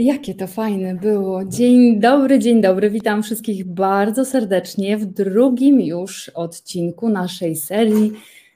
Jakie 0.00 0.34
to 0.34 0.46
fajne 0.46 0.94
było. 0.94 1.44
Dzień 1.44 2.00
dobry, 2.00 2.38
dzień 2.38 2.60
dobry. 2.60 2.90
Witam 2.90 3.22
wszystkich 3.22 3.64
bardzo 3.66 4.24
serdecznie 4.24 4.98
w 4.98 5.04
drugim 5.04 5.80
już 5.80 6.28
odcinku 6.28 7.08
naszej 7.08 7.56
serii 7.56 8.12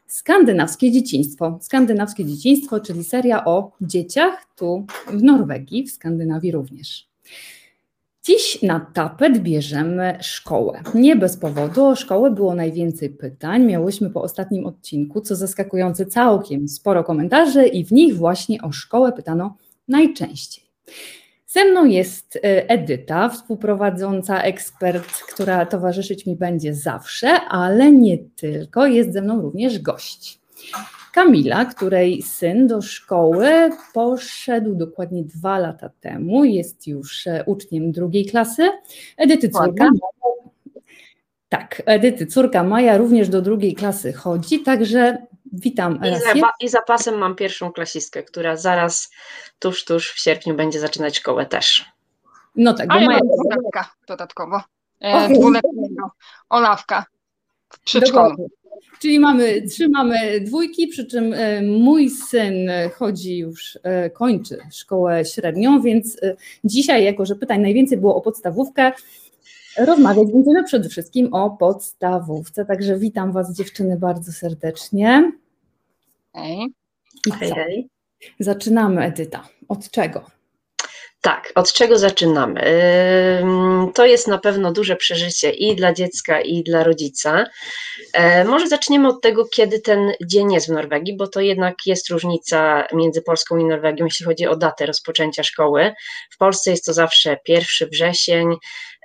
Skandynawskie 0.07 0.93
Dzieciństwo. 0.93 1.59
Skandynawskie 1.63 2.25
Dzieciństwo, 2.25 2.81
czyli 2.81 3.05
seria 3.05 3.45
o 3.45 3.73
dzieciach 3.81 4.47
tu 4.57 4.87
w 5.07 5.23
Norwegii, 5.23 5.87
w 5.87 5.93
Skandynawii 5.93 6.53
również. 6.53 7.09
Dziś 8.23 8.63
na 8.63 8.81
tapet 8.81 9.39
bierzemy 9.39 10.19
szkołę. 10.21 10.83
Nie 10.95 11.17
bez 11.17 11.37
powodu 11.37 11.85
o 11.85 11.97
szkołę 11.97 12.31
było 12.31 12.55
najwięcej 12.55 13.11
pytań. 13.11 13.65
Miałyśmy 13.65 14.11
po 14.11 14.23
ostatnim 14.23 14.67
odcinku, 14.67 15.21
co 15.21 15.37
zaskakujące 15.37 16.07
całkiem 16.07 16.69
sporo 16.69 17.05
komentarzy 17.05 17.67
i 17.67 17.85
w 17.85 17.93
nich 17.93 18.17
właśnie 18.17 18.63
o 18.63 18.73
szkołę 18.73 19.13
pytano 19.13 19.57
najczęściej. 19.89 20.65
Ze 21.55 21.65
mną 21.65 21.85
jest 21.85 22.37
e, 22.37 22.71
Edyta, 22.71 23.29
współprowadząca 23.29 24.43
ekspert, 24.43 25.09
która 25.09 25.67
towarzyszyć 25.67 26.27
mi 26.27 26.37
będzie 26.37 26.75
zawsze, 26.75 27.29
ale 27.49 27.93
nie 27.93 28.19
tylko, 28.19 28.87
jest 28.87 29.13
ze 29.13 29.23
mną 29.23 29.43
również 29.43 29.79
gość. 29.79 30.41
Kamila, 31.13 31.65
której 31.65 32.23
syn 32.23 32.67
do 32.67 32.83
szkoły 32.83 33.49
poszedł 33.93 34.75
dokładnie 34.75 35.25
dwa 35.25 35.59
lata 35.59 35.91
temu, 36.01 36.45
jest 36.45 36.87
już 36.87 37.27
e, 37.27 37.45
uczniem 37.47 37.93
drugiej 37.93 38.27
klasy. 38.27 38.69
Edyty 39.17 39.49
córka. 39.49 39.91
Tak, 41.49 41.83
Edyty 41.87 42.27
córka 42.27 42.65
Maja 42.65 42.97
również 42.97 43.29
do 43.29 43.43
drugiej 43.43 43.75
klasy 43.75 44.13
chodzi, 44.13 44.61
także 44.61 45.27
Witam. 45.61 46.01
I 46.05 46.41
za, 46.41 46.51
I 46.61 46.69
za 46.69 46.83
pasem 46.83 47.19
mam 47.19 47.35
pierwszą 47.35 47.73
klasistkę, 47.73 48.23
która 48.23 48.57
zaraz 48.57 49.11
tuż, 49.59 49.85
tuż 49.85 50.11
w 50.13 50.19
sierpniu 50.19 50.55
będzie 50.55 50.81
zaczynać 50.81 51.17
szkołę 51.17 51.47
też. 51.47 51.85
No 52.57 52.75
tak, 52.75 52.89
bo 52.89 52.95
ja 52.95 53.09
mam 53.09 53.21
dodatkowo. 54.09 54.63
E, 55.01 55.29
dwuletniego. 55.29 56.11
Olawka 56.49 57.05
w 57.69 57.81
przedszkolu. 57.81 58.49
Czyli 58.99 59.21
mamy, 59.21 59.63
trzymamy 59.63 60.41
dwójki, 60.41 60.87
przy 60.87 61.07
czym 61.07 61.33
e, 61.33 61.63
mój 61.63 62.11
syn 62.11 62.55
chodzi 62.95 63.39
już, 63.39 63.79
e, 63.83 64.11
kończy 64.11 64.59
szkołę 64.73 65.25
średnią, 65.25 65.83
więc 65.83 66.23
e, 66.23 66.37
dzisiaj, 66.65 67.05
jako 67.05 67.27
że 67.27 67.37
pytań 67.37 67.61
najwięcej 67.61 67.99
było 67.99 68.17
o 68.17 68.21
podstawówkę, 68.21 68.93
rozmawiać 69.79 70.33
będziemy 70.33 70.65
przede 70.65 70.89
wszystkim 70.89 71.35
o 71.35 71.51
podstawówce. 71.51 72.65
Także 72.65 72.99
witam 72.99 73.33
Was 73.33 73.53
dziewczyny 73.57 73.99
bardzo 73.99 74.33
serdecznie. 74.33 75.33
Hej. 76.35 76.67
Hej, 77.41 77.51
hej. 77.51 77.89
Zaczynamy, 78.41 79.03
Edyta. 79.05 79.49
Od 79.69 79.91
czego? 79.91 80.31
Tak, 81.21 81.53
od 81.55 81.73
czego 81.73 81.99
zaczynamy? 81.99 82.61
To 83.95 84.07
jest 84.07 84.29
na 84.29 84.39
pewno 84.39 84.73
duże 84.73 84.97
przeżycie 84.97 85.51
i 85.51 85.77
dla 85.77 85.93
dziecka, 85.93 86.41
i 86.41 86.63
dla 86.63 86.85
rodzica. 86.85 87.45
E, 88.13 88.45
może 88.45 88.69
zaczniemy 88.69 89.09
od 89.09 89.23
tego, 89.23 89.45
kiedy 89.45 89.81
ten 89.81 90.13
dzień 90.27 90.53
jest 90.53 90.67
w 90.67 90.73
Norwegii, 90.73 91.17
bo 91.17 91.29
to 91.29 91.41
jednak 91.41 91.75
jest 91.87 92.11
różnica 92.11 92.87
między 92.93 93.23
Polską 93.23 93.57
i 93.57 93.65
Norwegią, 93.65 94.05
jeśli 94.05 94.27
chodzi 94.27 94.47
o 94.47 94.57
datę 94.57 94.87
rozpoczęcia 94.87 95.43
szkoły. 95.43 95.93
W 96.31 96.37
Polsce 96.37 96.71
jest 96.71 96.85
to 96.85 96.93
zawsze 96.93 97.37
1 97.49 97.89
wrzesień, 97.89 98.57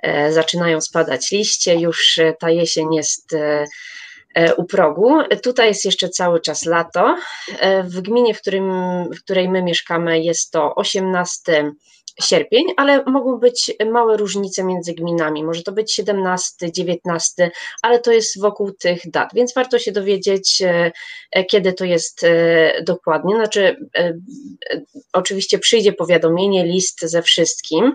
e, 0.02 0.32
zaczynają 0.32 0.80
spadać 0.80 1.30
liście, 1.30 1.74
już 1.74 2.20
ta 2.38 2.50
jesień 2.50 2.94
jest 2.94 3.32
e, 3.32 3.64
E, 3.64 3.66
u 4.56 4.64
progu. 4.64 5.18
Tutaj 5.42 5.68
jest 5.68 5.84
jeszcze 5.84 6.08
cały 6.08 6.40
czas 6.40 6.66
lato. 6.66 7.16
E, 7.58 7.82
w 7.82 8.00
gminie, 8.00 8.34
w, 8.34 8.40
którym, 8.40 8.70
w 9.14 9.24
której 9.24 9.48
my 9.48 9.62
mieszkamy, 9.62 10.20
jest 10.20 10.50
to 10.50 10.74
18 10.74 11.72
sierpień, 12.20 12.64
ale 12.76 13.04
mogą 13.04 13.38
być 13.38 13.72
małe 13.90 14.16
różnice 14.16 14.64
między 14.64 14.94
gminami. 14.94 15.44
Może 15.44 15.62
to 15.62 15.72
być 15.72 15.92
17, 15.92 16.72
19, 16.72 17.50
ale 17.82 17.98
to 17.98 18.12
jest 18.12 18.40
wokół 18.40 18.72
tych 18.72 19.10
dat, 19.10 19.30
więc 19.34 19.54
warto 19.54 19.78
się 19.78 19.92
dowiedzieć, 19.92 20.62
e, 20.62 20.92
e, 21.32 21.44
kiedy 21.44 21.72
to 21.72 21.84
jest 21.84 22.24
e, 22.24 22.82
dokładnie. 22.82 23.34
Znaczy, 23.34 23.76
oczywiście 25.12 25.58
przyjdzie 25.58 25.92
powiadomienie, 25.92 26.64
list 26.64 27.00
ze 27.00 27.22
wszystkim, 27.22 27.94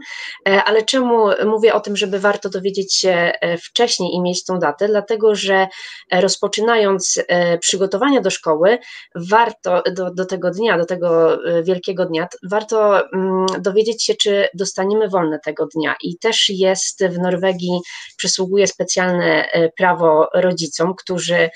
ale 0.66 0.84
czemu 0.84 1.28
mówię 1.46 1.74
o 1.74 1.80
tym, 1.80 1.98
żeby 1.98 2.20
warto 2.20 2.50
dowiedzieć 2.50 2.96
się 2.96 3.32
wcześniej 3.64 4.14
i 4.14 4.22
mieć 4.22 4.46
tą 4.46 4.60
datę? 4.60 4.88
Dlatego, 4.88 5.36
że 5.36 5.68
rozpoczynając 6.12 7.24
przygotowania 7.60 8.22
do 8.22 8.30
szkoły, 8.30 8.78
warto 9.16 9.84
do, 9.92 10.12
do 10.12 10.26
tego 10.26 10.52
dnia, 10.52 10.78
do 10.78 10.86
tego 10.86 11.40
wielkiego 11.64 12.06
dnia, 12.06 12.28
warto 12.44 13.10
mm, 13.14 13.46
dowiedzieć 13.60 14.04
się, 14.04 14.15
czy 14.18 14.48
dostaniemy 14.54 15.10
wolne 15.10 15.40
tego 15.40 15.68
dnia. 15.76 15.96
I 16.02 16.18
też 16.18 16.50
jest 16.50 17.06
w 17.06 17.18
Norwegii, 17.20 17.80
przysługuje 18.18 18.68
specjalne 18.68 19.52
e, 19.52 19.70
prawo 19.70 20.28
rodzicom, 20.34 20.94
którzy 20.96 21.50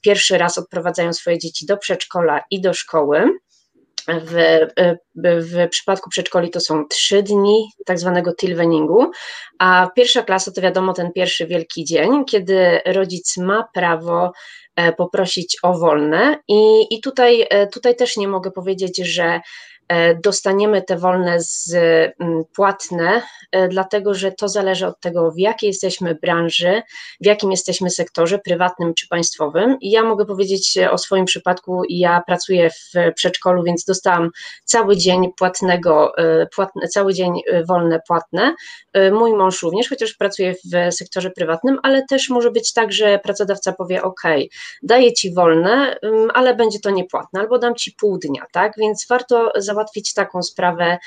pierwszy 0.00 0.38
raz 0.38 0.58
odprowadzają 0.58 1.12
swoje 1.12 1.38
dzieci 1.38 1.66
do 1.66 1.76
przedszkola 1.76 2.40
i 2.50 2.60
do 2.60 2.74
szkoły. 2.74 3.30
W, 4.08 4.36
e, 4.76 4.96
w, 5.16 5.68
przypadku 5.70 6.10
przedszkoli 6.10 6.50
to 6.50 6.60
są 6.60 6.84
trzy 6.88 7.22
dni 7.22 7.68
tak 7.86 7.98
zwanego 7.98 8.34
tilveningu, 8.34 9.10
a 9.58 9.90
pierwsza 9.96 10.22
klasa 10.22 10.52
to 10.52 10.60
wiadomo 10.60 10.92
ten 10.92 11.12
pierwszy 11.12 11.46
wielki 11.46 11.84
dzień, 11.84 12.24
kiedy 12.24 12.80
rodzic 12.86 13.36
ma 13.36 13.68
prawo 13.74 14.32
e, 14.76 14.92
poprosić 14.92 15.56
o 15.62 15.78
wolne 15.78 16.36
i, 16.48 16.86
i 16.90 17.00
tutaj, 17.00 17.46
tutaj 17.72 17.96
też 17.96 18.16
nie 18.16 18.28
mogę 18.28 18.50
powiedzieć, 18.50 18.98
że 18.98 19.40
dostaniemy 20.22 20.82
te 20.82 20.96
wolne 20.96 21.40
z 21.40 21.74
mm, 21.74 22.44
płatne, 22.54 23.22
e, 23.52 23.68
dlatego 23.68 24.14
że 24.14 24.32
to 24.32 24.48
zależy 24.48 24.86
od 24.86 25.00
tego, 25.00 25.30
w 25.30 25.38
jakiej 25.38 25.68
jesteśmy 25.68 26.14
branży, 26.14 26.82
w 27.20 27.26
jakim 27.26 27.50
jesteśmy 27.50 27.90
sektorze, 27.90 28.38
prywatnym 28.38 28.94
czy 28.94 29.08
państwowym. 29.08 29.76
I 29.80 29.90
ja 29.90 30.02
mogę 30.02 30.26
powiedzieć 30.26 30.78
o 30.90 30.98
swoim 30.98 31.24
przypadku, 31.24 31.82
ja 31.88 32.22
pracuję 32.26 32.70
w 32.70 33.14
przedszkolu, 33.14 33.62
więc 33.62 33.84
dostałam 33.84 34.30
cały 34.64 34.96
dzień 34.96 35.32
płatnego, 35.36 36.18
e, 36.18 36.46
płatne, 36.46 36.88
cały 36.88 37.14
dzień 37.14 37.32
wolne 37.68 38.00
płatne. 38.08 38.54
Mój 39.12 39.34
mąż 39.34 39.62
również, 39.62 39.88
chociaż 39.88 40.14
pracuje 40.14 40.54
w 40.54 40.94
sektorze 40.94 41.30
prywatnym, 41.30 41.78
ale 41.82 42.02
też 42.06 42.30
może 42.30 42.50
być 42.50 42.72
tak, 42.72 42.92
że 42.92 43.18
pracodawca 43.18 43.72
powie: 43.72 44.02
OK, 44.02 44.22
daję 44.82 45.12
ci 45.12 45.34
wolne, 45.34 45.96
mm, 46.02 46.30
ale 46.34 46.54
będzie 46.54 46.80
to 46.80 46.90
niepłatne, 46.90 47.40
albo 47.40 47.58
dam 47.58 47.74
ci 47.74 47.92
pół 47.92 48.18
dnia, 48.18 48.46
tak? 48.52 48.72
Więc 48.78 49.06
warto 49.08 49.52
załatwić 49.74 50.14
taką 50.14 50.42
sprawę 50.42 50.98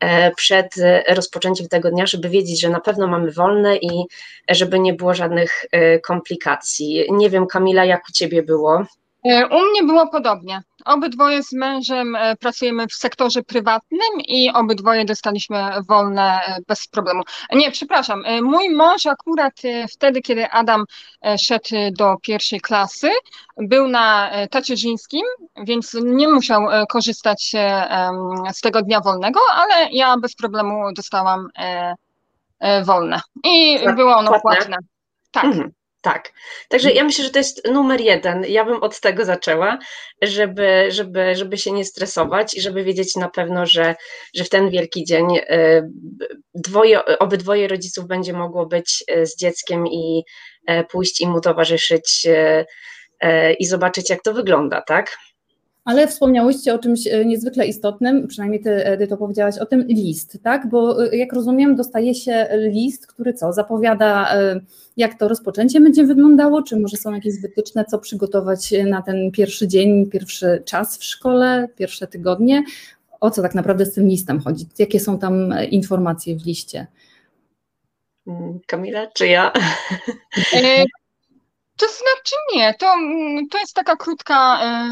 e, 0.00 0.30
przed 0.30 0.74
rozpoczęciem 1.08 1.68
tego 1.68 1.90
dnia, 1.90 2.06
żeby 2.06 2.28
wiedzieć, 2.28 2.60
że 2.60 2.68
na 2.68 2.80
pewno 2.80 3.06
mamy 3.06 3.32
wolne 3.32 3.76
i 3.76 4.04
żeby 4.50 4.78
nie 4.78 4.94
było 4.94 5.14
żadnych 5.14 5.64
e, 5.72 5.98
komplikacji. 5.98 7.06
Nie 7.10 7.30
wiem, 7.30 7.46
Kamila, 7.46 7.84
jak 7.84 8.02
u 8.08 8.12
Ciebie 8.12 8.42
było? 8.42 8.84
E, 9.30 9.46
u 9.46 9.70
mnie 9.70 9.82
było 9.82 10.06
podobnie. 10.06 10.62
Obydwoje 10.84 11.42
z 11.42 11.52
mężem 11.52 12.16
e, 12.16 12.36
pracujemy 12.36 12.86
w 12.86 12.94
sektorze 12.94 13.42
prywatnym 13.42 14.20
i 14.26 14.50
obydwoje 14.54 15.04
dostaliśmy 15.04 15.70
wolne 15.88 16.40
e, 16.46 16.58
bez 16.68 16.88
problemu. 16.88 17.22
Nie, 17.52 17.70
przepraszam, 17.70 18.24
mój 18.42 18.70
mąż 18.70 19.06
akurat 19.06 19.52
wtedy, 19.92 20.20
kiedy 20.20 20.50
Adam 20.50 20.84
szedł 21.38 21.68
do 21.92 22.16
pierwszej 22.22 22.60
klasy, 22.60 23.10
był 23.56 23.88
na 23.88 24.30
tacierzyńskim, 24.50 25.22
więc 25.64 25.96
nie 26.04 26.28
musiał 26.28 26.66
korzystać 26.88 27.52
z 28.52 28.60
tego 28.60 28.82
dnia 28.82 29.00
wolnego, 29.00 29.40
ale 29.54 29.88
ja 29.92 30.16
bez 30.16 30.34
problemu 30.34 30.92
dostałam 30.92 31.48
wolne 32.84 33.20
i 33.44 33.78
tak, 33.84 33.96
było 33.96 34.16
ono 34.16 34.28
płatne. 34.28 34.50
płatne. 34.50 34.76
Tak. 35.32 35.44
Mhm. 35.44 35.72
Tak. 36.06 36.32
Także 36.68 36.92
ja 36.92 37.04
myślę, 37.04 37.24
że 37.24 37.30
to 37.30 37.38
jest 37.38 37.68
numer 37.68 38.00
jeden. 38.00 38.44
Ja 38.48 38.64
bym 38.64 38.82
od 38.82 39.00
tego 39.00 39.24
zaczęła, 39.24 39.78
żeby, 40.22 40.86
żeby, 40.88 41.36
żeby 41.36 41.58
się 41.58 41.72
nie 41.72 41.84
stresować 41.84 42.54
i 42.54 42.60
żeby 42.60 42.84
wiedzieć 42.84 43.16
na 43.16 43.28
pewno, 43.28 43.66
że, 43.66 43.94
że 44.34 44.44
w 44.44 44.48
ten 44.48 44.70
wielki 44.70 45.04
dzień 45.04 45.26
e, 45.36 45.88
dwoje, 46.54 47.04
obydwoje 47.04 47.68
rodziców 47.68 48.06
będzie 48.06 48.32
mogło 48.32 48.66
być 48.66 49.04
e, 49.08 49.26
z 49.26 49.36
dzieckiem 49.36 49.86
i 49.86 50.22
e, 50.66 50.84
pójść 50.84 51.20
i 51.20 51.26
mu 51.26 51.40
towarzyszyć 51.40 52.26
i 53.58 53.66
zobaczyć, 53.66 54.10
jak 54.10 54.22
to 54.22 54.34
wygląda, 54.34 54.82
tak? 54.82 55.16
Ale 55.86 56.08
wspomniałyście 56.08 56.74
o 56.74 56.78
czymś 56.78 57.06
e, 57.06 57.24
niezwykle 57.24 57.66
istotnym, 57.66 58.28
przynajmniej 58.28 58.60
ty, 58.60 58.70
Edyto, 58.70 59.16
powiedziałaś 59.16 59.58
o 59.58 59.66
tym, 59.66 59.86
list, 59.88 60.38
tak? 60.42 60.68
Bo 60.68 61.06
e, 61.12 61.16
jak 61.16 61.32
rozumiem, 61.32 61.76
dostaje 61.76 62.14
się 62.14 62.48
list, 62.52 63.06
który 63.06 63.34
co, 63.34 63.52
zapowiada, 63.52 64.34
e, 64.34 64.60
jak 64.96 65.18
to 65.18 65.28
rozpoczęcie 65.28 65.80
będzie 65.80 66.04
wyglądało, 66.04 66.62
czy 66.62 66.80
może 66.80 66.96
są 66.96 67.14
jakieś 67.14 67.40
wytyczne, 67.40 67.84
co 67.84 67.98
przygotować 67.98 68.74
na 68.86 69.02
ten 69.02 69.30
pierwszy 69.30 69.68
dzień, 69.68 70.10
pierwszy 70.10 70.62
czas 70.64 70.98
w 70.98 71.04
szkole, 71.04 71.68
pierwsze 71.76 72.06
tygodnie? 72.06 72.64
O 73.20 73.30
co 73.30 73.42
tak 73.42 73.54
naprawdę 73.54 73.86
z 73.86 73.94
tym 73.94 74.08
listem 74.08 74.40
chodzi? 74.40 74.66
Jakie 74.78 75.00
są 75.00 75.18
tam 75.18 75.54
informacje 75.70 76.36
w 76.36 76.46
liście? 76.46 76.86
Mm, 78.26 78.60
Kamila, 78.66 79.06
czy 79.06 79.26
ja? 79.26 79.52
To 81.76 81.86
znaczy 81.86 82.34
nie, 82.54 82.74
to, 82.74 82.92
mm, 82.92 83.48
to 83.48 83.58
jest 83.58 83.74
taka 83.74 83.96
krótka 83.96 84.60
e, 84.62 84.88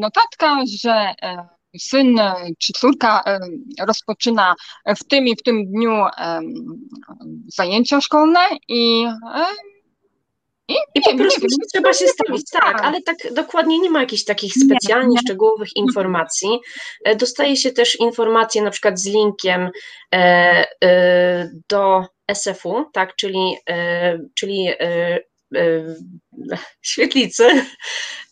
notatka, 0.00 0.56
że 0.82 1.14
e, 1.22 1.48
syn 1.78 2.20
czy 2.58 2.72
córka 2.72 3.22
e, 3.26 3.38
rozpoczyna 3.86 4.54
w 4.86 5.04
tym 5.04 5.26
i 5.26 5.36
w 5.36 5.42
tym 5.42 5.66
dniu 5.66 6.04
zajęcia 7.46 8.00
szkolne 8.00 8.40
i 8.68 9.06
i, 10.68 10.74
I 10.94 11.00
po 11.02 11.16
prostu 11.16 11.40
wiem, 11.40 11.50
trzeba 11.74 11.92
się 11.92 12.06
stawić, 12.08 12.50
tak, 12.50 12.62
tak, 12.62 12.82
ale 12.82 13.02
tak 13.02 13.16
dokładnie 13.32 13.78
nie 13.78 13.90
ma 13.90 14.00
jakichś 14.00 14.24
takich 14.24 14.52
specjalnie 14.54 15.08
nie, 15.08 15.14
nie. 15.14 15.20
szczegółowych 15.20 15.68
informacji. 15.76 16.60
Dostaje 17.16 17.56
się 17.56 17.72
też 17.72 18.00
informacje 18.00 18.62
na 18.62 18.70
przykład 18.70 19.00
z 19.00 19.06
linkiem 19.06 19.70
e, 20.14 20.66
e, 20.84 21.50
do 21.68 22.04
SF-u, 22.28 22.84
tak, 22.92 23.16
czyli, 23.16 23.56
e, 23.68 24.18
czyli 24.34 24.68
E, 24.80 25.18
świetlicy, 26.82 27.48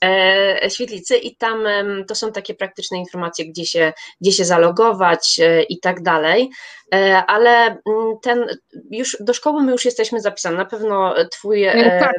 e, 0.04 0.70
świetlicy 0.70 1.16
i 1.16 1.36
tam 1.36 1.64
to 2.08 2.14
są 2.14 2.32
takie 2.32 2.54
praktyczne 2.54 2.98
informacje, 2.98 3.46
gdzie 3.46 3.66
się, 3.66 3.92
gdzie 4.20 4.32
się 4.32 4.44
zalogować 4.44 5.40
e, 5.42 5.62
i 5.62 5.80
tak 5.80 6.02
dalej, 6.02 6.50
ale 7.26 7.50
mm, 7.66 7.78
ten, 8.22 8.46
już 8.90 9.16
do 9.20 9.34
szkoły 9.34 9.62
my 9.62 9.72
już 9.72 9.84
jesteśmy 9.84 10.20
zapisani, 10.20 10.56
na 10.56 10.64
pewno 10.64 11.14
twój... 11.30 11.64
Tak. 12.00 12.12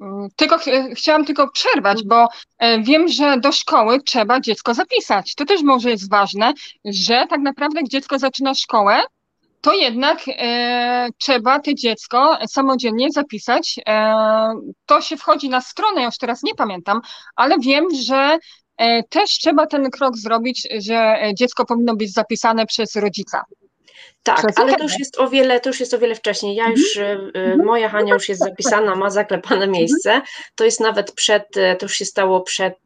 Mm, 0.00 0.28
tylko 0.36 0.58
chciałam 0.96 1.24
tylko 1.24 1.50
przerwać, 1.50 2.02
bo 2.04 2.28
wiem, 2.82 3.08
że 3.08 3.40
do 3.40 3.52
szkoły 3.52 4.02
trzeba 4.02 4.40
dziecko 4.40 4.74
zapisać. 4.74 5.34
To 5.34 5.44
też 5.44 5.62
może 5.62 5.90
jest 5.90 6.10
ważne, 6.10 6.52
że 6.84 7.24
tak 7.30 7.40
naprawdę 7.40 7.80
dziecko 7.90 8.18
zaczyna 8.18 8.54
szkołę, 8.54 9.02
to 9.64 9.72
jednak 9.72 10.18
e, 10.28 11.08
trzeba 11.18 11.60
to 11.60 11.74
dziecko 11.74 12.38
samodzielnie 12.48 13.10
zapisać. 13.10 13.80
E, 13.88 14.14
to 14.86 15.00
się 15.00 15.16
wchodzi 15.16 15.48
na 15.48 15.60
stronę, 15.60 16.02
już 16.02 16.18
teraz 16.18 16.42
nie 16.42 16.54
pamiętam, 16.54 17.00
ale 17.36 17.58
wiem, 17.58 17.84
że 18.04 18.38
e, 18.76 19.02
też 19.02 19.30
trzeba 19.30 19.66
ten 19.66 19.90
krok 19.90 20.16
zrobić, 20.16 20.68
że 20.78 21.16
dziecko 21.38 21.64
powinno 21.64 21.96
być 21.96 22.12
zapisane 22.12 22.66
przez 22.66 22.96
rodzica. 22.96 23.42
Tak, 24.24 24.44
ale 24.56 24.74
to 24.74 24.82
już 24.82 24.98
jest 24.98 25.20
o 25.20 25.28
wiele, 25.28 25.60
to 25.60 25.68
już 25.68 25.80
jest 25.80 25.94
o 25.94 25.98
wiele 25.98 26.14
wcześniej. 26.14 26.56
Ja 26.56 26.68
już, 26.68 26.96
mhm. 26.96 27.32
E, 27.36 27.52
e, 27.52 27.56
moja 27.56 27.88
Hania 27.88 28.14
już 28.14 28.28
jest 28.28 28.44
zapisana, 28.44 28.96
ma 28.96 29.10
zaklepane 29.10 29.64
mhm. 29.64 29.72
miejsce. 29.72 30.22
To 30.54 30.64
jest 30.64 30.80
nawet 30.80 31.12
przed, 31.12 31.56
e, 31.56 31.76
to 31.76 31.86
już 31.86 31.94
się 31.94 32.04
stało 32.04 32.40
przed, 32.40 32.78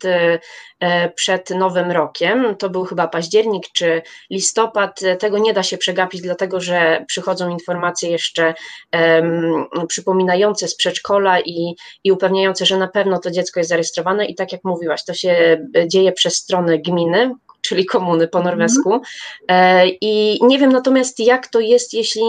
przed 1.15 1.51
Nowym 1.51 1.91
Rokiem. 1.91 2.57
To 2.57 2.71
był 2.71 2.85
chyba 2.85 3.09
październik 3.09 3.65
czy 3.73 4.03
listopad. 4.31 5.01
Tego 5.19 5.39
nie 5.39 5.53
da 5.53 5.63
się 5.63 5.79
przegapić, 5.79 6.21
dlatego 6.21 6.61
że 6.61 7.05
przychodzą 7.09 7.51
informacje 7.51 8.11
jeszcze 8.11 8.55
um, 8.93 9.67
przypominające 9.89 10.69
z 10.69 10.77
przedszkola 10.77 11.41
i, 11.41 11.75
i 12.05 12.13
upewniające, 12.13 12.67
że 12.67 12.77
na 12.77 12.89
pewno 12.89 13.19
to 13.19 13.31
dziecko 13.31 13.61
jest 13.61 13.71
zarejestrowane. 13.71 14.27
I 14.27 14.35
tak 14.35 14.53
jak 14.53 14.65
mówiłaś, 14.65 15.05
to 15.05 15.15
się 15.15 15.65
dzieje 15.87 16.13
przez 16.13 16.37
stronę 16.37 16.79
gminy, 16.79 17.35
czyli 17.69 17.87
komuny 17.87 18.29
po 18.29 18.39
mhm. 18.39 18.55
norwesku. 18.55 19.01
E, 19.49 19.89
I 19.89 20.39
nie 20.43 20.59
wiem 20.59 20.73
natomiast, 20.73 21.21
jak 21.21 21.47
to 21.47 21.61
jest, 21.61 21.95
jeśli 21.95 22.23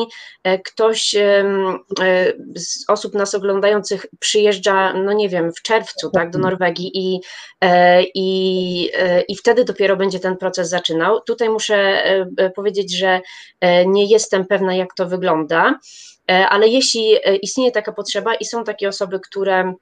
e, 0.43 0.59
ktoś 0.59 1.15
e, 1.15 1.43
z 2.55 2.89
osób 2.89 3.13
nas 3.13 3.35
oglądających 3.35 4.05
przyjeżdża, 4.19 4.93
no 4.93 5.13
nie 5.13 5.29
wiem, 5.29 5.51
w 5.51 5.61
czerwcu 5.61 6.09
tak, 6.09 6.31
do 6.31 6.37
mhm. 6.37 6.41
Norwegii 6.41 6.91
i, 6.93 7.19
i, 8.15 8.91
i 9.27 9.35
wtedy 9.35 9.65
dopiero 9.65 9.97
będzie 9.97 10.19
ten 10.19 10.37
proces 10.37 10.69
zaczynał. 10.69 11.21
Tutaj 11.21 11.49
muszę 11.49 12.03
powiedzieć, 12.55 12.97
że 12.97 13.21
nie 13.85 14.05
jestem 14.05 14.45
pewna, 14.45 14.75
jak 14.75 14.93
to 14.93 15.07
wygląda, 15.07 15.79
ale 16.27 16.67
jeśli 16.67 17.15
istnieje 17.41 17.71
taka 17.71 17.91
potrzeba 17.91 18.35
i 18.35 18.45
są 18.45 18.63
takie 18.63 18.89
osoby, 18.89 19.19
które 19.19 19.73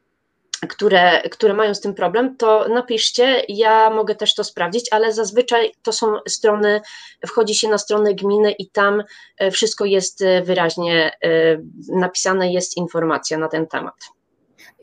które, 0.70 1.22
które 1.22 1.54
mają 1.54 1.76
z 1.76 1.82
tym 1.82 1.94
problem, 1.94 2.38
to 2.38 2.68
napiszcie, 2.68 3.42
ja 3.50 3.90
mogę 3.90 4.16
też 4.16 4.36
to 4.36 4.44
sprawdzić, 4.44 4.88
ale 4.92 5.14
zazwyczaj 5.14 5.72
to 5.84 5.92
są 5.92 6.08
strony, 6.28 6.82
wchodzi 7.28 7.56
się 7.56 7.70
na 7.70 7.78
stronę 7.78 8.14
gminy 8.14 8.52
i 8.52 8.70
tam 8.70 9.04
e, 9.38 9.52
wszystko 9.52 9.86
jest 9.86 10.22
e, 10.22 10.42
wyraźnie 10.42 11.12
e, 11.24 11.30
napisane, 11.90 12.52
jest 12.52 12.78
informacja 12.78 13.38
na 13.38 13.48
ten 13.48 13.68
temat. 13.68 13.96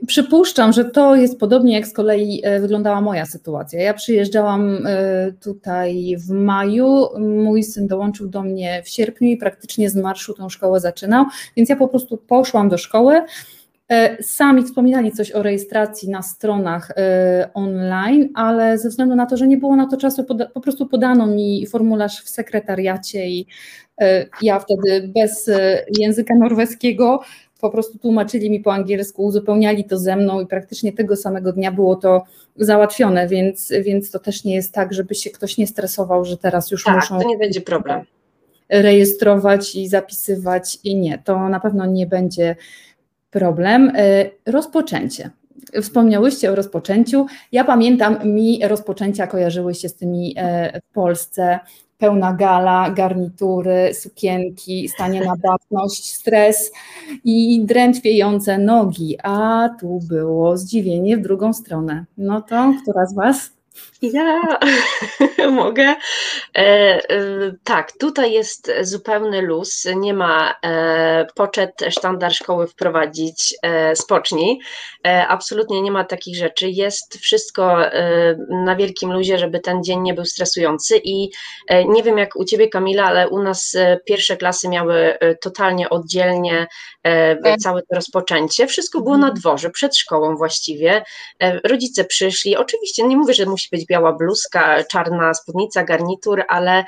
Przypuszczam, 0.07 0.73
że 0.73 0.85
to 0.85 1.17
jest 1.17 1.41
podobnie 1.41 1.75
jak 1.75 1.87
z 1.87 1.93
kolei 1.93 2.43
wyglądała 2.61 3.01
moja 3.01 3.27
sytuacja. 3.27 3.83
Ja 3.83 3.95
przyjeżdżałam 3.95 4.79
tutaj 5.43 6.17
w 6.19 6.31
maju, 6.31 7.09
mój 7.19 7.63
syn 7.63 7.87
dołączył 7.87 8.29
do 8.29 8.43
mnie 8.43 8.83
w 8.85 8.89
sierpniu 8.89 9.29
i 9.29 9.37
praktycznie 9.37 9.91
z 9.91 9.97
marszu 9.97 10.35
tą 10.35 10.49
szkołę 10.49 10.81
zaczynał, 10.81 11.25
więc 11.57 11.69
ja 11.69 11.77
po 11.77 11.89
prostu 11.89 12.17
poszłam 12.17 12.69
do 12.69 12.79
szkoły. 12.79 13.23
E, 13.89 14.23
sami 14.23 14.63
wspominali 14.63 15.13
coś 15.13 15.33
o 15.33 15.43
rejestracji 15.43 16.09
na 16.09 16.23
stronach 16.23 16.91
e, 16.91 17.51
online, 17.55 18.29
ale 18.35 18.79
ze 18.79 18.89
względu 18.89 19.15
na 19.15 19.27
to, 19.27 19.37
że 19.37 19.47
nie 19.47 19.57
było 19.57 19.77
na 19.77 19.87
to 19.87 19.97
czasu, 19.97 20.25
po 20.55 20.61
prostu 20.61 20.87
podano 20.87 21.27
mi 21.27 21.67
formularz 21.67 22.23
w 22.23 22.29
sekretariacie 22.29 23.29
i 23.29 23.47
e, 24.01 24.27
ja 24.43 24.61
wtedy 24.61 25.13
bez 25.15 25.51
języka 25.99 26.35
norweskiego 26.35 27.21
po 27.61 27.71
prostu 27.71 27.99
tłumaczyli 27.99 28.51
mi 28.51 28.61
po 28.61 28.73
angielsku, 28.73 29.25
uzupełniali 29.25 29.85
to 29.85 29.99
ze 29.99 30.17
mną 30.17 30.41
i 30.41 30.47
praktycznie 30.47 30.93
tego 30.93 31.17
samego 31.17 31.53
dnia 31.53 31.73
było 31.73 31.97
to 31.97 32.23
załatwione, 32.57 33.29
więc, 33.29 33.73
więc 33.83 34.11
to 34.11 34.19
też 34.19 34.45
nie 34.45 34.55
jest 34.55 34.73
tak, 34.73 34.93
żeby 34.93 35.15
się 35.15 35.31
ktoś 35.31 35.59
nie 35.59 35.67
stresował, 35.67 36.25
że 36.25 36.37
teraz 36.37 36.71
już 36.71 36.85
tak, 36.85 36.95
muszą. 36.95 37.21
To 37.21 37.29
nie 37.29 37.39
będzie 37.39 37.61
problem. 37.61 38.01
Rejestrować 38.69 39.75
i 39.75 39.89
zapisywać 39.89 40.79
i 40.85 40.97
nie, 40.97 41.19
to 41.19 41.49
na 41.49 41.61
pewno 41.61 41.87
nie 41.87 42.07
będzie 42.07 42.57
problem. 43.35 43.93
E, 43.97 44.31
rozpoczęcie. 44.47 45.31
Wspomniałyście 45.83 46.53
o 46.53 46.55
rozpoczęciu. 46.55 47.27
Ja 47.53 47.65
pamiętam, 47.65 48.19
mi 48.25 48.61
rozpoczęcia 48.69 49.27
kojarzyły 49.27 49.75
się 49.75 49.89
z 49.89 49.95
tymi 49.95 50.35
e, 50.37 50.81
w 50.81 50.93
Polsce 50.93 51.59
pełna 51.99 52.33
gala, 52.33 52.91
garnitury, 52.91 53.95
sukienki, 53.95 54.89
stanie 54.89 55.21
na 55.21 55.35
baczność, 55.37 56.15
stres 56.15 56.73
i 57.25 57.65
drętwiejące 57.65 58.59
nogi, 58.59 59.17
a 59.23 59.69
tu 59.81 60.01
było 60.09 60.57
zdziwienie 60.57 61.17
w 61.17 61.21
drugą 61.21 61.53
stronę. 61.53 62.05
No 62.19 62.41
to 62.41 62.75
która 62.83 63.07
z 63.07 63.15
Was? 63.15 63.51
Ja 64.13 64.43
mogę. 65.51 65.95
E, 66.57 66.59
e, 66.59 67.01
tak, 67.65 67.93
tutaj 67.93 68.33
jest 68.33 68.73
zupełny 68.81 69.43
luz. 69.43 69.89
Nie 69.97 70.15
ma 70.15 70.55
e, 70.65 71.27
poczet 71.35 71.71
sztandar 71.91 72.35
szkoły 72.35 72.67
wprowadzić, 72.67 73.55
e, 73.63 73.97
spocznij. 73.97 74.59
E, 75.07 75.27
absolutnie 75.29 75.83
nie 75.83 75.91
ma 75.91 76.05
takich 76.05 76.37
rzeczy. 76.37 76.71
Jest 76.71 77.19
wszystko 77.19 77.77
na 78.65 78.77
wielkim 78.77 79.13
luzie, 79.13 79.39
żeby 79.39 79.61
ten 79.61 79.85
dzień 79.85 80.01
nie 80.01 80.15
był 80.15 80.25
stresujący. 80.25 81.01
I 81.05 81.31
nie 81.71 82.03
wiem 82.03 82.19
jak 82.19 82.37
u 82.37 82.45
Ciebie, 82.45 82.69
Kamila, 82.69 83.05
ale 83.05 83.29
u 83.29 83.43
nas 83.43 83.77
pierwsze 84.05 84.37
klasy 84.37 84.69
miały 84.69 85.19
totalnie 85.41 85.91
oddzielnie 85.91 86.67
całe 87.59 87.83
to 87.83 87.95
rozpoczęcie. 87.95 88.67
Wszystko 88.67 89.01
było 89.01 89.17
na 89.17 89.27
mhm. 89.27 89.41
dworze, 89.41 89.71
przed 89.71 89.97
szkołą 89.97 90.37
właściwie. 90.37 91.03
rodzice 91.65 92.05
przyszli. 92.05 92.57
Oczywiście 92.57 93.03
nie 93.03 93.17
mówię, 93.17 93.35
że 93.35 93.47
musi 93.47 93.65
musi 93.65 93.69
być 93.71 93.87
biała 93.95 94.13
bluzka, 94.13 94.85
czarna 94.85 95.35
spódnica, 95.35 95.85
garnitur, 95.85 96.45
ale 96.49 96.85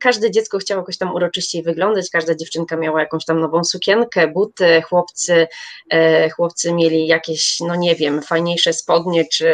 każde 0.00 0.30
dziecko 0.30 0.58
chciało 0.58 0.80
jakoś 0.80 0.98
tam 0.98 1.14
uroczyściej 1.14 1.62
wyglądać, 1.62 2.10
każda 2.10 2.34
dziewczynka 2.34 2.76
miała 2.76 3.00
jakąś 3.00 3.24
tam 3.24 3.40
nową 3.40 3.64
sukienkę, 3.64 4.28
buty, 4.28 4.82
chłopcy, 4.82 5.46
chłopcy 6.36 6.72
mieli 6.72 7.06
jakieś, 7.06 7.60
no 7.60 7.76
nie 7.76 7.94
wiem, 7.94 8.22
fajniejsze 8.22 8.72
spodnie, 8.72 9.24
czy, 9.32 9.52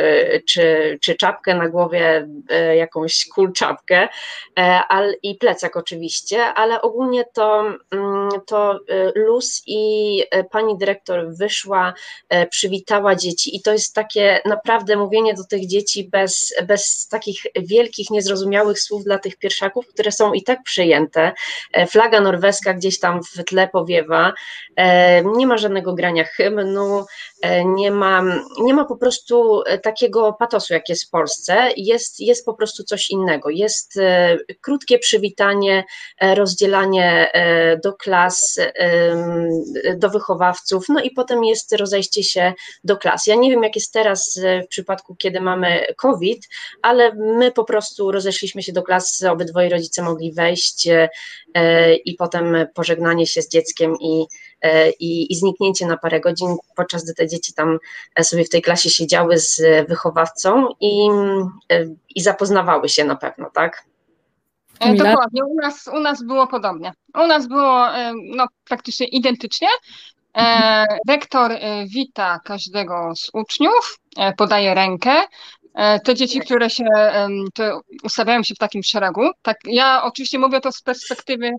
czy, 0.49 0.99
czy 1.03 1.15
czapkę 1.15 1.55
na 1.55 1.69
głowie, 1.69 2.29
jakąś 2.77 3.29
cool 3.35 3.53
czapkę 3.53 4.09
i 5.23 5.35
plecak 5.35 5.77
oczywiście, 5.77 6.45
ale 6.45 6.83
ogólnie 6.83 7.25
to, 7.33 7.65
mm, 7.91 8.29
to 8.47 8.81
luz 9.15 9.63
i 9.67 10.23
pani 10.51 10.79
dyrektor 10.79 11.35
wyszła, 11.35 11.95
przywitała 12.51 13.15
dzieci 13.15 13.57
i 13.57 13.63
to 13.63 13.73
jest 13.73 13.95
takie 13.95 14.41
naprawdę 14.45 14.97
mówienie 14.97 15.35
do 15.35 15.45
tych 15.45 15.67
dzieci 15.67 16.09
bez, 16.13 16.54
bez 16.63 17.09
takich 17.09 17.43
wielkich, 17.57 18.11
niezrozumiałych 18.11 18.81
słów 18.81 19.05
dla 19.05 19.19
tych 19.19 19.37
pierwszaków, 19.37 19.87
które 19.87 20.13
są 20.13 20.33
i 20.33 20.43
tak 20.43 20.63
przyjęte. 20.63 21.33
E, 21.73 21.87
flaga 21.87 22.21
norweska 22.21 22.75
gdzieś 22.75 23.01
tam 23.01 23.21
w 23.23 23.45
tle 23.45 23.69
powiewa, 23.69 24.33
e, 24.77 25.25
nie 25.25 25.47
ma 25.47 25.57
żadnego 25.57 25.95
grania 25.95 26.25
hymnu, 26.25 27.05
e, 27.43 27.65
nie 27.65 27.91
ma, 27.91 28.23
nie 28.59 28.75
ma 28.75 28.85
po 28.85 28.97
prostu 28.97 29.63
takiego 29.83 30.33
patosu, 30.33 30.75
jak 30.75 30.89
jest 30.89 31.05
w 31.05 31.11
Polsce, 31.11 31.69
jest, 31.77 32.21
jest 32.21 32.47
po 32.47 32.55
prostu 32.55 32.85
coś 32.85 33.11
innego. 33.11 33.51
Jest 33.51 33.99
krótkie 34.61 34.99
przywitanie, 34.99 35.85
rozdzielanie 36.21 37.31
do 37.85 37.93
klas, 37.93 38.61
do 39.97 40.11
wychowawców, 40.11 40.85
no 40.89 41.03
i 41.03 41.11
potem 41.11 41.45
jest 41.45 41.73
rozejście 41.73 42.23
się 42.23 42.53
do 42.85 42.97
klas. 42.97 43.27
Ja 43.27 43.35
nie 43.35 43.51
wiem, 43.51 43.63
jak 43.63 43.75
jest 43.77 43.93
teraz 43.93 44.41
w 44.65 44.69
przypadku, 44.69 45.17
kiedy 45.17 45.41
mamy 45.41 45.87
COVID, 45.97 46.44
ale 46.83 47.15
my 47.15 47.53
po 47.53 47.65
prostu 47.65 48.13
rozeszliśmy 48.13 48.63
się 48.63 48.73
do 48.73 48.83
klas, 48.83 49.23
obydwoje 49.23 49.69
rodzice 49.69 50.03
mogli 50.03 50.33
wejść 50.33 50.89
e, 50.89 51.95
i 51.95 52.15
potem 52.15 52.57
pożegnanie 52.75 53.27
się 53.27 53.43
z 53.43 53.49
dzieckiem 53.49 53.97
i, 54.01 54.27
e, 54.63 54.91
i, 54.91 55.33
i 55.33 55.37
zniknięcie 55.37 55.87
na 55.87 55.97
parę 55.97 56.21
godzin, 56.21 56.57
podczas 56.77 57.05
gdy 57.05 57.15
te 57.15 57.29
dzieci 57.29 57.55
tam 57.55 57.79
sobie 58.23 58.45
w 58.45 58.51
tej 58.51 58.63
klasie 58.63 58.91
siedziały 58.91 59.39
z 59.39 59.63
wychowawcą 59.89 60.67
i, 60.81 61.09
e, 61.73 61.87
i 62.15 62.21
zapoznawały 62.21 62.89
się 62.89 63.05
na 63.05 63.17
pewno, 63.17 63.51
tak? 63.55 63.85
Dokładnie, 64.81 65.45
u 65.45 65.55
nas, 65.55 65.89
u 65.89 66.01
nas 66.01 66.23
było 66.23 66.47
podobnie. 66.47 66.93
U 67.25 67.27
nas 67.27 67.47
było 67.47 67.87
no, 68.37 68.47
praktycznie 68.65 69.07
identycznie. 69.07 69.69
E, 70.37 70.87
rektor 71.09 71.53
e, 71.53 71.87
wita 71.87 72.41
każdego 72.45 73.13
z 73.17 73.31
uczniów, 73.33 73.99
e, 74.17 74.33
podaje 74.33 74.75
rękę. 74.75 75.23
Te 76.05 76.15
dzieci, 76.15 76.41
które 76.41 76.71
się 76.71 76.85
ustawiają 78.03 78.43
się 78.43 78.55
w 78.55 78.59
takim 78.59 78.83
szeregu, 78.83 79.31
tak 79.43 79.57
ja 79.65 80.03
oczywiście 80.05 80.39
mówię 80.39 80.61
to 80.61 80.73
z 80.73 80.83
perspektywy 80.83 81.51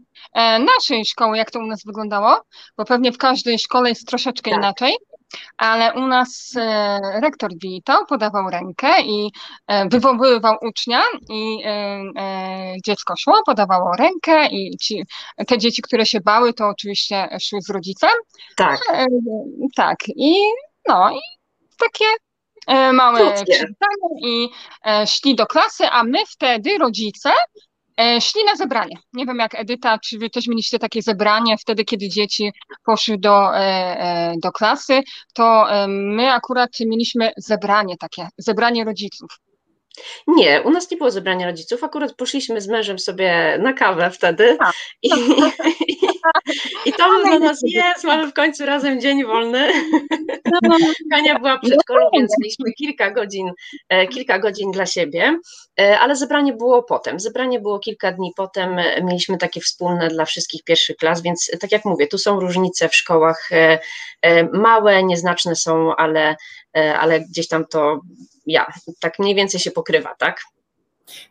naszej 0.60 1.06
szkoły, 1.06 1.38
jak 1.38 1.52
to 1.52 1.60
u 1.60 1.66
nas 1.66 1.84
wyglądało, 1.86 2.42
bo 2.78 2.86
pewnie 2.86 3.12
w 3.12 3.18
każdej 3.18 3.60
szkole 3.60 3.90
jest 3.90 4.08
troszeczkę 4.08 4.52
tak. 4.52 4.60
inaczej 4.60 4.98
ale 5.58 5.94
u 5.94 6.08
nas 6.08 6.54
e, 6.58 7.00
rektor 7.22 7.52
witał, 7.64 8.06
podawał 8.06 8.50
rękę 8.50 9.02
i 9.02 9.32
e, 9.68 9.90
wywoływał 9.90 10.56
ucznia 10.62 11.04
i 11.30 11.58
e, 11.66 12.74
dziecko 12.86 13.14
szło, 13.18 13.42
podawało 13.46 13.92
rękę 14.00 14.48
i 14.48 14.78
ci, 14.78 15.04
te 15.48 15.58
dzieci, 15.58 15.82
które 15.82 16.06
się 16.06 16.22
bały, 16.22 16.54
to 16.54 16.68
oczywiście 16.68 17.28
szły 17.42 17.62
z 17.62 17.70
rodzicem. 17.70 18.10
Tak. 18.56 18.80
Tak 19.76 19.98
i 20.16 20.36
no 20.88 21.12
i 21.12 21.20
takie 21.78 22.06
małe 22.68 23.34
przywitanie 23.34 24.10
i 24.22 24.50
szli 25.08 25.36
do 25.36 25.46
klasy, 25.46 25.90
a 25.90 26.04
my 26.04 26.20
wtedy, 26.26 26.78
rodzice, 26.78 27.32
E, 27.98 28.22
szli 28.22 28.44
na 28.46 28.56
zebranie. 28.56 28.98
Nie 29.14 29.26
wiem 29.26 29.38
jak 29.38 29.56
Edyta, 29.56 30.00
czy 30.00 30.18
wy 30.18 30.30
też 30.30 30.48
mieliście 30.48 30.80
takie 30.80 31.02
zebranie 31.02 31.58
wtedy, 31.58 31.86
kiedy 31.86 32.10
dzieci 32.10 32.52
poszły 32.86 33.18
do, 33.18 33.58
e, 33.58 33.60
e, 33.60 34.34
do 34.38 34.52
klasy, 34.52 35.02
to 35.34 35.68
my 35.88 36.32
akurat 36.32 36.70
mieliśmy 36.80 37.32
zebranie 37.38 37.98
takie, 37.98 38.28
zebranie 38.38 38.86
rodziców. 38.86 39.30
Nie, 40.28 40.62
u 40.62 40.72
nas 40.72 40.92
nie 40.92 40.98
było 40.98 41.12
zebrania 41.12 41.46
rodziców, 41.46 41.84
akurat 41.84 42.14
poszliśmy 42.14 42.62
z 42.62 42.68
mężem 42.68 43.00
sobie 43.00 43.58
na 43.62 43.74
kawę 43.74 44.12
wtedy 44.12 44.58
i, 45.02 45.10
i 45.88 45.95
to 46.98 47.22
dla 47.24 47.40
nas 47.40 47.60
jest, 47.64 48.04
mamy 48.04 48.28
w 48.28 48.34
końcu 48.34 48.66
razem 48.66 49.02
dzień 49.02 49.26
wolny. 49.26 49.72
Kania 51.12 51.40
była 51.40 51.58
w 51.58 51.62
przedszkolu, 51.62 52.10
więc 52.14 52.34
mieliśmy 52.40 52.74
kilka 52.74 53.12
godzin, 53.12 53.52
e, 53.90 54.08
kilka 54.08 54.40
godzin 54.40 54.72
dla 54.72 54.86
siebie, 54.86 55.40
e, 55.80 56.00
ale 56.00 56.16
zebranie 56.16 56.54
było 56.54 56.84
potem, 56.84 57.20
zebranie 57.20 57.60
było 57.60 57.80
kilka 57.80 58.12
dni 58.12 58.32
potem, 58.36 58.76
mieliśmy 59.04 59.38
takie 59.38 59.62
wspólne 59.62 60.08
dla 60.08 60.26
wszystkich 60.26 60.64
pierwszych 60.64 60.98
klas, 60.98 61.22
więc 61.22 61.52
tak 61.60 61.72
jak 61.72 61.86
mówię, 61.86 62.08
tu 62.08 62.18
są 62.18 62.40
różnice 62.40 62.90
w 62.90 62.96
szkołach, 62.96 63.50
e, 63.52 63.80
małe, 64.54 65.04
nieznaczne 65.04 65.56
są, 65.56 65.96
ale, 65.96 66.36
ale 66.74 67.20
gdzieś 67.20 67.48
tam 67.48 67.66
to 67.66 68.00
ja, 68.46 68.74
tak 69.00 69.20
mniej 69.20 69.36
więcej 69.36 69.60
się 69.60 69.72
pokrywa, 69.72 70.16
tak? 70.16 70.42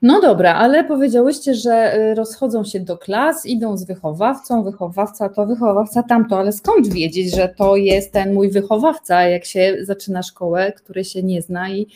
No 0.02 0.20
dobra, 0.20 0.54
ale 0.54 0.84
powiedziałyście, 0.84 1.54
że 1.54 1.98
y, 1.98 2.14
rozchodzą 2.14 2.64
się 2.64 2.80
do 2.80 2.98
klas, 2.98 3.46
idą 3.46 3.76
z 3.76 3.84
wychowawcą, 3.84 4.62
wychowawca 4.62 5.28
to, 5.28 5.46
wychowawca 5.46 6.02
tamto, 6.02 6.38
ale 6.38 6.52
skąd 6.52 6.88
wiedzieć, 6.88 7.34
że 7.34 7.48
to 7.48 7.76
jest 7.76 8.12
ten 8.12 8.34
mój 8.34 8.50
wychowawca, 8.50 9.22
jak 9.22 9.44
się 9.44 9.76
zaczyna 9.80 10.22
szkołę, 10.22 10.72
który 10.72 11.04
się 11.04 11.22
nie 11.22 11.42
zna 11.42 11.70
i 11.70 11.86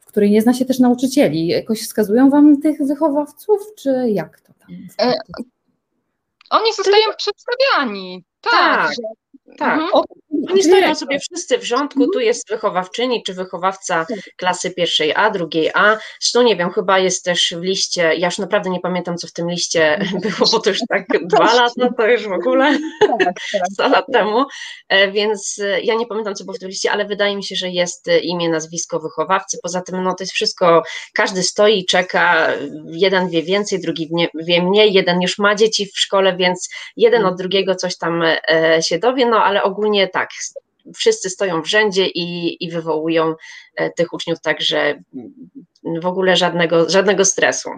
w 0.00 0.06
której 0.06 0.30
nie 0.30 0.42
zna 0.42 0.54
się 0.54 0.64
też 0.64 0.78
nauczycieli? 0.78 1.46
Jakoś 1.46 1.82
wskazują 1.82 2.30
Wam 2.30 2.60
tych 2.60 2.86
wychowawców, 2.86 3.60
czy 3.76 3.90
jak 4.08 4.40
to 4.40 4.52
tam? 4.58 4.68
E, 5.00 5.14
oni 6.50 6.72
zostają 6.76 7.06
przedstawiani. 7.16 8.24
Tak, 8.40 8.90
tak. 8.90 8.94
Tak. 9.58 9.80
Mhm. 9.80 10.04
Oni 10.50 10.62
stoją 10.62 10.94
sobie 10.94 11.18
wszyscy 11.18 11.58
w 11.58 11.64
rządku, 11.64 12.06
tu 12.10 12.20
jest 12.20 12.48
wychowawczyni 12.48 13.22
czy 13.22 13.34
wychowawca 13.34 14.06
tak. 14.08 14.18
klasy 14.36 14.70
pierwszej 14.70 15.14
A, 15.14 15.30
drugiej 15.30 15.70
A. 15.74 15.96
Zresztą 16.20 16.42
nie 16.42 16.56
wiem, 16.56 16.70
chyba 16.70 16.98
jest 16.98 17.24
też 17.24 17.54
w 17.56 17.62
liście, 17.62 18.02
ja 18.02 18.26
już 18.26 18.38
naprawdę 18.38 18.70
nie 18.70 18.80
pamiętam, 18.80 19.16
co 19.16 19.26
w 19.26 19.32
tym 19.32 19.50
liście 19.50 20.00
było, 20.22 20.50
bo 20.52 20.58
to 20.58 20.70
już 20.70 20.78
tak 20.88 21.06
dwa 21.34 21.54
lata, 21.54 21.88
to 21.96 22.06
już 22.06 22.28
w 22.28 22.32
ogóle 22.32 22.78
tak, 23.00 23.34
tak. 23.78 23.90
lat 23.92 24.04
temu, 24.12 24.44
e, 24.88 25.10
więc 25.10 25.58
e, 25.58 25.80
ja 25.80 25.94
nie 25.94 26.06
pamiętam, 26.06 26.34
co 26.34 26.44
było 26.44 26.54
w 26.54 26.58
tym 26.58 26.68
liście, 26.68 26.92
ale 26.92 27.04
wydaje 27.04 27.36
mi 27.36 27.44
się, 27.44 27.56
że 27.56 27.68
jest 27.68 28.08
e, 28.08 28.18
imię, 28.18 28.48
nazwisko 28.48 29.00
wychowawcy. 29.00 29.58
Poza 29.62 29.80
tym, 29.80 30.02
no 30.02 30.14
to 30.14 30.24
jest 30.24 30.32
wszystko, 30.32 30.82
każdy 31.14 31.42
stoi 31.42 31.78
i 31.78 31.86
czeka, 31.86 32.48
jeden 32.86 33.28
wie 33.28 33.42
więcej, 33.42 33.80
drugi 33.80 34.10
wie 34.34 34.62
mniej, 34.62 34.92
jeden 34.92 35.22
już 35.22 35.38
ma 35.38 35.54
dzieci 35.54 35.86
w 35.86 35.98
szkole, 35.98 36.36
więc 36.36 36.68
jeden 36.96 37.26
od 37.26 37.38
drugiego 37.38 37.74
coś 37.74 37.98
tam 37.98 38.22
się 38.80 38.98
dowie, 38.98 39.26
no 39.26 39.44
ale 39.44 39.62
ogólnie 39.62 40.08
tak, 40.08 40.19
wszyscy 40.94 41.30
stoją 41.30 41.62
w 41.62 41.66
rzędzie 41.66 42.06
i, 42.06 42.56
i 42.64 42.70
wywołują 42.70 43.34
e, 43.76 43.90
tych 43.90 44.12
uczniów 44.12 44.40
tak, 44.40 44.60
że 44.60 44.80
mm, 45.14 46.00
w 46.00 46.06
ogóle 46.06 46.36
żadnego, 46.36 46.90
żadnego 46.90 47.24
stresu. 47.24 47.70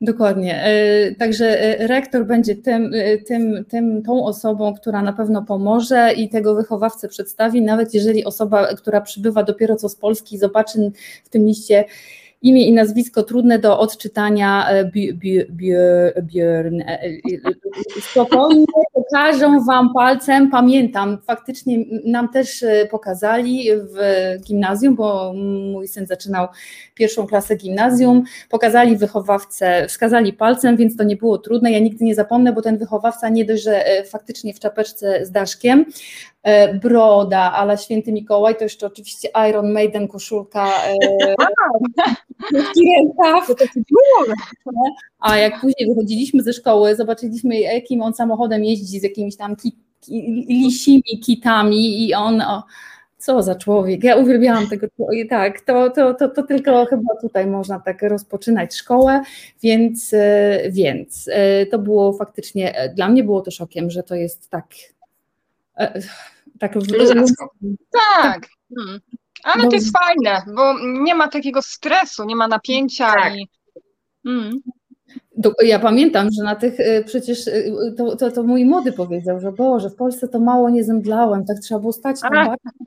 Dokładnie. 0.00 0.62
E, 0.64 1.14
także 1.14 1.60
e, 1.60 1.86
rektor 1.86 2.26
będzie 2.26 2.56
tym, 2.56 2.92
tym, 3.26 3.64
tym, 3.68 4.02
tą 4.02 4.24
osobą, 4.24 4.74
która 4.74 5.02
na 5.02 5.12
pewno 5.12 5.42
pomoże 5.42 6.12
i 6.16 6.28
tego 6.28 6.54
wychowawcę 6.54 7.08
przedstawi, 7.08 7.62
nawet 7.62 7.94
jeżeli 7.94 8.24
osoba, 8.24 8.74
która 8.74 9.00
przybywa 9.00 9.42
dopiero 9.42 9.76
co 9.76 9.88
z 9.88 9.96
Polski, 9.96 10.38
zobaczy 10.38 10.92
w 11.24 11.28
tym 11.28 11.46
liście 11.46 11.84
imię 12.46 12.66
i 12.66 12.72
nazwisko 12.72 13.22
trudne 13.22 13.58
do 13.58 13.78
odczytania 13.78 14.68
e, 14.68 14.84
Björn. 16.22 16.80
E, 16.80 17.02
e, 17.02 17.20
spokojnie 18.00 18.66
pokażą 18.92 19.64
Wam 19.64 19.92
palcem, 19.94 20.50
pamiętam, 20.50 21.18
faktycznie 21.26 21.78
nam 22.04 22.28
też 22.28 22.64
pokazali 22.90 23.68
w 23.72 23.98
gimnazjum, 24.44 24.96
bo 24.96 25.32
mój 25.72 25.88
syn 25.88 26.06
zaczynał 26.06 26.48
pierwszą 26.94 27.26
klasę 27.26 27.56
gimnazjum, 27.56 28.22
pokazali 28.50 28.96
wychowawcę, 28.96 29.86
wskazali 29.88 30.32
palcem, 30.32 30.76
więc 30.76 30.96
to 30.96 31.04
nie 31.04 31.16
było 31.16 31.38
trudne, 31.38 31.72
ja 31.72 31.78
nigdy 31.78 32.04
nie 32.04 32.14
zapomnę, 32.14 32.52
bo 32.52 32.62
ten 32.62 32.78
wychowawca 32.78 33.28
nie 33.28 33.44
dość, 33.44 33.62
że 33.62 33.84
faktycznie 34.10 34.54
w 34.54 34.60
czapeczce 34.60 35.26
z 35.26 35.30
daszkiem, 35.30 35.84
E, 36.35 36.35
broda, 36.82 37.52
ale 37.52 37.78
święty 37.78 38.12
Mikołaj, 38.12 38.56
to 38.56 38.64
jeszcze 38.64 38.86
oczywiście 38.86 39.28
Iron 39.50 39.72
Maiden, 39.72 40.08
koszulka, 40.08 40.66
e, 40.66 40.96
rękaw. 42.96 43.50
A 45.18 45.36
jak 45.36 45.60
później 45.60 45.88
wychodziliśmy 45.88 46.42
ze 46.42 46.52
szkoły, 46.52 46.96
zobaczyliśmy, 46.96 47.60
jakim 47.60 48.02
on 48.02 48.14
samochodem 48.14 48.64
jeździ 48.64 49.00
z 49.00 49.02
jakimiś 49.02 49.36
tam 49.36 49.56
ki, 49.56 49.76
lisimi 50.48 51.20
kitami 51.24 52.08
i 52.08 52.14
on... 52.14 52.40
O, 52.40 52.64
co 53.18 53.42
za 53.42 53.54
człowiek, 53.54 54.04
ja 54.04 54.16
uwielbiałam 54.16 54.68
tego 54.68 54.86
człowieka, 54.96 55.36
tak, 55.36 55.60
to, 55.60 55.90
to, 55.90 56.14
to, 56.14 56.28
to 56.28 56.42
tylko 56.42 56.86
chyba 56.86 57.16
tutaj 57.20 57.46
można 57.46 57.80
tak 57.80 58.02
rozpoczynać 58.02 58.76
szkołę, 58.76 59.22
więc, 59.62 60.14
e, 60.14 60.60
więc 60.70 61.30
to 61.70 61.78
było 61.78 62.12
faktycznie, 62.12 62.92
dla 62.94 63.08
mnie 63.08 63.24
było 63.24 63.40
to 63.40 63.50
szokiem, 63.50 63.90
że 63.90 64.02
to 64.02 64.14
jest 64.14 64.50
tak 64.50 64.66
tak 66.58 66.74
luzacko. 66.74 67.48
Tak. 67.90 68.46
Hmm. 68.76 69.00
Ale 69.44 69.64
Bo- 69.64 69.70
to 69.70 69.76
jest 69.76 69.98
fajne, 69.98 70.42
bo 70.54 70.74
nie 71.02 71.14
ma 71.14 71.28
takiego 71.28 71.62
stresu, 71.62 72.24
nie 72.24 72.36
ma 72.36 72.48
napięcia 72.48 73.12
Tak. 73.12 73.36
i 73.36 73.48
mm. 74.26 74.60
Do, 75.36 75.52
ja 75.64 75.78
pamiętam, 75.78 76.28
że 76.38 76.44
na 76.44 76.56
tych 76.56 76.80
y, 76.80 77.04
przecież 77.06 77.46
y, 77.46 77.94
to, 77.96 78.16
to, 78.16 78.30
to 78.30 78.42
mój 78.42 78.64
młody 78.64 78.92
powiedział, 78.92 79.40
że 79.40 79.52
Boże, 79.52 79.90
w 79.90 79.94
Polsce 79.94 80.28
to 80.28 80.40
mało 80.40 80.70
nie 80.70 80.84
zemdlałem, 80.84 81.44
tak 81.44 81.58
trzeba 81.58 81.80
było 81.80 81.92
stać 81.92 82.16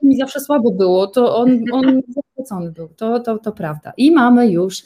mi 0.02 0.16
zawsze 0.16 0.40
słabo 0.40 0.70
było, 0.70 1.06
to 1.06 1.36
on, 1.36 1.64
on 1.72 2.00
zachwycony 2.16 2.72
był, 2.72 2.88
to, 2.88 3.20
to, 3.20 3.38
to 3.38 3.52
prawda. 3.52 3.92
I 3.96 4.12
mamy 4.12 4.50
już 4.50 4.82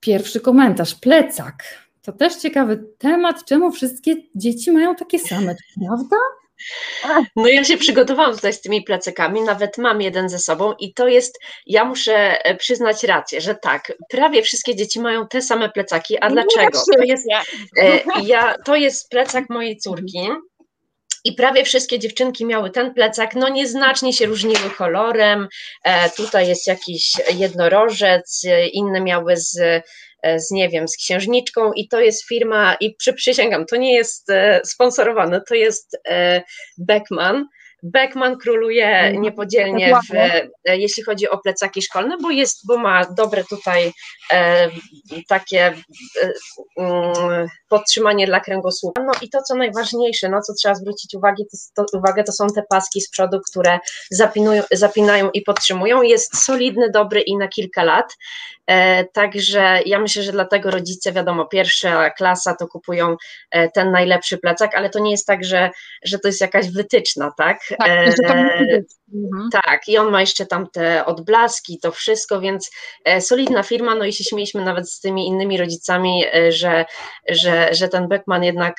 pierwszy 0.00 0.40
komentarz, 0.40 0.94
plecak. 0.94 1.64
To 2.02 2.12
też 2.12 2.36
ciekawy 2.36 2.84
temat, 2.98 3.44
czemu 3.44 3.72
wszystkie 3.72 4.16
dzieci 4.34 4.72
mają 4.72 4.94
takie 4.94 5.18
same, 5.18 5.54
prawda? 5.86 6.16
No 7.36 7.48
ja 7.48 7.64
się 7.64 7.76
przygotowałam 7.76 8.34
tutaj 8.34 8.52
z 8.52 8.60
tymi 8.60 8.82
plecakami, 8.82 9.42
nawet 9.42 9.78
mam 9.78 10.02
jeden 10.02 10.28
ze 10.28 10.38
sobą 10.38 10.72
i 10.78 10.94
to 10.94 11.08
jest, 11.08 11.38
ja 11.66 11.84
muszę 11.84 12.44
e, 12.44 12.56
przyznać 12.56 13.04
rację, 13.04 13.40
że 13.40 13.54
tak, 13.54 13.92
prawie 14.10 14.42
wszystkie 14.42 14.76
dzieci 14.76 15.00
mają 15.00 15.28
te 15.28 15.42
same 15.42 15.68
plecaki, 15.68 16.18
a 16.18 16.30
dlaczego? 16.30 16.78
To 16.96 17.02
jest, 17.02 17.26
e, 17.78 18.00
ja, 18.22 18.54
to 18.64 18.76
jest 18.76 19.10
plecak 19.10 19.50
mojej 19.50 19.76
córki. 19.76 20.28
I 21.26 21.32
prawie 21.32 21.64
wszystkie 21.64 21.98
dziewczynki 21.98 22.46
miały 22.46 22.70
ten 22.70 22.94
plecak, 22.94 23.34
no 23.34 23.48
nieznacznie 23.48 24.12
się 24.12 24.26
różniły 24.26 24.70
kolorem. 24.78 25.48
E, 25.84 26.10
tutaj 26.10 26.48
jest 26.48 26.66
jakiś 26.66 27.12
jednorożec, 27.34 28.42
e, 28.48 28.68
inne 28.68 29.00
miały 29.00 29.36
z, 29.36 29.82
z, 30.36 30.50
nie 30.50 30.68
wiem, 30.68 30.88
z 30.88 30.96
księżniczką 30.96 31.72
i 31.72 31.88
to 31.88 32.00
jest 32.00 32.28
firma, 32.28 32.74
i 32.80 32.94
przy, 32.94 33.12
przysięgam, 33.12 33.66
to 33.66 33.76
nie 33.76 33.94
jest 33.94 34.30
e, 34.30 34.60
sponsorowane, 34.64 35.40
to 35.48 35.54
jest 35.54 35.98
e, 36.08 36.42
Beckman. 36.78 37.48
Beckman 37.84 38.38
króluje 38.38 38.88
Mhm. 38.88 39.22
niepodzielnie, 39.22 39.94
w, 40.10 40.14
e, 40.14 40.48
jeśli 40.78 41.02
chodzi 41.02 41.28
o 41.28 41.38
plecaki 41.38 41.82
szkolne, 41.82 42.16
bo 42.22 42.30
jest, 42.30 42.66
bo 42.66 42.78
ma 42.78 43.04
dobre 43.04 43.44
tutaj 43.44 43.92
e, 44.32 44.70
takie 45.28 45.74
e, 46.22 46.32
mm, 46.78 47.46
podtrzymanie 47.68 48.26
dla 48.26 48.40
kręgosłupa. 48.40 49.02
No 49.02 49.12
i 49.22 49.30
to, 49.30 49.42
co 49.42 49.54
najważniejsze, 49.54 50.28
na 50.28 50.40
co 50.40 50.54
trzeba 50.54 50.74
zwrócić 50.74 51.14
uwagę, 51.14 51.44
to, 51.74 51.84
to, 51.84 51.98
uwagę, 51.98 52.24
to 52.24 52.32
są 52.32 52.46
te 52.46 52.62
paski 52.70 53.00
z 53.00 53.10
przodu, 53.10 53.40
które 53.50 53.78
zapinują, 54.10 54.62
zapinają 54.72 55.30
i 55.30 55.42
podtrzymują. 55.42 56.02
Jest 56.02 56.44
solidny, 56.44 56.90
dobry 56.90 57.20
i 57.20 57.36
na 57.36 57.48
kilka 57.48 57.84
lat. 57.84 58.16
E, 58.66 59.04
także 59.04 59.80
ja 59.86 59.98
myślę, 59.98 60.22
że 60.22 60.32
dlatego 60.32 60.70
rodzice, 60.70 61.12
wiadomo, 61.12 61.46
pierwsza 61.46 62.10
klasa 62.10 62.56
to 62.56 62.66
kupują 62.66 63.16
e, 63.50 63.68
ten 63.70 63.90
najlepszy 63.90 64.38
plecak, 64.38 64.74
ale 64.74 64.90
to 64.90 64.98
nie 64.98 65.10
jest 65.10 65.26
tak, 65.26 65.44
że, 65.44 65.70
że 66.04 66.18
to 66.18 66.28
jest 66.28 66.40
jakaś 66.40 66.70
wytyczna, 66.70 67.32
tak? 67.36 67.58
Tak, 67.78 67.88
E. 67.88 68.82
Mhm. 69.14 69.48
tak, 69.52 69.88
i 69.88 69.98
on 69.98 70.10
ma 70.10 70.20
jeszcze 70.20 70.46
tam 70.46 70.66
te 70.72 71.06
odblaski, 71.06 71.78
to 71.82 71.92
wszystko, 71.92 72.40
więc 72.40 72.70
e, 73.04 73.20
solidna 73.20 73.62
firma, 73.62 73.94
no 73.94 74.04
i 74.04 74.12
się 74.12 74.24
śmieliśmy 74.24 74.64
nawet 74.64 74.90
z 74.90 75.00
tymi 75.00 75.26
innymi 75.26 75.58
rodzicami, 75.58 76.24
że, 76.48 76.84
że, 77.28 77.74
że 77.74 77.88
ten 77.88 78.08
Beckman 78.08 78.44
jednak 78.44 78.76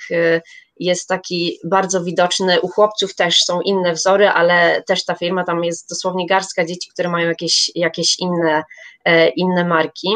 jest 0.79 1.07
taki 1.07 1.59
bardzo 1.63 2.03
widoczny. 2.03 2.61
U 2.61 2.67
chłopców 2.67 3.15
też 3.15 3.37
są 3.37 3.61
inne 3.61 3.93
wzory, 3.93 4.29
ale 4.29 4.83
też 4.87 5.05
ta 5.05 5.15
firma, 5.15 5.43
tam 5.43 5.63
jest 5.63 5.89
dosłownie 5.89 6.27
garstka 6.27 6.65
dzieci, 6.65 6.89
które 6.93 7.09
mają 7.09 7.27
jakieś, 7.27 7.71
jakieś 7.75 8.19
inne, 8.19 8.63
e, 9.05 9.29
inne 9.29 9.65
marki. 9.65 10.09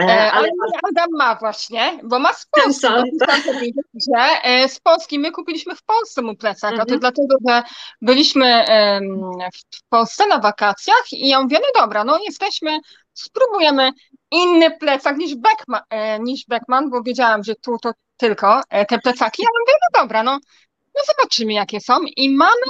E, 0.00 0.04
E, 0.04 0.32
ale 0.32 0.48
ale 0.62 0.72
Adam 0.90 1.10
ma 1.18 1.34
właśnie, 1.34 1.98
bo 2.04 2.18
ma 2.18 2.32
z 2.32 2.46
Polski. 2.46 2.80
sam, 2.80 3.04
powiedzieć, 3.46 3.86
że 4.14 4.42
e, 4.42 4.68
z 4.68 4.80
Polski 4.80 5.18
my 5.18 5.30
kupiliśmy 5.32 5.74
w 5.76 5.82
Polsce 5.82 6.22
mu 6.22 6.36
plecak, 6.36 6.72
a 6.72 6.76
to 6.76 6.82
Mhm. 6.94 7.00
dlatego, 7.00 7.36
że 7.48 7.62
byliśmy 8.02 8.64
w 9.76 9.88
Polsce 9.88 10.26
na 10.26 10.38
wakacjach 10.38 11.04
i 11.12 11.28
ja 11.28 11.42
mówię, 11.42 11.58
no 11.60 11.80
dobra, 11.82 12.04
no 12.04 12.18
jesteśmy, 12.18 12.78
spróbujemy 13.14 13.90
inny 14.30 14.70
plecak 14.78 15.16
niż 15.16 15.34
Beckman, 15.34 15.82
niż 16.20 16.46
Beckman 16.48 16.90
bo 16.90 17.02
wiedziałam, 17.02 17.44
że 17.44 17.54
tu 17.54 17.76
to 17.82 17.92
tylko 18.16 18.60
te 18.88 18.98
plecaki. 18.98 19.42
Ja 19.42 19.48
mówię, 19.60 19.78
no 19.94 20.02
dobra, 20.02 20.22
no, 20.22 20.38
no 20.94 21.00
zobaczymy 21.16 21.52
jakie 21.52 21.80
są 21.80 21.98
i 22.16 22.30
mamy 22.36 22.62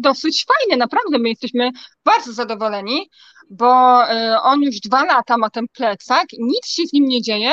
dosyć 0.00 0.44
fajne, 0.46 0.76
naprawdę 0.76 1.18
my 1.18 1.28
jesteśmy 1.28 1.70
bardzo 2.04 2.32
zadowoleni, 2.32 3.10
bo 3.50 4.02
e, 4.08 4.40
on 4.42 4.62
już 4.62 4.80
dwa 4.80 5.04
lata 5.04 5.38
ma 5.38 5.50
ten 5.50 5.66
plecak, 5.68 6.26
nic 6.38 6.66
się 6.66 6.82
z 6.86 6.92
nim 6.92 7.04
nie 7.04 7.22
dzieje. 7.22 7.52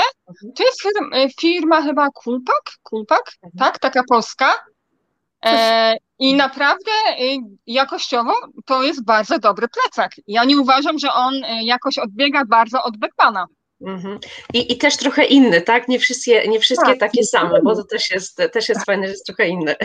To 0.55 0.63
jest 0.63 0.81
firma, 0.81 1.17
e, 1.17 1.29
firma 1.39 1.81
chyba 1.81 2.09
Kulpak, 2.09 2.63
Kulpak, 2.83 3.33
tak, 3.59 3.79
taka 3.79 4.03
polska. 4.09 4.53
E, 5.45 5.97
I 6.19 6.33
naprawdę 6.33 6.91
e, 7.07 7.37
jakościowo 7.67 8.33
to 8.65 8.83
jest 8.83 9.05
bardzo 9.05 9.39
dobry 9.39 9.67
plecak. 9.67 10.11
Ja 10.27 10.43
nie 10.43 10.59
uważam, 10.59 10.99
że 10.99 11.13
on 11.13 11.33
jakoś 11.63 11.97
odbiega 11.97 12.45
bardzo 12.45 12.83
od 12.83 12.97
Beckmana. 12.97 13.45
Mhm. 13.85 14.19
I, 14.53 14.73
I 14.73 14.77
też 14.77 14.97
trochę 14.97 15.25
inny, 15.25 15.61
tak? 15.61 15.87
Nie 15.87 15.99
wszystkie, 15.99 16.47
nie 16.47 16.59
wszystkie 16.59 16.87
Tak, 16.87 16.99
takie 16.99 17.23
same, 17.23 17.61
bo 17.61 17.75
to 17.75 17.83
też 17.83 18.11
jest, 18.11 18.41
też 18.51 18.69
jest 18.69 18.85
fajne, 18.85 19.07
że 19.07 19.11
jest 19.11 19.25
trochę 19.25 19.47
inny. 19.47 19.75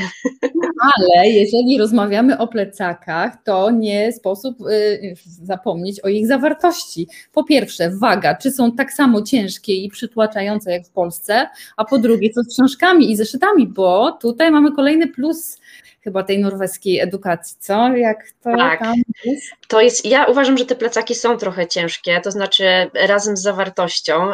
Ale 0.97 1.29
jeżeli 1.29 1.79
rozmawiamy 1.79 2.39
o 2.39 2.49
plecakach, 2.49 3.43
to 3.45 3.71
nie 3.71 4.13
sposób 4.13 4.61
y, 4.61 5.15
zapomnieć 5.25 6.01
o 6.01 6.09
ich 6.09 6.27
zawartości. 6.27 7.09
Po 7.33 7.45
pierwsze, 7.45 7.91
waga, 7.91 8.35
czy 8.35 8.51
są 8.51 8.73
tak 8.73 8.93
samo 8.93 9.23
ciężkie 9.23 9.75
i 9.75 9.89
przytłaczające 9.89 10.73
jak 10.73 10.87
w 10.87 10.91
Polsce, 10.91 11.49
a 11.77 11.85
po 11.85 11.99
drugie, 11.99 12.31
co 12.31 12.43
z 12.43 12.55
książkami 12.55 13.11
i 13.11 13.17
zeszytami, 13.17 13.67
bo 13.67 14.13
tutaj 14.13 14.51
mamy 14.51 14.73
kolejny 14.73 15.07
plus 15.07 15.59
chyba 16.07 16.23
tej 16.23 16.39
norweskiej 16.39 17.01
edukacji, 17.01 17.57
co? 17.61 17.97
Jak 17.97 18.19
to 18.43 18.51
Tak. 18.57 18.81
tam 18.81 18.95
jest? 19.25 19.47
To 19.69 19.81
jest, 19.81 20.05
ja 20.05 20.25
uważam, 20.25 20.59
że 20.59 20.67
te 20.67 20.75
plecaki 20.75 21.15
są 21.15 21.37
trochę 21.37 21.67
ciężkie, 21.67 22.21
to 22.21 22.31
znaczy 22.31 22.91
razem 22.95 23.37
z 23.37 23.43
zawartością, 23.43 24.33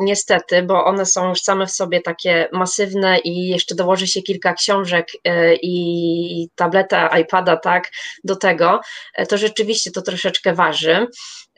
niestety, 0.00 0.62
bo 0.62 0.84
one 0.84 1.06
są 1.06 1.28
już 1.28 1.42
same 1.42 1.66
w 1.66 1.70
sobie 1.70 2.00
takie 2.00 2.48
masywne 2.52 3.18
i 3.18 3.48
jeszcze 3.48 3.74
dołoży 3.74 4.06
się 4.06 4.22
kilka 4.22 4.52
książek 4.52 5.06
e, 5.24 5.54
i 5.54 6.48
tableta, 6.54 7.18
iPada, 7.18 7.56
tak, 7.56 7.90
do 8.24 8.36
tego, 8.36 8.80
e, 9.14 9.26
to 9.26 9.38
rzeczywiście 9.38 9.90
to 9.90 10.02
troszeczkę 10.02 10.54
waży, 10.54 11.06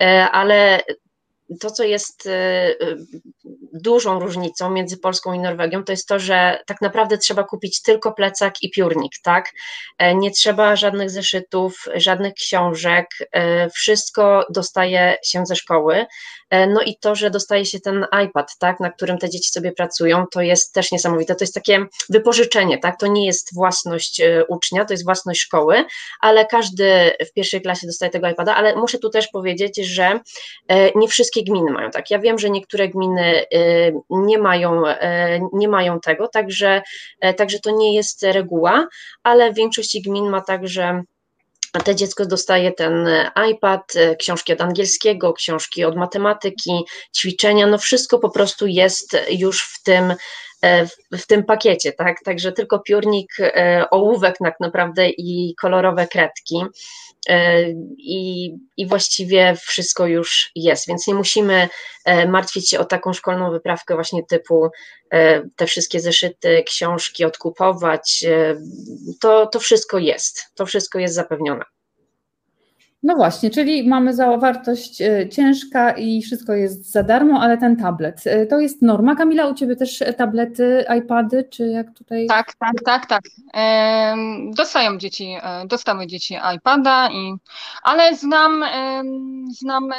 e, 0.01 0.29
ale 0.31 0.81
to, 1.61 1.71
co 1.71 1.85
jest 1.85 2.29
dużą 3.73 4.21
różnicą 4.21 4.71
między 4.71 4.99
Polską 4.99 5.33
i 5.33 5.39
Norwegią, 5.39 5.85
to 5.85 5.93
jest 5.93 6.09
to, 6.09 6.19
że 6.19 6.59
tak 6.67 6.81
naprawdę 6.81 7.19
trzeba 7.19 7.45
kupić 7.45 7.83
tylko 7.83 8.13
plecak 8.13 8.63
i 8.63 8.71
piórnik, 8.71 9.13
tak? 9.23 9.53
E, 9.99 10.15
Nie 10.15 10.31
trzeba 10.31 10.77
żadnych 10.77 11.11
zeszytów, 11.11 11.85
żadnych 11.95 12.35
książek, 12.35 13.07
e, 13.33 13.71
wszystko 13.71 14.47
dostaje 14.51 15.17
się 15.25 15.47
ze 15.47 15.57
szkoły. 15.57 16.07
E, 16.51 16.67
No 16.67 16.83
i 16.83 16.97
to, 16.97 17.15
że 17.15 17.31
dostaje 17.31 17.65
się 17.65 17.81
ten 17.81 18.07
iPad, 18.25 18.59
tak, 18.59 18.81
na 18.81 18.91
którym 18.91 19.19
te 19.19 19.31
dzieci 19.31 19.51
sobie 19.51 19.73
pracują, 19.73 20.25
to 20.33 20.41
jest 20.43 20.73
też 20.73 20.93
niesamowite. 20.93 21.35
To 21.35 21.45
jest 21.45 21.55
takie 21.55 21.87
wypożyczenie, 22.11 22.79
tak? 22.79 22.99
To 23.01 23.07
nie 23.07 23.27
jest 23.27 23.55
własność 23.55 24.23
ucznia, 24.49 24.85
to 24.85 24.93
jest 24.93 25.05
własność 25.05 25.41
szkoły, 25.41 25.85
ale 26.21 26.47
każdy 26.47 27.11
w 27.31 27.33
pierwszej 27.33 27.63
klasie 27.63 27.87
dostaje 27.87 28.11
tego 28.11 28.29
iPada, 28.29 28.55
ale 28.55 28.77
muszę 28.77 28.99
tu 28.99 29.11
też 29.11 29.29
powiedzieć, 29.29 29.77
że 29.77 30.21
nie 30.95 31.09
wszystkie 31.09 31.45
gminy 31.45 31.71
mają 31.71 31.91
tak. 31.91 32.11
Ja 32.11 32.19
wiem, 32.19 32.39
że 32.39 32.51
niektóre 32.51 32.89
gminy 32.89 33.34
nie 34.11 34.39
mają, 34.39 34.87
e, 34.87 35.41
nie 35.53 35.69
mają 35.69 36.01
tego, 36.01 36.29
także, 36.29 36.83
e, 37.21 37.35
także 37.35 37.61
to 37.61 37.71
nie 37.71 37.95
jest 37.95 38.23
reguła, 38.23 38.89
ale 39.23 39.53
w 39.53 39.57
większości 39.57 40.03
gmin 40.03 40.29
ma 40.29 40.41
tak, 40.41 40.69
że 40.69 41.03
te 41.85 41.95
dziecko 41.95 42.27
dostaje 42.27 42.73
ten 42.73 43.09
iPad, 43.51 43.93
książki 44.19 44.53
od 44.53 44.61
angielskiego, 44.61 45.33
książki 45.33 45.85
od 45.85 45.97
matematyki, 45.97 46.85
ćwiczenia, 47.17 47.67
no 47.67 47.79
wszystko 47.79 48.19
po 48.19 48.31
prostu 48.31 48.67
jest 48.67 49.17
już 49.31 49.63
w 49.63 49.83
tym, 49.83 50.15
w, 50.87 51.19
w 51.23 51.27
tym 51.27 51.45
pakiecie, 51.45 51.93
tak? 51.93 52.17
Także 52.25 52.53
tylko 52.53 52.79
piórnik, 52.79 53.31
e, 53.41 53.85
ołówek 53.91 54.35
tak 54.39 54.61
naprawdę 54.61 55.09
i 55.09 55.55
kolorowe 55.61 56.07
kredki. 56.07 56.63
e, 57.29 57.63
I, 57.99 58.51
I 58.77 58.87
właściwie 58.87 59.57
wszystko 59.67 60.07
już 60.07 60.51
jest, 60.55 60.89
więc 60.89 61.07
nie 61.07 61.15
musimy 61.15 61.69
e, 62.05 62.29
martwić 62.29 62.71
się 62.71 62.79
o 62.79 62.85
taką 62.85 63.13
szkolną 63.13 63.51
wyprawkę 63.51 63.95
właśnie 63.95 64.23
typu 64.27 64.69
e, 65.11 65.43
te 65.57 65.67
wszystkie 65.67 66.01
zeszyty, 66.01 66.63
książki 66.67 67.25
odkupować. 67.25 68.25
e, 68.29 68.57
To, 69.21 69.47
to 69.47 69.61
wszystko 69.61 69.99
jest, 69.99 70.43
to 70.55 70.67
wszystko 70.67 70.99
jest 70.99 71.15
zapewnione. 71.15 71.65
No 73.05 73.15
właśnie, 73.15 73.51
czyli 73.51 73.89
mamy 73.89 74.15
zawartość 74.15 75.03
e, 75.03 75.29
ciężka 75.29 75.91
i 75.93 76.23
wszystko 76.23 76.53
jest 76.53 76.91
za 76.91 77.03
darmo, 77.03 77.41
ale 77.41 77.59
ten 77.59 77.77
tablet, 77.77 78.23
e, 78.27 78.47
to 78.47 78.61
jest 78.61 78.83
norma. 78.83 79.17
Kamila, 79.17 79.47
u 79.47 79.55
Ciebie 79.55 79.77
też 79.77 80.03
tablety, 80.17 80.85
iPady, 80.99 81.45
czy 81.51 81.67
jak 81.67 81.95
tutaj? 81.95 82.27
Tak, 82.27 82.55
tak, 82.55 82.73
tak, 82.85 83.07
tak. 83.07 83.23
Dostają 84.57 84.99
dzieci, 84.99 85.37
e, 85.43 85.67
dostały 85.67 86.07
dzieci 86.07 86.37
iPada, 86.57 87.09
i, 87.11 87.35
ale 87.83 88.17
znam, 88.17 88.65
znam 89.49 89.91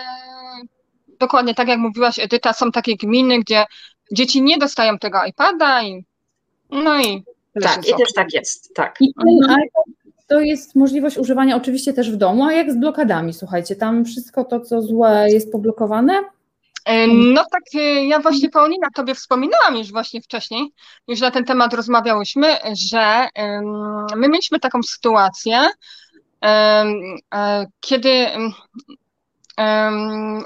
dokładnie 1.20 1.56
tak 1.56 1.68
jak 1.68 1.80
mówiłaś 1.80 2.20
Edyta, 2.20 2.54
są 2.54 2.72
takie 2.72 2.96
gminy, 2.98 3.39
gdzie 3.39 3.65
dzieci 4.12 4.41
nie 4.41 4.58
dostają 4.58 4.98
tego 4.98 5.26
iPada 5.26 5.84
i 5.84 6.06
no 6.70 7.02
i 7.02 7.24
Tak, 7.62 7.88
i 7.88 7.94
też 7.98 8.13
tak 8.15 8.34
jest, 8.34 8.76
tak. 8.76 8.96
I 9.00 9.13
ten 9.13 9.28
Mhm. 9.44 9.62
iPad 9.62 9.94
to 10.28 10.40
jest 10.40 10.76
możliwość 10.76 11.18
używania 11.18 11.56
oczywiście 11.56 11.94
też 11.94 12.12
w 12.12 12.16
domu, 12.16 12.44
a 12.44 12.54
jak 12.54 12.72
z 12.72 12.78
blokadami, 12.78 13.34
słuchajcie, 13.34 13.76
tam 13.76 14.06
wszystko 14.06 14.44
to, 14.44 14.60
co 14.60 14.82
złe 14.82 15.28
jest 15.30 15.52
poblokowane? 15.52 16.14
No 17.08 17.44
tak, 17.52 17.64
ja 18.08 18.20
właśnie 18.20 18.50
Paulina 18.50 18.88
Tobie 18.96 19.16
wspominałam 19.16 19.76
już 19.78 19.92
właśnie 19.92 20.22
wcześniej, 20.22 20.72
już 21.08 21.22
na 21.22 21.32
ten 21.32 21.46
temat 21.46 21.74
rozmawiałyśmy, 21.74 22.48
że 22.92 23.28
my 24.16 24.30
mieliśmy 24.30 24.60
taką 24.60 24.84
sytuację, 24.84 25.60
kiedy 27.80 28.28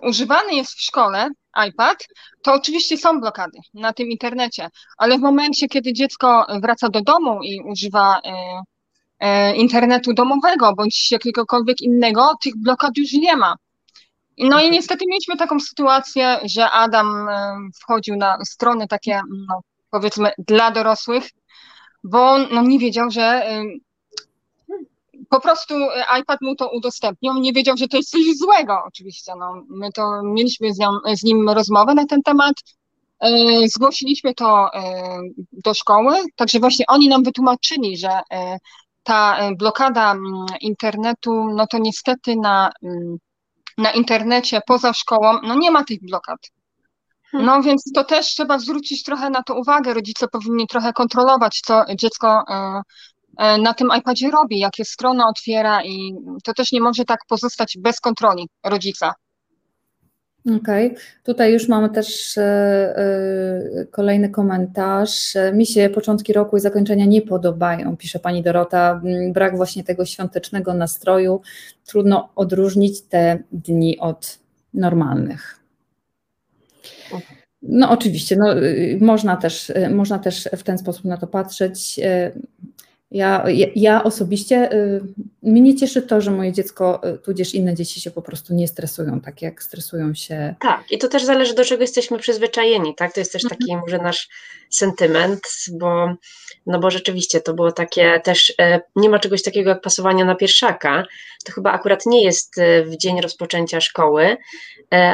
używany 0.02 0.54
jest 0.54 0.72
w 0.72 0.82
szkole 0.82 1.30
iPad, 1.68 2.08
to 2.44 2.54
oczywiście 2.54 2.98
są 2.98 3.20
blokady 3.22 3.60
na 3.74 3.94
tym 3.94 4.08
internecie, 4.08 4.70
ale 4.98 5.18
w 5.18 5.22
momencie, 5.22 5.68
kiedy 5.68 5.94
dziecko 5.94 6.46
wraca 6.62 6.89
do 6.89 7.02
domu 7.02 7.39
i 7.44 7.62
używa 7.62 8.20
e, 8.26 8.30
e, 8.30 8.62
internetu 9.55 10.13
domowego 10.13 10.73
bądź 10.75 11.12
jakiegokolwiek 11.12 11.82
innego, 11.82 12.29
tych 12.43 12.58
blokad 12.58 12.97
już 12.97 13.13
nie 13.13 13.36
ma. 13.36 13.55
No 14.38 14.62
i 14.62 14.71
niestety 14.71 15.05
mieliśmy 15.08 15.38
taką 15.38 15.60
sytuację, 15.60 16.39
że 16.43 16.71
Adam 16.71 17.29
e, 17.29 17.58
wchodził 17.82 18.15
na 18.15 18.38
strony 18.45 18.88
takie, 18.88 19.21
no, 19.47 19.62
powiedzmy, 19.91 20.32
dla 20.38 20.71
dorosłych, 20.71 21.23
bo 22.03 22.38
no, 22.38 22.62
nie 22.62 22.79
wiedział, 22.79 23.12
że 23.12 23.43
po 25.29 25.41
prostu 25.41 25.73
e, 25.75 26.19
iPad 26.21 26.41
mu 26.41 26.55
to 26.55 26.71
udostępnił, 26.71 27.34
nie 27.34 27.53
wiedział, 27.53 27.77
że 27.77 27.88
to 27.88 27.97
jest 27.97 28.10
coś 28.10 28.21
złego 28.38 28.77
oczywiście. 28.88 29.32
No, 29.39 29.63
my 29.69 29.91
to 29.91 30.23
mieliśmy 30.23 30.73
z, 30.73 30.77
nią, 30.79 30.88
z 31.15 31.23
nim 31.23 31.49
rozmowę 31.49 31.93
na 31.93 32.05
ten 32.05 32.21
temat, 32.23 32.53
e, 33.19 33.29
zgłosiliśmy 33.67 34.34
to 34.34 34.73
e, 34.73 35.03
do 35.51 35.73
szkoły, 35.73 36.15
także 36.36 36.60
właśnie 36.60 36.86
oni 36.88 37.08
nam 37.08 37.23
wytłumaczyli, 37.23 37.97
że 37.97 38.21
ta 39.10 39.50
blokada 39.58 40.15
internetu, 40.62 41.54
no 41.56 41.67
to 41.67 41.78
niestety 41.78 42.36
na, 42.36 42.72
na 43.78 43.91
internecie 43.91 44.62
poza 44.67 44.93
szkołą, 44.93 45.39
no 45.43 45.56
nie 45.56 45.72
ma 45.72 45.84
tych 45.84 46.00
blokad. 46.02 46.38
Hmm. 47.32 47.45
No 47.48 47.62
więc 47.62 47.91
to 47.95 48.04
też 48.04 48.26
trzeba 48.26 48.60
zwrócić 48.60 49.04
trochę 49.04 49.30
na 49.30 49.43
to 49.43 49.56
uwagę. 49.56 49.93
Rodzice 49.93 50.28
powinni 50.28 50.67
trochę 50.67 50.93
kontrolować, 50.93 51.62
co 51.65 51.86
dziecko 51.95 52.43
E, 53.39 53.58
na 53.58 53.74
tym 53.74 53.89
iPadzie 54.00 54.32
robi, 54.32 54.60
jakie 54.60 54.86
strony 54.86 55.24
otwiera 55.26 55.84
i 55.84 56.13
to 56.43 56.54
też 56.54 56.72
nie 56.72 56.82
może 56.82 57.06
tak 57.06 57.19
pozostać 57.28 57.78
bez 57.78 58.00
kontroli 58.00 58.50
rodzica. 58.63 59.13
Okej, 60.45 60.88
okay. 60.88 60.99
tutaj 61.23 61.54
już 61.54 61.67
mamy 61.67 61.89
też 61.89 62.38
e, 62.38 62.43
e, 62.43 63.86
kolejny 63.91 64.30
komentarz. 64.30 65.34
Mi 65.54 65.65
się 65.65 65.89
początki 65.89 66.34
roku 66.34 66.58
i 66.58 66.60
zakończenia 66.60 67.06
nie 67.06 67.21
podobają, 67.21 67.97
pisze 67.97 68.19
pani 68.19 68.43
Dorota. 68.43 69.02
Mm, 69.04 69.34
brak 69.34 69.58
właśnie 69.58 69.84
tego 69.84 70.06
świątecznego 70.06 70.73
nastroju. 70.73 71.41
Trudno 71.86 72.30
odróżnić 72.36 73.02
te 73.02 73.39
dni 73.52 73.99
od 73.99 74.39
normalnych. 74.73 75.60
No 77.62 77.91
oczywiście, 77.91 78.36
no, 78.36 78.58
y, 78.58 78.97
można, 79.02 79.38
też, 79.38 79.69
y, 79.69 79.89
można 79.89 80.19
też 80.19 80.49
w 80.58 80.63
ten 80.63 80.78
sposób 80.78 81.06
na 81.06 81.17
to 81.17 81.28
patrzeć. 81.28 81.99
Ja, 83.12 83.45
ja, 83.76 84.04
osobiście, 84.04 84.74
y, 84.74 85.02
mnie 85.43 85.76
cieszy 85.76 86.02
to, 86.02 86.22
że 86.22 86.32
moje 86.32 86.54
dziecko, 86.54 87.02
y, 87.15 87.17
tudzież 87.17 87.54
inne 87.54 87.76
dzieci 87.76 88.02
się 88.02 88.12
po 88.12 88.22
prostu 88.22 88.54
nie 88.54 88.67
stresują, 88.67 89.22
tak 89.22 89.41
jak 89.41 89.63
stresują 89.63 90.13
się. 90.13 90.56
Tak, 90.60 90.91
i 90.91 90.98
to 90.98 91.08
też 91.08 91.24
zależy, 91.26 91.56
do 91.56 91.65
czego 91.65 91.82
jesteśmy 91.82 92.19
przyzwyczajeni, 92.19 92.95
tak? 92.95 93.13
To 93.13 93.19
jest 93.19 93.32
też 93.32 93.43
taki 93.43 93.72
mhm. 93.72 93.82
może 93.82 93.98
nasz 93.98 94.30
sentyment, 94.69 95.41
bo, 95.72 96.13
no 96.65 96.80
bo 96.80 96.91
rzeczywiście 96.91 97.41
to 97.41 97.54
było 97.54 97.72
takie 97.72 98.19
też, 98.19 98.54
e, 98.60 98.82
nie 98.95 99.10
ma 99.10 99.19
czegoś 99.19 99.43
takiego 99.43 99.69
jak 99.69 99.82
pasowania 99.82 100.26
na 100.26 100.36
pierwszaka, 100.36 101.04
to 101.45 101.52
chyba 101.52 101.72
akurat 101.72 102.06
nie 102.06 102.24
jest 102.24 102.56
w 102.86 102.98
dzień 102.98 103.22
rozpoczęcia 103.22 103.82
szkoły, 103.82 104.38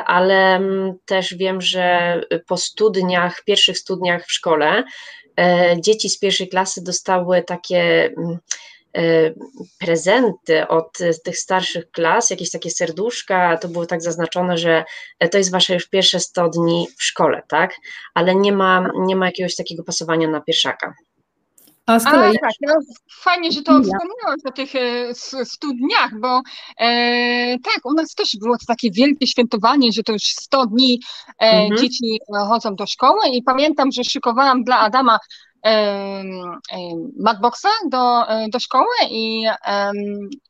ale 0.06 0.56
mm, 0.56 0.94
też 1.06 1.36
wiem, 1.36 1.62
że 1.62 2.22
po 2.48 2.58
studniach, 2.58 3.44
pierwszych 3.44 3.78
studniach 3.78 4.26
w 4.26 4.32
szkole, 4.32 4.84
dzieci 5.80 6.10
z 6.10 6.20
pierwszej 6.20 6.50
klasy 6.50 6.84
dostały 6.84 7.44
takie 7.44 8.06
mm, 8.18 8.38
e, 8.98 9.32
prezenty 9.80 10.68
od 10.68 10.98
tych 11.24 11.38
starszych 11.38 11.92
klas, 11.92 12.30
jakieś 12.30 12.52
takie 12.52 12.72
serduszka, 12.72 13.58
to 13.58 13.68
było 13.68 13.86
tak 13.86 14.02
zaznaczone, 14.02 14.58
że 14.58 14.84
to 15.32 15.38
jest 15.38 15.52
wasze 15.52 15.74
już 15.74 15.88
pierwsze 15.88 16.20
100 16.20 16.50
dni 16.50 16.88
w 16.98 17.04
szkole, 17.04 17.42
tak? 17.48 17.76
Ale 18.14 18.36
nie 18.36 18.52
ma, 18.52 18.90
nie 19.00 19.16
ma 19.16 19.26
jakiegoś 19.26 19.56
takiego 19.56 19.84
pasowania 19.84 20.28
na 20.28 20.42
pierwszaka. 20.42 20.94
A 21.86 22.00
z 22.00 22.04
kolei... 22.04 22.38
A, 22.38 22.40
tak, 22.40 22.52
no, 22.62 22.74
fajnie, 23.12 23.52
że 23.52 23.62
to 23.62 23.72
wspomniałaś 23.72 24.40
o 24.46 24.52
tych 24.52 24.76
e, 24.76 25.16
studniach, 25.46 26.20
bo 26.20 26.42
e, 26.80 27.60
tak, 27.60 27.86
u 27.86 27.94
nas 27.94 28.16
też 28.16 28.38
było 28.42 28.58
to 28.58 28.66
takie 28.68 28.92
wielkie 28.92 29.28
świętowanie, 29.28 29.92
że 29.92 30.04
to 30.04 30.14
już 30.14 30.24
100 30.24 30.66
dni 30.66 31.00
e, 31.40 31.52
mhm. 31.52 31.82
dzieci 31.82 32.20
chodzą 32.50 32.76
do 32.76 32.88
szkoły 32.88 33.28
i 33.34 33.44
pamiętam, 33.44 33.92
że 33.92 34.04
szykowałam 34.04 34.64
dla 34.64 34.80
Adama 34.80 35.20
e, 35.66 35.70
e, 35.70 36.24
Madboxa 37.20 37.70
do, 37.90 38.30
e, 38.30 38.50
do 38.50 38.60
szkoły 38.60 38.96
i, 39.10 39.46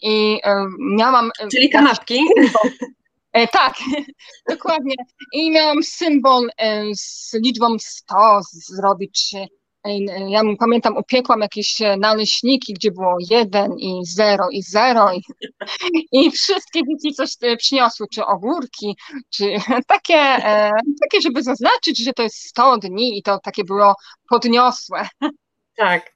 i 0.01 0.39
miałam... 0.79 1.31
Czyli 1.51 1.69
kanapki. 1.69 2.19
E, 3.35 3.47
tak, 3.47 3.73
dokładnie. 4.49 4.95
I 5.33 5.51
miałam 5.51 5.83
symbol 5.83 6.49
e, 6.57 6.83
z 6.95 7.33
liczbą 7.33 7.79
100 7.79 8.15
zrobić, 8.51 9.29
czy 9.29 9.47
ja 10.27 10.41
pamiętam, 10.59 10.97
upiekłam 10.97 11.41
jakieś 11.41 11.81
e, 11.81 11.97
naleśniki, 11.97 12.73
gdzie 12.73 12.91
było 12.91 13.17
jeden 13.29 13.73
i 13.79 14.05
zero 14.05 14.47
i 14.51 14.61
zero 14.61 15.13
i, 15.13 15.21
i 16.25 16.31
wszystkie 16.31 16.79
dzieci 16.79 17.15
coś 17.15 17.29
e, 17.41 17.57
przyniosły, 17.57 18.07
czy 18.13 18.25
ogórki, 18.25 18.97
czy 19.29 19.45
takie, 19.87 20.17
e, 20.17 20.71
takie, 21.01 21.21
żeby 21.21 21.43
zaznaczyć, 21.43 22.03
że 22.03 22.13
to 22.13 22.23
jest 22.23 22.35
100 22.35 22.77
dni 22.77 23.17
i 23.17 23.23
to 23.23 23.39
takie 23.39 23.63
było 23.63 23.95
podniosłe. 24.29 25.07
Tak. 25.77 26.13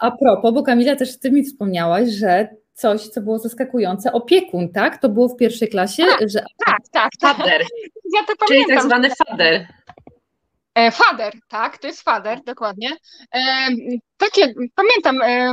A 0.00 0.10
propos, 0.10 0.54
bo 0.54 0.62
Kamila 0.62 0.96
też 0.96 1.18
ty 1.18 1.30
mi 1.30 1.44
wspomniałaś, 1.44 2.08
że 2.08 2.48
coś, 2.72 3.08
co 3.08 3.20
było 3.20 3.38
zaskakujące, 3.38 4.12
opiekun, 4.12 4.68
tak? 4.72 4.98
To 4.98 5.08
było 5.08 5.28
w 5.28 5.36
pierwszej 5.36 5.68
klasie? 5.68 6.04
Tak, 6.18 6.28
że... 6.30 6.44
tak, 6.66 6.80
tak. 6.92 7.10
Fader. 7.20 7.62
Ja 8.14 8.20
to 8.26 8.46
Czyli 8.46 8.66
tak 8.66 8.82
zwany 8.82 9.10
fader. 9.10 9.66
E, 10.78 10.90
fader, 10.90 11.32
tak, 11.48 11.78
to 11.78 11.86
jest 11.86 12.02
fader, 12.02 12.44
dokładnie. 12.44 12.96
E, 13.34 13.68
takie, 14.16 14.54
pamiętam, 14.74 15.22
e, 15.22 15.52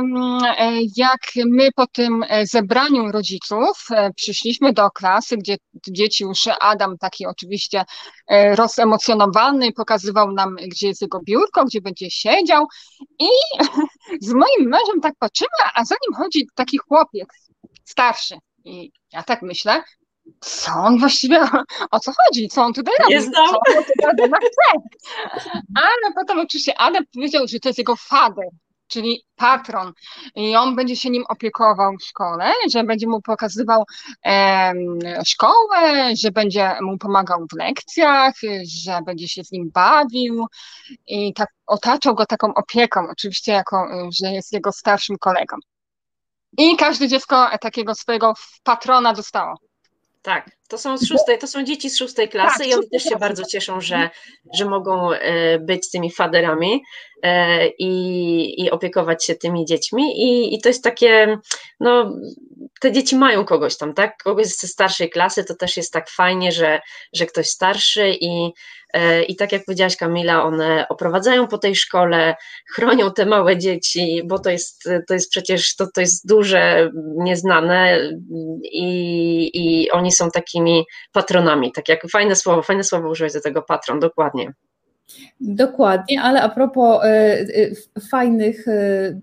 jak 0.96 1.20
my 1.46 1.68
po 1.76 1.86
tym 1.86 2.24
zebraniu 2.44 3.12
rodziców 3.12 3.86
przyszliśmy 4.16 4.72
do 4.72 4.90
klasy, 4.90 5.36
gdzie 5.36 5.56
dzieci 5.88 6.24
już 6.24 6.48
Adam 6.60 6.98
taki 6.98 7.26
oczywiście 7.26 7.84
rozemocjonowany, 8.54 9.72
pokazywał 9.72 10.32
nam, 10.32 10.56
gdzie 10.56 10.88
jest 10.88 11.02
jego 11.02 11.20
biurko, 11.20 11.64
gdzie 11.64 11.80
będzie 11.80 12.10
siedział 12.10 12.66
i 13.18 13.28
z 14.28 14.32
moim 14.32 14.68
mężem 14.68 15.00
tak 15.02 15.14
patrzymy, 15.18 15.48
a 15.74 15.84
za 15.84 15.94
nim 15.94 16.16
chodzi 16.16 16.46
taki 16.54 16.78
chłopiec 16.78 17.28
starszy. 17.84 18.34
I 18.64 18.92
ja 19.12 19.22
tak 19.22 19.42
myślę, 19.42 19.82
co 20.40 20.72
on 20.72 20.98
właściwie, 20.98 21.40
o 21.90 22.00
co 22.00 22.12
chodzi, 22.12 22.48
co 22.48 22.62
on 22.62 22.72
tutaj 22.72 22.94
robi, 23.02 23.30
co 23.30 23.58
on 24.08 24.16
tutaj 24.16 24.40
chce. 24.40 24.80
Ale 25.74 26.14
potem 26.14 26.38
oczywiście 26.38 26.78
Adam 26.78 27.04
powiedział, 27.14 27.46
że 27.48 27.60
to 27.60 27.68
jest 27.68 27.78
jego 27.78 27.96
fader, 27.96 28.48
czyli 28.88 29.22
patron 29.36 29.92
i 30.34 30.56
on 30.56 30.76
będzie 30.76 30.96
się 30.96 31.10
nim 31.10 31.24
opiekował 31.28 31.92
w 32.00 32.04
szkole, 32.04 32.52
że 32.72 32.84
będzie 32.84 33.08
mu 33.08 33.22
pokazywał 33.22 33.84
e, 34.26 34.72
szkołę, 35.26 36.16
że 36.16 36.30
będzie 36.30 36.76
mu 36.80 36.98
pomagał 36.98 37.46
w 37.52 37.56
lekcjach, 37.56 38.34
że 38.84 39.00
będzie 39.06 39.28
się 39.28 39.44
z 39.44 39.52
nim 39.52 39.70
bawił 39.70 40.46
i 41.06 41.34
tak 41.34 41.48
otaczał 41.66 42.14
go 42.14 42.26
taką 42.26 42.54
opieką, 42.54 43.00
oczywiście 43.10 43.52
jako, 43.52 43.88
że 44.20 44.32
jest 44.32 44.52
jego 44.52 44.72
starszym 44.72 45.16
kolegą. 45.18 45.56
I 46.58 46.76
każde 46.76 47.08
dziecko 47.08 47.48
takiego 47.60 47.94
swojego 47.94 48.34
patrona 48.62 49.12
dostało. 49.12 49.54
Tak, 50.26 50.50
to 50.68 50.78
są 50.78 50.98
z 50.98 51.06
szóstej, 51.08 51.38
to 51.38 51.46
są 51.46 51.64
dzieci 51.64 51.90
z 51.90 51.98
szóstej 51.98 52.28
klasy 52.28 52.58
tak, 52.58 52.66
i 52.66 52.74
oni 52.74 52.88
też 52.88 53.02
się 53.02 53.16
bardzo 53.16 53.44
cieszą, 53.44 53.80
że, 53.80 54.10
że 54.54 54.64
mogą 54.64 55.12
e, 55.12 55.58
być 55.58 55.90
tymi 55.90 56.10
faderami 56.10 56.82
e, 57.22 57.66
i, 57.68 58.62
i 58.64 58.70
opiekować 58.70 59.24
się 59.24 59.34
tymi 59.34 59.64
dziećmi. 59.64 60.22
I, 60.22 60.54
I 60.54 60.60
to 60.60 60.68
jest 60.68 60.84
takie, 60.84 61.38
no, 61.80 62.12
te 62.80 62.92
dzieci 62.92 63.16
mają 63.16 63.44
kogoś 63.44 63.76
tam, 63.76 63.94
tak? 63.94 64.22
Kogoś 64.22 64.46
ze 64.46 64.68
starszej 64.68 65.10
klasy, 65.10 65.44
to 65.44 65.54
też 65.54 65.76
jest 65.76 65.92
tak 65.92 66.10
fajnie, 66.10 66.52
że, 66.52 66.80
że 67.12 67.26
ktoś 67.26 67.46
starszy 67.46 68.16
i, 68.20 68.52
e, 68.92 69.22
i 69.22 69.36
tak 69.36 69.52
jak 69.52 69.64
powiedziałaś 69.64 69.96
Kamila, 69.96 70.42
one 70.42 70.88
oprowadzają 70.88 71.48
po 71.48 71.58
tej 71.58 71.76
szkole, 71.76 72.34
chronią 72.74 73.12
te 73.12 73.26
małe 73.26 73.58
dzieci, 73.58 74.22
bo 74.24 74.38
to 74.38 74.50
jest, 74.50 74.88
to 75.08 75.14
jest 75.14 75.30
przecież, 75.30 75.76
to, 75.76 75.86
to 75.94 76.00
jest 76.00 76.28
duże, 76.28 76.90
nieznane 77.16 77.98
i, 78.62 79.50
i 79.54 79.90
oni 79.90 80.12
są 80.12 80.30
takimi 80.56 80.84
patronami, 81.12 81.72
tak 81.72 81.88
jak 81.88 82.08
fajne 82.10 82.36
słowo, 82.36 82.62
fajne 82.62 82.84
słowo 82.84 83.10
użyłeś 83.10 83.32
do 83.32 83.40
tego 83.40 83.62
patron, 83.62 84.00
dokładnie. 84.00 84.52
Dokładnie, 85.40 86.22
ale 86.22 86.42
a 86.42 86.48
propos 86.48 87.04
y, 87.04 87.08
y, 87.08 88.00
fajnych 88.10 88.68
y, 88.68 89.20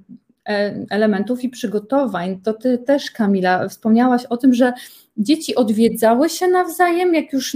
elementów 0.89 1.43
i 1.43 1.49
przygotowań. 1.49 2.41
To 2.43 2.53
ty 2.53 2.77
też, 2.77 3.11
Kamila, 3.11 3.67
wspomniałaś 3.67 4.25
o 4.25 4.37
tym, 4.37 4.53
że 4.53 4.73
dzieci 5.17 5.55
odwiedzały 5.55 6.29
się 6.29 6.47
nawzajem, 6.47 7.13
jak 7.13 7.33
już 7.33 7.55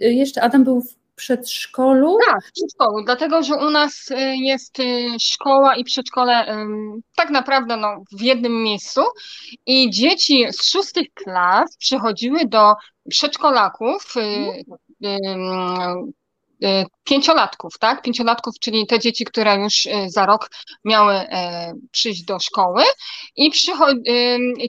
jeszcze 0.00 0.42
Adam 0.42 0.64
był 0.64 0.80
w 0.80 0.97
przedszkolu? 1.18 2.16
Tak, 2.26 2.44
w 2.44 2.52
przedszkolu, 2.52 3.04
dlatego 3.04 3.42
że 3.42 3.54
u 3.54 3.70
nas 3.70 4.10
y, 4.10 4.36
jest 4.36 4.80
y, 4.80 5.08
szkoła 5.20 5.76
i 5.76 5.84
przedszkole 5.84 6.56
tak 7.16 7.30
naprawdę 7.30 7.76
no, 7.76 8.02
w 8.12 8.20
jednym 8.22 8.62
miejscu 8.62 9.00
i 9.66 9.90
dzieci 9.90 10.46
z 10.52 10.64
szóstych 10.64 11.06
klas 11.14 11.76
przychodziły 11.76 12.46
do 12.46 12.72
przedszkolaków, 13.10 14.14
y, 14.16 14.64
pięciolatków, 17.04 17.78
tak? 17.78 18.02
Pięciolatków, 18.02 18.54
czyli 18.60 18.86
te 18.86 18.98
dzieci, 18.98 19.24
które 19.24 19.56
już 19.56 19.88
za 20.06 20.26
rok 20.26 20.50
miały 20.84 21.14
e, 21.14 21.72
przyjść 21.90 22.22
do 22.24 22.38
szkoły 22.38 22.82
i 23.36 23.50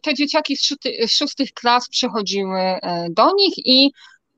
te 0.04 0.14
dzieciaki 0.14 0.58
z 0.58 1.12
szóstych 1.12 1.54
klas 1.54 1.90
przychodziły 1.90 2.60
e, 2.60 3.08
do 3.10 3.34
nich 3.36 3.54
i 3.58 3.92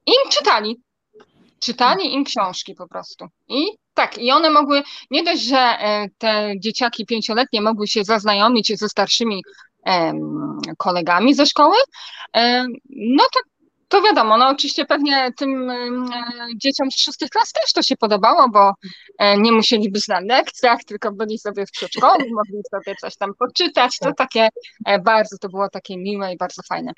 im 0.06 0.30
czytali 0.30 0.80
czytali 1.62 2.14
im 2.14 2.24
książki 2.24 2.76
po 2.76 2.88
prostu. 2.88 3.28
I 3.48 3.66
tak, 3.94 4.18
i 4.18 4.32
one 4.32 4.50
mogły, 4.50 4.84
nie 5.12 5.24
dość, 5.24 5.42
że 5.42 5.58
e, 5.58 6.08
te 6.18 6.54
dzieciaki 6.60 7.06
pięcioletnie 7.06 7.62
mogły 7.62 7.88
się 7.88 8.04
zaznajomić 8.04 8.80
ze 8.80 8.90
starszymi 8.90 9.44
kolegami 10.78 11.34
ze 11.34 11.46
szkoły, 11.46 11.76
no 12.90 13.24
to, 13.34 13.40
to 13.88 14.02
wiadomo, 14.02 14.38
no 14.38 14.48
oczywiście 14.48 14.86
pewnie 14.86 15.32
tym 15.38 15.70
e, 15.70 15.76
dzieciom 16.56 16.92
z 16.92 17.02
szóstych 17.02 17.30
klas 17.30 17.52
też 17.52 17.74
to 17.74 17.82
się 17.82 17.98
podobało, 17.98 18.50
bo 18.50 18.74
e, 19.18 19.38
nie 19.38 19.52
musieli 19.52 19.92
być 19.92 20.08
na 20.08 20.20
lekcjach, 20.20 20.84
tylko 20.84 21.12
byli 21.12 21.40
sobie 21.40 21.66
w 21.66 21.72
przedszkolu, 21.72 22.26
mogli 22.32 22.62
sobie 22.72 22.96
coś 23.02 23.18
tam 23.18 23.32
poczytać, 23.40 23.98
to 24.00 24.14
takie 24.14 24.50
bardzo, 25.04 25.38
to 25.38 25.50
było 25.50 25.70
takie 25.70 25.98
miłe 25.98 26.34
i 26.34 26.38
bardzo 26.38 26.62
fajne. 26.70 26.92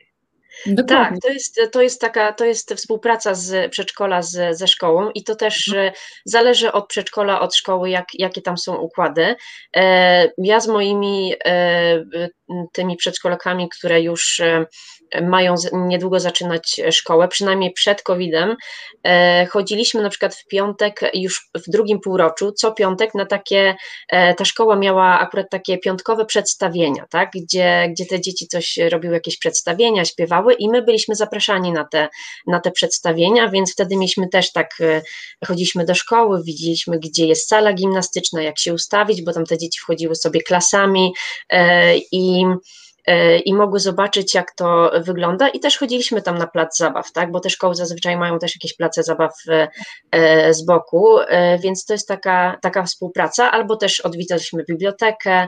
Dokładnie. 0.66 1.10
Tak, 1.10 1.20
to 1.22 1.30
jest, 1.30 1.60
to 1.72 1.82
jest 1.82 2.02
taka, 2.02 2.34
to 2.34 2.46
jest 2.46 2.74
współpraca 2.74 3.34
z 3.34 3.72
przedszkola 3.72 4.22
z, 4.22 4.58
ze 4.58 4.68
szkołą 4.68 5.12
i 5.12 5.24
to 5.24 5.36
też 5.36 5.68
mhm. 5.68 5.92
zależy 6.26 6.72
od 6.72 6.88
przedszkola, 6.88 7.42
od 7.42 7.56
szkoły, 7.56 7.90
jak, 7.90 8.06
jakie 8.14 8.42
tam 8.42 8.58
są 8.58 8.76
układy. 8.76 9.36
E, 9.76 10.30
ja 10.38 10.60
z 10.60 10.68
moimi 10.68 11.34
e, 11.46 12.04
tymi 12.74 12.98
przedszkolakami, 12.98 13.70
które 13.70 14.02
już 14.02 14.40
e, 14.40 14.66
mają 15.22 15.56
niedługo 15.74 16.20
zaczynać 16.20 16.82
szkołę, 16.92 17.28
przynajmniej 17.28 17.74
przed 17.74 18.02
COVID-em, 18.02 18.56
e, 19.04 19.46
chodziliśmy 19.46 20.02
na 20.02 20.10
przykład 20.10 20.36
w 20.36 20.48
piątek, 20.48 21.02
już 21.14 21.50
w 21.56 21.72
drugim 21.72 22.00
półroczu, 22.00 22.52
co 22.52 22.72
piątek 22.72 23.16
na 23.16 23.26
takie, 23.26 23.76
e, 24.10 24.34
ta 24.34 24.46
szkoła 24.46 24.76
miała 24.76 25.20
akurat 25.20 25.50
takie 25.50 25.78
piątkowe 25.78 26.26
przedstawienia, 26.26 27.06
tak, 27.10 27.30
gdzie, 27.36 27.88
gdzie 27.90 28.06
te 28.06 28.22
dzieci 28.22 28.48
coś 28.48 28.78
robiły, 28.92 29.14
jakieś 29.14 29.38
przedstawienia, 29.38 30.06
śpiewały 30.06 30.54
i 30.54 30.70
my 30.70 30.82
byliśmy 30.82 31.16
zapraszani 31.16 31.72
na 31.72 31.86
te, 31.86 32.10
na 32.48 32.60
te 32.60 32.72
przedstawienia, 32.72 33.50
więc 33.50 33.74
wtedy 33.74 33.96
mieliśmy 33.96 34.30
też 34.30 34.52
tak, 34.52 34.70
chodziliśmy 35.48 35.86
do 35.86 35.96
szkoły, 35.96 36.42
widzieliśmy, 36.44 37.00
gdzie 37.00 37.26
jest 37.26 37.50
sala 37.50 37.74
gimnastyczna, 37.74 38.42
jak 38.42 38.60
się 38.60 38.74
ustawić, 38.74 39.22
bo 39.22 39.34
tam 39.34 39.46
te 39.46 39.58
dzieci 39.58 39.80
wchodziły 39.80 40.16
sobie 40.16 40.42
klasami 40.42 41.14
i 42.12 42.43
E, 43.06 43.40
i 43.40 43.54
mogły 43.54 43.80
zobaczyć, 43.80 44.34
jak 44.34 44.52
to 44.56 44.92
wygląda. 45.00 45.50
I 45.50 45.60
też 45.60 45.78
chodziliśmy 45.78 46.22
tam 46.22 46.38
na 46.38 46.48
plac 46.48 46.78
zabaw, 46.78 47.12
tak? 47.12 47.32
Bo 47.32 47.40
te 47.40 47.50
szkoły 47.50 47.76
zazwyczaj 47.76 48.18
mają 48.18 48.40
też 48.40 48.56
jakieś 48.56 48.76
place 48.76 49.04
zabaw 49.04 49.34
e, 50.12 50.54
z 50.54 50.66
boku, 50.66 51.20
e, 51.20 51.60
więc 51.60 51.86
to 51.86 51.94
jest 51.94 52.08
taka, 52.08 52.58
taka 52.62 52.84
współpraca, 52.84 53.52
albo 53.52 53.76
też 53.76 54.00
odwiedzaliśmy 54.00 54.64
bibliotekę, 54.64 55.48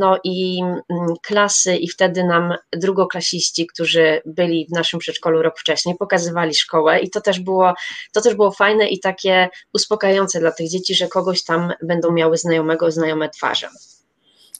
no 0.00 0.18
i 0.24 0.62
mm, 0.62 1.14
klasy, 1.22 1.76
i 1.76 1.88
wtedy 1.88 2.24
nam 2.24 2.54
drugoklasiści, 2.72 3.66
którzy 3.66 4.22
byli 4.26 4.66
w 4.66 4.74
naszym 4.74 5.00
przedszkolu 5.00 5.42
rok 5.42 5.58
wcześniej, 5.58 5.94
pokazywali 5.98 6.54
szkołę, 6.54 7.00
i 7.00 7.10
to 7.10 7.20
też 7.20 7.40
było, 7.40 7.74
to 8.12 8.20
też 8.20 8.34
było 8.34 8.50
fajne 8.50 8.88
i 8.88 9.00
takie 9.00 9.48
uspokajające 9.74 10.40
dla 10.40 10.52
tych 10.52 10.68
dzieci, 10.68 10.94
że 10.94 11.08
kogoś 11.08 11.44
tam 11.44 11.72
będą 11.82 12.12
miały 12.12 12.36
znajomego, 12.36 12.90
znajome 12.90 13.28
twarze. 13.28 13.68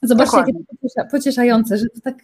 Zobaczcie, 0.02 0.36
jakie 0.36 0.52
to 0.52 1.04
pocieszające, 1.10 1.76
że 1.76 1.86
to 1.86 2.00
tak 2.00 2.14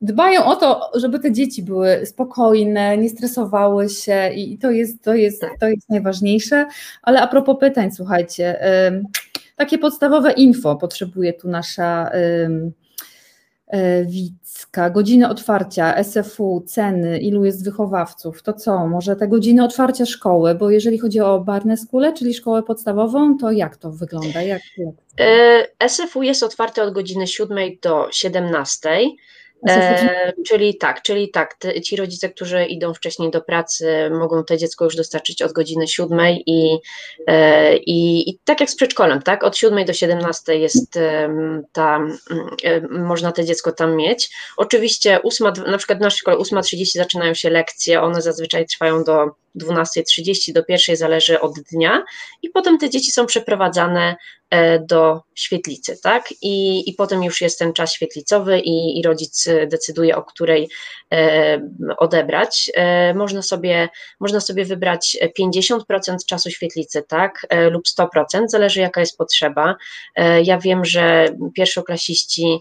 dbają 0.00 0.44
o 0.44 0.56
to, 0.56 0.90
żeby 0.94 1.18
te 1.18 1.32
dzieci 1.32 1.62
były 1.62 2.06
spokojne, 2.06 2.98
nie 2.98 3.08
stresowały 3.08 3.88
się 3.88 4.30
i 4.34 4.58
to 4.58 4.70
jest, 4.70 5.02
to 5.02 5.14
jest, 5.14 5.40
tak. 5.40 5.58
to 5.60 5.68
jest 5.68 5.88
najważniejsze. 5.88 6.66
Ale 7.02 7.22
a 7.22 7.26
propos 7.26 7.56
pytań, 7.60 7.90
słuchajcie, 7.92 8.60
takie 9.56 9.78
podstawowe 9.78 10.32
info 10.32 10.76
potrzebuje 10.76 11.32
tu 11.32 11.48
nasza 11.48 12.10
e, 12.12 12.50
Wicka, 14.04 14.90
godziny 14.90 15.28
otwarcia, 15.28 16.04
SFU, 16.04 16.62
ceny, 16.66 17.18
ilu 17.18 17.44
jest 17.44 17.64
wychowawców, 17.64 18.42
to 18.42 18.52
co, 18.52 18.86
może 18.86 19.16
te 19.16 19.28
godziny 19.28 19.64
otwarcia 19.64 20.06
szkoły, 20.06 20.54
bo 20.54 20.70
jeżeli 20.70 20.98
chodzi 20.98 21.20
o 21.20 21.44
School, 21.76 22.12
czyli 22.14 22.34
szkołę 22.34 22.62
podstawową, 22.62 23.38
to 23.38 23.50
jak 23.50 23.76
to 23.76 23.90
wygląda? 23.90 24.42
Jak, 24.42 24.62
jak? 24.78 24.94
E, 25.80 25.88
SFU 25.88 26.22
jest 26.22 26.42
otwarte 26.42 26.82
od 26.82 26.94
godziny 26.94 27.26
7 27.26 27.58
do 27.82 28.08
17. 28.10 28.88
E, 29.68 30.32
czyli 30.46 30.78
tak, 30.78 31.02
czyli 31.02 31.30
tak, 31.30 31.56
ci 31.84 31.96
rodzice, 31.96 32.28
którzy 32.28 32.64
idą 32.64 32.94
wcześniej 32.94 33.30
do 33.30 33.40
pracy, 33.40 34.10
mogą 34.10 34.44
to 34.44 34.56
dziecko 34.56 34.84
już 34.84 34.96
dostarczyć 34.96 35.42
od 35.42 35.52
godziny 35.52 35.88
7 35.88 36.20
i, 36.46 36.78
e, 37.26 37.76
i, 37.76 38.30
i 38.30 38.38
tak 38.44 38.60
jak 38.60 38.70
z 38.70 38.76
przedszkolem, 38.76 39.22
tak, 39.22 39.44
od 39.44 39.56
7 39.56 39.84
do 39.84 39.92
17 39.92 40.58
jest 40.58 40.98
ta, 41.72 42.00
można 42.90 43.32
to 43.32 43.42
dziecko 43.42 43.72
tam 43.72 43.96
mieć. 43.96 44.30
Oczywiście 44.56 45.22
8, 45.22 45.52
na 45.66 45.78
przykład 45.78 45.98
w 45.98 46.02
naszej 46.02 46.18
szkole 46.18 46.36
8.30 46.36 46.98
zaczynają 46.98 47.34
się 47.34 47.50
lekcje, 47.50 48.02
one 48.02 48.22
zazwyczaj 48.22 48.66
trwają 48.66 49.04
do 49.04 49.30
12.30 49.56 50.52
do 50.52 50.64
pierwszej, 50.64 50.96
zależy 50.96 51.40
od 51.40 51.60
dnia, 51.72 52.04
i 52.42 52.50
potem 52.50 52.78
te 52.78 52.90
dzieci 52.90 53.10
są 53.10 53.26
przeprowadzane 53.26 54.16
e, 54.50 54.78
do 54.78 55.22
świetlicy, 55.34 55.98
tak? 56.02 56.24
I, 56.42 56.90
i 56.90 56.94
potem 56.94 57.22
już 57.22 57.40
jest 57.40 57.58
ten 57.58 57.72
czas 57.72 57.92
świetlicowy 57.92 58.60
i, 58.60 58.98
i 58.98 59.02
rodzic 59.02 59.48
decyduje, 59.66 60.16
o 60.16 60.22
której 60.22 60.68
e, 61.12 61.60
odebrać. 61.98 62.70
E, 62.74 63.14
można, 63.14 63.42
sobie, 63.42 63.88
można 64.20 64.40
sobie 64.40 64.64
wybrać 64.64 65.16
50% 65.40 66.16
czasu 66.28 66.50
świetlicy, 66.50 67.02
tak? 67.02 67.46
Lub 67.70 67.84
100%, 67.98 68.48
zależy 68.48 68.80
jaka 68.80 69.00
jest 69.00 69.18
potrzeba. 69.18 69.76
Ja 70.42 70.58
wiem, 70.58 70.84
że 70.84 71.28
pierwszoklasiści 71.54 72.60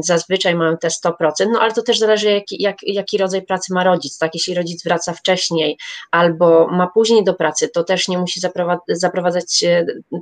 zazwyczaj 0.00 0.54
mają 0.54 0.76
te 0.76 0.88
100%, 0.88 1.12
no 1.52 1.60
ale 1.60 1.72
to 1.72 1.82
też 1.82 1.98
zależy, 1.98 2.30
jaki, 2.30 2.62
jak, 2.62 2.76
jaki 2.82 3.18
rodzaj 3.18 3.42
pracy 3.42 3.74
ma 3.74 3.84
rodzic, 3.84 4.18
tak? 4.18 4.34
Jeśli 4.34 4.54
rodzic 4.54 4.84
wraca 4.84 5.12
wcześniej, 5.12 5.67
albo 6.10 6.68
ma 6.68 6.86
później 6.86 7.24
do 7.24 7.34
pracy, 7.34 7.68
to 7.68 7.84
też 7.84 8.08
nie 8.08 8.18
musi 8.18 8.40
zaprowadzać 8.88 9.64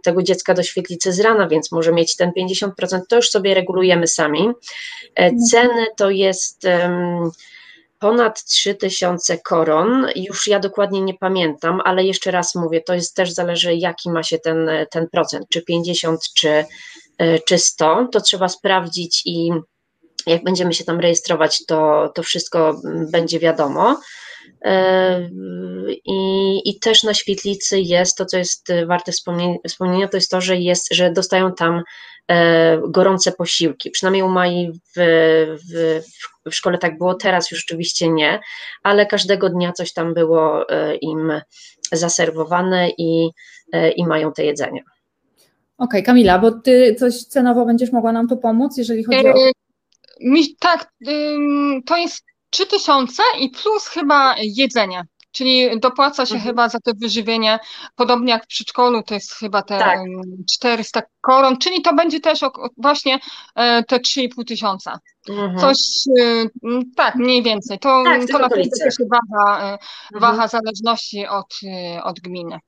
tego 0.02 0.22
dziecka 0.22 0.54
do 0.54 0.62
świetlicy 0.62 1.12
z 1.12 1.20
rana, 1.20 1.48
więc 1.48 1.72
może 1.72 1.92
mieć 1.92 2.16
ten 2.16 2.30
50%, 2.38 3.00
to 3.09 3.16
już 3.16 3.30
sobie 3.30 3.54
regulujemy 3.54 4.06
sami. 4.06 4.50
E, 5.14 5.30
ceny 5.50 5.87
to 5.96 6.11
jest 6.11 6.66
ponad 7.98 8.44
3000 8.44 9.38
koron, 9.38 10.06
już 10.16 10.46
ja 10.46 10.61
dokładnie 10.61 11.00
nie 11.00 11.14
pamiętam, 11.14 11.80
ale 11.85 12.04
jeszcze 12.04 12.30
raz 12.30 12.54
mówię, 12.54 12.80
to 12.80 12.94
jest 12.94 13.16
też 13.16 13.32
zależy 13.32 13.74
jaki 13.74 14.11
ma 14.11 14.22
się 14.22 14.38
ten, 14.38 14.70
ten 14.90 15.09
procent, 15.09 15.46
czy 15.48 15.62
50, 15.62 16.20
czy, 16.37 16.64
e, 17.18 17.38
czy 17.38 17.59
100, 17.59 18.09
to 18.12 18.20
trzeba 18.20 18.48
sprawdzić 18.48 19.22
i 19.24 19.52
jak 20.26 20.44
będziemy 20.44 20.74
się 20.74 20.85
tam 20.85 21.00
rejestrować, 21.00 21.66
to, 21.66 22.09
to 22.14 22.22
wszystko 22.22 22.80
będzie 23.12 23.38
wiadomo. 23.38 24.00
E, 24.64 25.28
I, 26.04 26.61
I 26.64 26.78
też 26.78 27.02
na 27.02 27.14
świetlicy 27.14 27.80
jest 27.80 28.16
to, 28.16 28.26
co 28.26 28.38
jest 28.38 28.68
warte 28.87 29.12
wspomnienia, 29.68 30.09
to 30.09 30.16
jest 30.16 30.30
to, 30.30 30.40
że, 30.40 30.56
jest, 30.56 30.94
że 30.94 31.11
dostają 31.11 31.54
tam 31.54 31.82
e, 32.28 32.78
gorące 32.88 33.32
posiłki. 33.32 33.90
Przynajmniej 33.90 34.22
u 34.22 34.28
Mai 34.28 34.72
w, 34.72 35.00
w, 35.70 36.00
w 36.50 36.54
szkole 36.54 36.78
tak 36.78 36.98
było, 36.98 37.14
teraz 37.14 37.50
już 37.50 37.64
oczywiście 37.64 38.09
nie, 38.09 38.40
ale 38.82 39.06
każdego 39.06 39.50
dnia 39.50 39.72
coś 39.72 39.92
tam 39.92 40.14
było 40.14 40.68
e, 40.70 40.96
im 40.96 41.32
zaserwowane 41.92 42.90
i, 42.98 43.30
i 43.96 44.06
mają 44.06 44.32
te 44.32 44.44
jedzenie. 44.44 44.82
Okej, 45.78 46.00
okay, 46.00 46.02
Kamila, 46.02 46.38
bo 46.38 46.50
ty 46.50 46.94
coś 46.98 47.14
cenowo 47.22 47.66
będziesz 47.66 47.92
mogła 47.92 48.12
nam 48.12 48.28
tu 48.28 48.37
pomóc, 48.37 48.78
jeżeli 48.78 49.04
chodzi 49.04 49.26
o. 49.26 49.35
Mi, 50.20 50.56
tak, 50.61 50.92
to 51.87 51.96
jest 51.96 52.24
3000 52.57 53.23
i 53.40 53.51
plus 53.51 53.87
chyba 53.87 54.35
jedzenie. 54.38 55.05
Czyli 55.33 55.81
dopłaca 55.81 56.27
się 56.27 56.35
mhm. 56.35 56.51
chyba 56.51 56.69
za 56.69 56.81
to 56.81 56.92
wyżywienie, 57.01 57.59
podobnie 57.97 58.33
jak 58.33 58.45
w 58.45 58.47
przedszkolu, 58.47 59.03
to 59.03 59.14
jest 59.14 59.35
chyba 59.35 59.62
te 59.62 59.79
tak. 59.79 59.99
400 60.53 61.03
koron, 61.21 61.59
czyli 61.59 61.83
to 61.83 61.95
będzie 61.95 62.21
też 62.21 62.40
właśnie 62.77 63.19
e, 63.55 63.83
te 63.83 63.97
3,5 63.97 64.45
tysiąca. 64.45 64.99
Mhm. 65.29 65.59
Coś, 65.59 65.79
e, 66.21 66.47
tak, 66.97 67.14
mniej 67.14 67.42
więcej. 67.42 67.79
To, 67.79 68.05
tak, 68.05 68.27
to 68.27 68.38
naprawdę 68.38 68.71
też 68.85 68.95
waha, 69.11 69.61
e, 69.61 69.73
mhm. 69.73 69.81
waha 70.21 70.49
zależności 70.49 71.27
od, 71.27 71.55
od 72.03 72.21
gminy. 72.21 72.59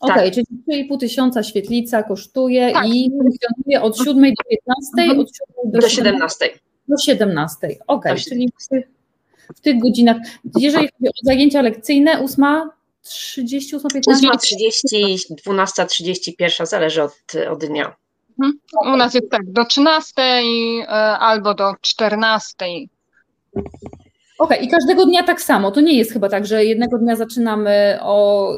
Okej, 0.00 0.16
okay, 0.16 0.30
tak. 0.30 0.34
czyli 0.66 0.86
3,5 0.90 0.98
tysiąca 0.98 1.42
świetlica 1.42 2.02
kosztuje 2.02 2.72
tak. 2.72 2.86
i 2.86 3.10
funkcjonuje 3.10 3.82
od 3.82 3.98
7 3.98 4.14
do 4.22 4.44
15, 4.50 4.62
mhm. 4.96 5.20
od 5.20 5.28
7 5.36 5.72
do, 5.72 5.80
do 5.80 5.88
17. 5.88 6.50
Do 6.88 6.96
17, 6.96 7.66
okej, 7.66 7.78
okay, 7.86 8.16
czyli 8.16 8.48
w 9.56 9.60
tych, 9.60 9.80
godzinach. 9.80 10.16
Jeżeli 10.58 10.88
chodzi 10.88 11.08
o 11.08 11.12
zajęcia 11.22 11.62
lekcyjne, 11.62 12.20
8, 12.20 12.70
30, 13.02 13.76
8, 13.76 13.90
15? 13.90 14.28
8, 14.28 14.38
30, 14.38 15.34
12, 15.44 15.86
31, 15.86 16.66
zależy 16.66 17.02
od, 17.02 17.12
od 17.50 17.64
dnia. 17.64 17.96
Mhm. 18.38 18.58
U 18.94 18.96
nas 18.96 19.14
jest 19.14 19.30
tak, 19.30 19.52
do 19.52 19.64
13 19.64 20.12
e, 20.22 20.88
albo 21.18 21.54
do 21.54 21.74
14. 21.80 22.66
Okej, 24.38 24.58
okay, 24.58 24.68
i 24.68 24.70
każdego 24.70 25.06
dnia 25.06 25.22
tak 25.22 25.40
samo. 25.40 25.70
To 25.70 25.80
nie 25.80 25.98
jest 25.98 26.12
chyba 26.12 26.28
tak, 26.28 26.46
że 26.46 26.64
jednego 26.64 26.98
dnia 26.98 27.16
zaczynamy 27.16 27.98
o, 28.02 28.48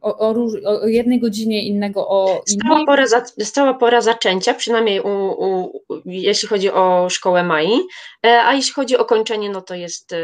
o, 0.00 0.18
o, 0.18 0.34
o 0.64 0.86
jednej 0.86 1.20
godzinie, 1.20 1.66
innego 1.66 2.08
o 2.08 2.26
innej. 2.26 2.42
Stała 2.46 2.86
pora, 2.86 3.06
za, 3.06 3.24
stała 3.40 3.74
pora 3.74 4.00
zaczęcia, 4.00 4.54
przynajmniej 4.54 5.00
u, 5.00 5.08
u, 5.08 5.82
jeśli 6.04 6.48
chodzi 6.48 6.70
o 6.70 7.06
szkołę 7.10 7.44
Mai, 7.44 7.80
e, 8.26 8.42
a 8.42 8.54
jeśli 8.54 8.72
chodzi 8.72 8.96
o 8.96 9.04
kończenie, 9.04 9.50
no 9.50 9.60
to 9.60 9.74
jest 9.74 10.12
e, 10.12 10.16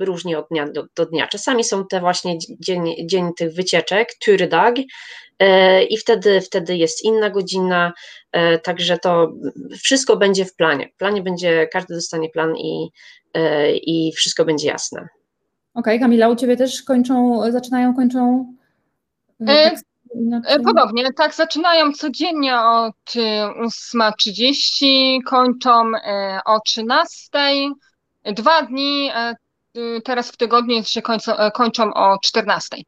różnie 0.00 0.38
od 0.38 0.48
dnia 0.48 0.68
do, 0.68 0.84
do 0.96 1.06
dnia. 1.06 1.28
Czasami 1.28 1.64
są 1.64 1.86
te 1.86 2.00
właśnie 2.00 2.38
dzień, 2.60 2.94
dzień 3.04 3.30
tych 3.36 3.54
wycieczek, 3.54 4.08
Turdag, 4.24 4.74
e, 4.78 5.35
i 5.90 5.96
wtedy, 5.96 6.40
wtedy 6.40 6.76
jest 6.76 7.04
inna 7.04 7.30
godzina, 7.30 7.92
także 8.62 8.98
to 8.98 9.32
wszystko 9.82 10.16
będzie 10.16 10.44
w 10.44 10.56
planie. 10.56 10.88
W 10.88 10.96
planie 10.96 11.22
będzie, 11.22 11.68
każdy 11.72 11.94
dostanie 11.94 12.30
plan 12.30 12.56
i 12.56 12.90
E, 13.36 13.76
i 13.76 14.12
wszystko 14.12 14.44
będzie 14.44 14.68
jasne. 14.68 15.00
Okej, 15.00 15.10
okay, 15.74 15.98
Kamila, 15.98 16.28
u 16.28 16.36
Ciebie 16.36 16.56
też 16.56 16.82
kończą, 16.82 17.42
zaczynają, 17.52 17.94
kończą? 17.94 18.52
E, 19.40 19.70
tak, 19.70 19.80
podobnie, 20.64 21.12
tak, 21.12 21.34
zaczynają 21.34 21.92
codziennie 21.92 22.60
od 22.60 22.94
8.30, 23.14 25.18
kończą 25.26 25.92
o 26.46 26.58
13.00. 26.58 27.72
Dwa 28.34 28.62
dni 28.62 29.10
teraz 30.04 30.30
w 30.30 30.36
tygodniu 30.36 30.82
że 30.92 31.02
kończą, 31.02 31.32
kończą 31.54 31.94
o 31.94 32.16
14.00. 32.16 32.82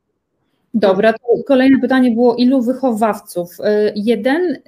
Dobra, 0.75 1.15
kolejne 1.47 1.81
pytanie 1.81 2.11
było, 2.11 2.37
ilu 2.37 2.63
wychowawców? 2.63 3.57
Jeden, 3.95 4.59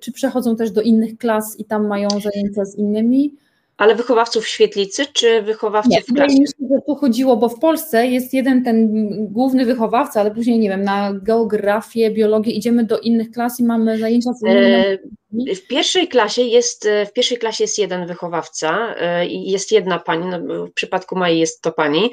czy 0.00 0.12
przechodzą 0.12 0.56
też 0.56 0.70
do 0.70 0.82
innych 0.82 1.18
klas 1.18 1.60
i 1.60 1.64
tam 1.64 1.86
mają 1.86 2.08
zajęcia 2.08 2.64
z 2.64 2.74
innymi? 2.74 3.34
Ale 3.78 3.94
wychowawców 3.94 4.48
świetlicy, 4.48 5.06
czy 5.12 5.42
wychowawców 5.42 5.92
nie, 5.92 6.02
w 6.02 6.14
klasie? 6.14 6.34
Nie, 6.34 6.40
myślę, 6.40 6.76
że 6.76 6.82
tu 6.86 6.94
chodziło, 6.94 7.36
bo 7.36 7.48
w 7.48 7.58
Polsce 7.58 8.06
jest 8.06 8.34
jeden 8.34 8.64
ten 8.64 8.88
główny 9.32 9.64
wychowawca, 9.64 10.20
ale 10.20 10.30
później, 10.30 10.58
nie 10.58 10.68
wiem, 10.68 10.82
na 10.82 11.12
geografię, 11.22 12.10
biologię 12.10 12.52
idziemy 12.52 12.84
do 12.84 13.00
innych 13.00 13.30
klas 13.30 13.60
i 13.60 13.64
mamy 13.64 13.98
zajęcia 13.98 14.32
z 14.32 14.42
innymi. 14.42 14.74
E, 14.74 15.54
w 15.54 15.66
pierwszej 15.66 16.08
klasie 16.08 16.42
jest, 16.42 16.86
e, 16.86 17.06
w 17.06 17.12
pierwszej 17.12 17.38
klasie 17.38 17.64
jest 17.64 17.78
jeden 17.78 18.06
wychowawca 18.06 18.94
e, 18.98 19.26
i 19.26 19.50
jest 19.50 19.72
jedna 19.72 19.98
pani, 19.98 20.26
no 20.26 20.66
w 20.66 20.72
przypadku 20.72 21.18
Mai 21.18 21.38
jest 21.38 21.62
to 21.62 21.72
pani, 21.72 22.10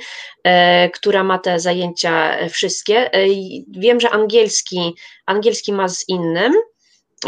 która 0.93 1.23
ma 1.23 1.39
te 1.39 1.59
zajęcia 1.59 2.37
wszystkie. 2.49 3.09
Wiem, 3.67 3.99
że 3.99 4.09
angielski, 4.09 4.95
angielski 5.25 5.73
ma 5.73 5.87
z 5.87 6.09
innym, 6.09 6.53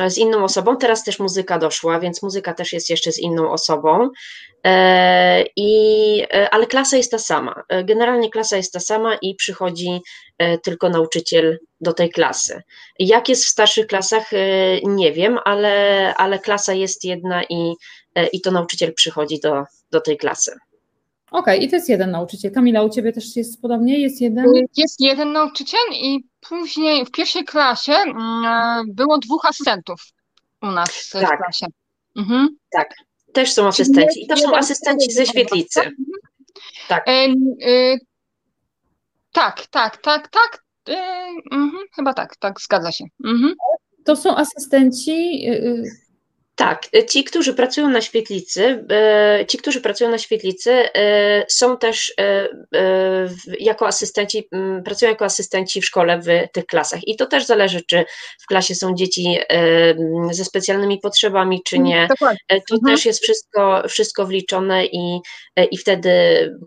z 0.08 0.17
inną 0.17 0.43
osobą. 0.43 0.78
Teraz 0.78 1.04
też 1.04 1.19
muzyka 1.19 1.60
doszła, 1.60 2.00
więc 2.00 2.23
muzyka 2.23 2.54
też 2.54 2.73
jest 2.73 2.89
jeszcze 2.89 3.12
z 3.12 3.19
inną 3.19 3.52
osobą. 3.52 4.10
E, 4.63 5.45
I, 5.56 6.21
e, 6.34 6.50
ale 6.50 6.65
klasa 6.65 6.97
jest 6.97 7.12
ta 7.12 7.19
sama. 7.19 7.63
E, 7.69 7.84
generalnie 7.84 8.30
klasa 8.30 8.58
jest 8.58 8.73
ta 8.73 8.80
sama 8.80 9.17
i 9.21 9.36
przychodzi 9.36 10.02
tylko 10.63 10.89
nauczyciel 10.89 11.60
do 11.82 11.93
tej 11.93 12.10
klasy. 12.10 12.62
Jak 13.00 13.30
jest 13.30 13.45
w 13.45 13.47
starszych 13.47 13.88
klasach, 13.88 14.30
nie 14.84 15.13
wiem, 15.13 15.39
ale, 15.45 16.13
ale 16.15 16.39
klasa 16.39 16.73
jest 16.73 17.04
jedna 17.04 17.43
i, 17.43 17.76
i 18.34 18.41
to 18.41 18.52
nauczyciel 18.52 18.93
przychodzi 18.93 19.39
do, 19.39 19.63
do 19.91 20.02
tej 20.02 20.17
klasy. 20.17 20.52
Okej, 21.31 21.55
okay, 21.55 21.57
i 21.57 21.69
to 21.69 21.75
jest 21.75 21.89
jeden 21.89 22.11
nauczyciel. 22.11 22.51
Kamila, 22.51 22.83
u 22.83 22.89
Ciebie 22.89 23.13
też 23.13 23.35
jest 23.35 23.61
podobnie? 23.61 23.99
Jest 23.99 24.21
jeden? 24.21 24.45
Jest 24.77 24.99
jeden 24.99 25.31
nauczyciel 25.31 25.79
i 25.93 26.23
później 26.49 27.05
w 27.05 27.11
pierwszej 27.11 27.45
klasie 27.45 27.93
mm, 27.93 28.85
było 28.87 29.17
dwóch 29.17 29.45
asystentów 29.45 30.01
u 30.61 30.65
nas 30.65 31.09
tak. 31.09 31.25
w 31.25 31.37
klasie. 31.37 31.65
Mhm. 32.15 32.57
Tak, 32.69 32.93
też 33.33 33.53
są 33.53 33.67
asystenci. 33.67 34.23
I 34.23 34.27
to 34.27 34.37
są 34.37 34.55
asystenci 34.55 35.11
ze 35.11 35.25
świetlicy. 35.25 35.79
Mhm. 35.79 36.05
Tak. 36.87 37.07
E, 37.07 37.11
e, 37.11 37.97
tak, 39.31 39.67
tak, 39.67 39.97
tak, 39.97 40.27
tak. 40.27 40.63
E, 40.89 41.27
mhm, 41.51 41.83
chyba 41.95 42.13
tak, 42.13 42.35
tak, 42.35 42.61
zgadza 42.61 42.91
się. 42.91 43.05
Mhm. 43.25 43.53
To 44.05 44.15
są 44.15 44.35
asystenci 44.35 45.49
y, 45.49 45.83
tak, 46.57 46.87
y, 46.95 47.05
ci, 47.05 47.23
którzy 47.23 47.53
pracują 47.53 47.89
na 47.89 48.01
świetlicy, 48.01 48.85
y, 49.41 49.45
ci, 49.45 49.57
którzy 49.57 49.81
pracują 49.81 50.11
na 50.11 50.17
świetlicy, 50.17 50.71
y, 50.71 50.89
są 51.47 51.77
też 51.77 52.13
jako 53.59 53.87
asystenci, 53.87 54.47
mm, 54.51 54.83
pracują 54.83 55.11
jako 55.11 55.25
asystenci 55.25 55.81
w 55.81 55.85
szkole 55.85 56.21
w 56.21 56.51
tych 56.53 56.65
klasach. 56.65 57.07
I 57.07 57.15
to 57.15 57.25
też 57.25 57.45
zależy, 57.45 57.81
czy 57.81 58.05
w 58.39 58.45
klasie 58.45 58.75
są 58.75 58.95
dzieci 58.95 59.37
ze 60.31 60.45
specjalnymi 60.45 60.99
potrzebami, 60.99 61.61
czy 61.65 61.79
nie. 61.79 61.97
Mm, 61.97 62.07
to 62.49 62.75
mhm. 62.75 62.95
też 62.95 63.05
jest 63.05 63.23
wszystko, 63.23 63.83
wszystko 63.89 64.25
wliczone 64.25 64.85
i, 64.85 65.19
i 65.71 65.77
wtedy 65.77 66.09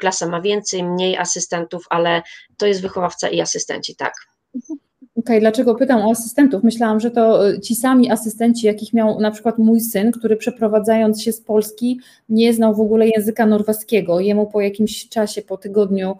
klasa 0.00 0.28
ma 0.28 0.40
więcej, 0.40 0.84
mniej 0.84 1.16
asystentów, 1.16 1.84
ale 1.90 2.22
to 2.56 2.66
jest 2.66 2.82
wychowawca 2.82 3.28
i 3.28 3.40
asystenci, 3.40 3.96
tak. 3.96 4.12
Mhm. 4.54 4.89
Okay, 5.16 5.40
dlaczego 5.40 5.74
pytam 5.74 6.00
o 6.02 6.10
asystentów? 6.10 6.64
Myślałam, 6.64 7.00
że 7.00 7.10
to 7.10 7.48
e, 7.48 7.60
ci 7.60 7.74
sami 7.74 8.10
asystenci, 8.10 8.66
jakich 8.66 8.92
miał 8.92 9.20
na 9.20 9.30
przykład 9.30 9.58
mój 9.58 9.80
syn, 9.80 10.12
który 10.12 10.36
przeprowadzając 10.36 11.22
się 11.22 11.32
z 11.32 11.40
Polski 11.40 12.00
nie 12.28 12.52
znał 12.52 12.74
w 12.74 12.80
ogóle 12.80 13.08
języka 13.08 13.46
norweskiego. 13.46 14.20
Jemu 14.20 14.46
po 14.46 14.60
jakimś 14.60 15.08
czasie, 15.08 15.42
po 15.42 15.56
tygodniu 15.56 16.16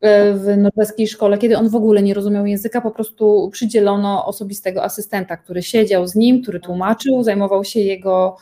e, 0.00 0.34
w 0.34 0.56
norweskiej 0.56 1.08
szkole, 1.08 1.38
kiedy 1.38 1.58
on 1.58 1.68
w 1.68 1.76
ogóle 1.76 2.02
nie 2.02 2.14
rozumiał 2.14 2.46
języka, 2.46 2.80
po 2.80 2.90
prostu 2.90 3.50
przydzielono 3.52 4.26
osobistego 4.26 4.84
asystenta, 4.84 5.36
który 5.36 5.62
siedział 5.62 6.06
z 6.06 6.14
nim, 6.14 6.42
który 6.42 6.60
tłumaczył, 6.60 7.22
zajmował 7.22 7.64
się 7.64 7.80
jego 7.80 8.36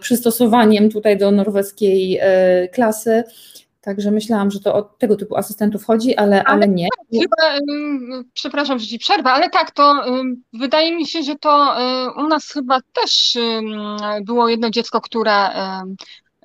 przystosowaniem 0.00 0.90
tutaj 0.90 1.18
do 1.18 1.30
norweskiej 1.30 2.18
e, 2.20 2.68
klasy. 2.68 3.24
Także 3.80 4.10
myślałam, 4.10 4.50
że 4.50 4.60
to 4.60 4.74
o 4.74 4.82
tego 4.82 5.16
typu 5.16 5.36
asystentów 5.36 5.84
chodzi, 5.84 6.16
ale, 6.16 6.44
ale, 6.44 6.44
ale 6.44 6.68
nie. 6.68 6.88
Tak, 6.98 7.20
chyba, 7.22 7.58
przepraszam, 8.34 8.78
że 8.78 8.86
ci 8.86 8.98
przerwę, 8.98 9.30
ale 9.30 9.50
tak, 9.50 9.70
to 9.70 10.04
wydaje 10.52 10.96
mi 10.96 11.06
się, 11.06 11.22
że 11.22 11.36
to 11.36 11.74
u 12.16 12.28
nas 12.28 12.46
chyba 12.46 12.78
też 12.92 13.38
było 14.22 14.48
jedno 14.48 14.70
dziecko, 14.70 15.00
które 15.00 15.50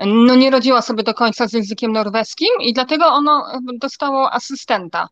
no 0.06 0.36
nie 0.36 0.52
rodziła 0.52 0.82
sobie 0.82 1.04
do 1.04 1.13
końca 1.13 1.48
z 1.48 1.54
językiem 1.54 1.91
norweskim 1.91 2.50
i 2.60 2.74
dlatego 2.74 3.06
ono 3.06 3.45
dostało 3.80 4.34
asystenta, 4.34 5.08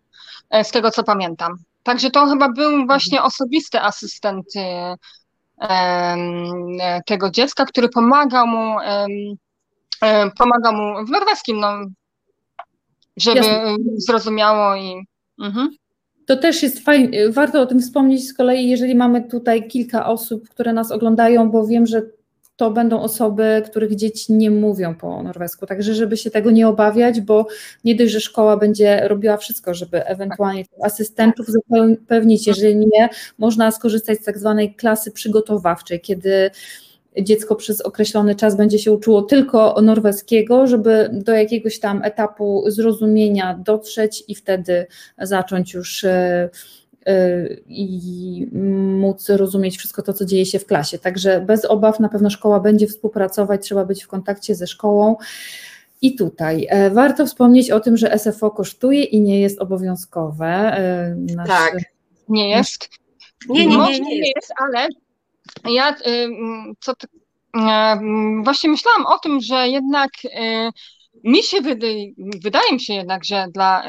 e, 0.50 0.64
z 0.64 0.72
tego 0.72 0.92
co 0.92 1.04
pamiętam. 1.04 1.58
Także 1.84 2.10
to 2.10 2.26
chyba 2.26 2.50
był 2.50 2.86
właśnie 2.86 3.18
mhm. 3.18 3.28
osobisty 3.28 3.82
asystent 3.82 4.46
tego 7.06 7.30
dziecka, 7.30 7.66
który 7.66 7.90
pomagał 7.90 8.48
mu, 8.48 8.78
pomagał 10.38 10.74
mu 10.74 11.06
w 11.06 11.10
norweskim, 11.10 11.60
no 11.60 11.74
żeby 13.18 13.38
Jasne. 13.38 13.76
zrozumiało 13.98 14.76
i. 14.76 15.08
Mhm. 15.42 15.70
To 16.26 16.38
też 16.38 16.64
jest 16.64 16.80
fajne, 16.80 17.30
warto 17.30 17.62
o 17.62 17.66
tym 17.66 17.82
wspomnieć 17.82 18.28
z 18.28 18.34
kolei, 18.34 18.70
jeżeli 18.70 18.96
mamy 18.96 19.28
tutaj 19.28 19.68
kilka 19.68 20.06
osób, 20.06 20.50
które 20.50 20.74
nas 20.74 20.92
oglądają, 20.92 21.52
bo 21.52 21.68
wiem, 21.68 21.86
że 21.86 22.02
to 22.56 22.72
będą 22.72 23.02
osoby, 23.02 23.64
których 23.66 23.96
dzieci 23.96 24.34
nie 24.34 24.52
mówią 24.52 24.96
po 24.96 25.24
norwesku. 25.24 25.66
Także, 25.66 25.94
żeby 25.94 26.18
się 26.18 26.32
tego 26.32 26.52
nie 26.52 26.68
obawiać, 26.68 27.22
bo 27.22 27.48
nie 27.84 27.96
dość, 27.96 28.12
że 28.12 28.20
szkoła 28.20 28.58
będzie 28.58 29.08
robiła 29.08 29.38
wszystko, 29.38 29.74
żeby 29.74 30.06
ewentualnie 30.06 30.66
asystentów 30.84 31.48
zapewnić. 31.48 32.48
Jeżeli 32.48 32.76
nie, 32.76 33.10
można 33.38 33.72
skorzystać 33.72 34.20
z 34.20 34.24
tak 34.24 34.38
zwanej 34.38 34.76
klasy 34.76 35.12
przygotowawczej, 35.12 36.02
kiedy 36.02 36.52
dziecko 37.22 37.56
przez 37.56 37.82
określony 37.82 38.36
czas 38.36 38.56
będzie 38.56 38.80
się 38.80 38.92
uczyło 38.92 39.22
tylko 39.22 39.82
norweskiego, 39.82 40.68
żeby 40.68 41.10
do 41.14 41.32
jakiegoś 41.32 41.80
tam 41.80 42.04
etapu 42.04 42.64
zrozumienia 42.68 43.60
dotrzeć 43.66 44.24
i 44.28 44.36
wtedy 44.36 44.88
zacząć 45.18 45.74
już 45.74 46.04
e, 46.04 46.50
e, 47.06 47.48
i 47.68 48.48
móc 49.00 49.30
rozumieć 49.30 49.78
wszystko 49.78 50.02
to, 50.02 50.14
co 50.14 50.26
dzieje 50.26 50.46
się 50.46 50.60
w 50.60 50.66
klasie. 50.66 51.00
Także 51.00 51.42
bez 51.42 51.66
obaw 51.66 52.00
na 52.00 52.10
pewno 52.10 52.30
szkoła 52.30 52.60
będzie 52.60 52.88
współpracować, 52.88 53.64
trzeba 53.64 53.86
być 53.86 54.04
w 54.04 54.08
kontakcie 54.08 54.56
ze 54.56 54.68
szkołą. 54.68 55.16
I 56.02 56.16
tutaj 56.16 56.68
e, 56.70 56.90
warto 56.90 57.26
wspomnieć 57.26 57.72
o 57.72 57.80
tym, 57.80 57.98
że 57.98 58.20
SFO 58.20 58.52
kosztuje 58.52 59.04
i 59.04 59.22
nie 59.22 59.42
jest 59.42 59.60
obowiązkowe. 59.60 60.78
Nasz, 61.36 61.48
tak, 61.48 61.78
nie 62.30 62.50
jest. 62.50 62.90
Nie, 63.50 63.68
nie, 63.68 63.78
nie, 63.78 64.00
nie, 64.00 64.18
jest, 64.18 64.54
ale 64.58 64.88
ja 65.66 65.96
y, 66.08 66.30
co, 66.80 66.92
y, 66.92 66.96
właśnie 68.44 68.70
myślałam 68.70 69.06
o 69.06 69.20
tym, 69.20 69.42
że 69.42 69.68
jednak 69.68 70.10
y, 70.26 70.30
mi 71.24 71.44
się 71.44 71.62
wydaje, 71.62 72.06
wydaje 72.18 72.74
mi 72.74 72.80
się 72.80 72.94
jednak, 72.94 73.26
że 73.26 73.46
dla 73.54 73.84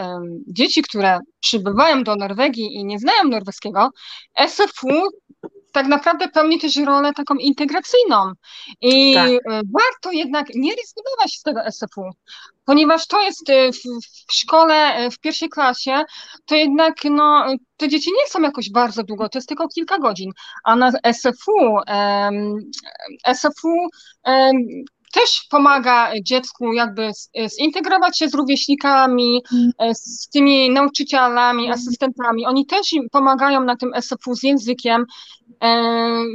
dzieci, 0.46 0.82
które 0.82 1.18
przybywają 1.40 2.04
do 2.04 2.16
Norwegii 2.16 2.74
i 2.74 2.84
nie 2.84 2.98
znają 2.98 3.24
norweskiego, 3.24 3.90
SFU 4.48 4.88
tak 5.74 5.86
naprawdę 5.86 6.28
pełni 6.28 6.58
też 6.58 6.76
rolę 6.76 7.12
taką 7.12 7.34
integracyjną. 7.34 8.32
I 8.80 9.14
tak. 9.14 9.30
E, 9.30 9.40
warto 9.50 10.12
jednak 10.12 10.46
nie 10.54 10.70
rezygnować 10.70 11.34
z 11.34 11.42
tego 11.42 11.60
SFU, 11.70 12.02
ponieważ 12.64 13.06
to 13.06 13.22
jest 13.22 13.50
e, 13.50 13.72
w, 13.72 14.32
szkole, 14.32 14.74
e, 14.74 15.10
w 15.10 15.18
pierwszej 15.18 15.48
klasie, 15.48 16.02
to 16.46 16.54
jednak 16.54 16.94
no, 17.04 17.46
te 17.76 17.88
dzieci 17.88 18.10
nie 18.10 18.28
są 18.28 18.42
jakoś 18.42 18.70
bardzo 18.70 19.02
długo, 19.02 19.28
to 19.28 19.38
jest 19.38 19.48
tylko 19.48 19.68
kilka 19.68 19.98
godzin, 19.98 20.30
a 20.64 20.76
na 20.76 20.92
SFU, 21.12 21.76
um, 21.88 22.70
SFU 23.34 23.88
um, 24.26 24.84
też 25.14 25.46
pomaga 25.50 26.12
dziecku 26.22 26.72
jakby 26.72 27.10
zintegrować 27.60 28.18
się 28.18 28.28
z 28.28 28.34
rówieśnikami, 28.34 29.42
mm. 29.52 29.94
z 29.94 30.28
tymi 30.28 30.70
nauczycielami, 30.70 31.64
mm. 31.64 31.74
asystentami. 31.74 32.46
Oni 32.46 32.66
też 32.66 32.90
pomagają 33.12 33.64
na 33.64 33.76
tym 33.76 33.90
SFU 34.00 34.34
z 34.34 34.42
językiem, 34.42 35.06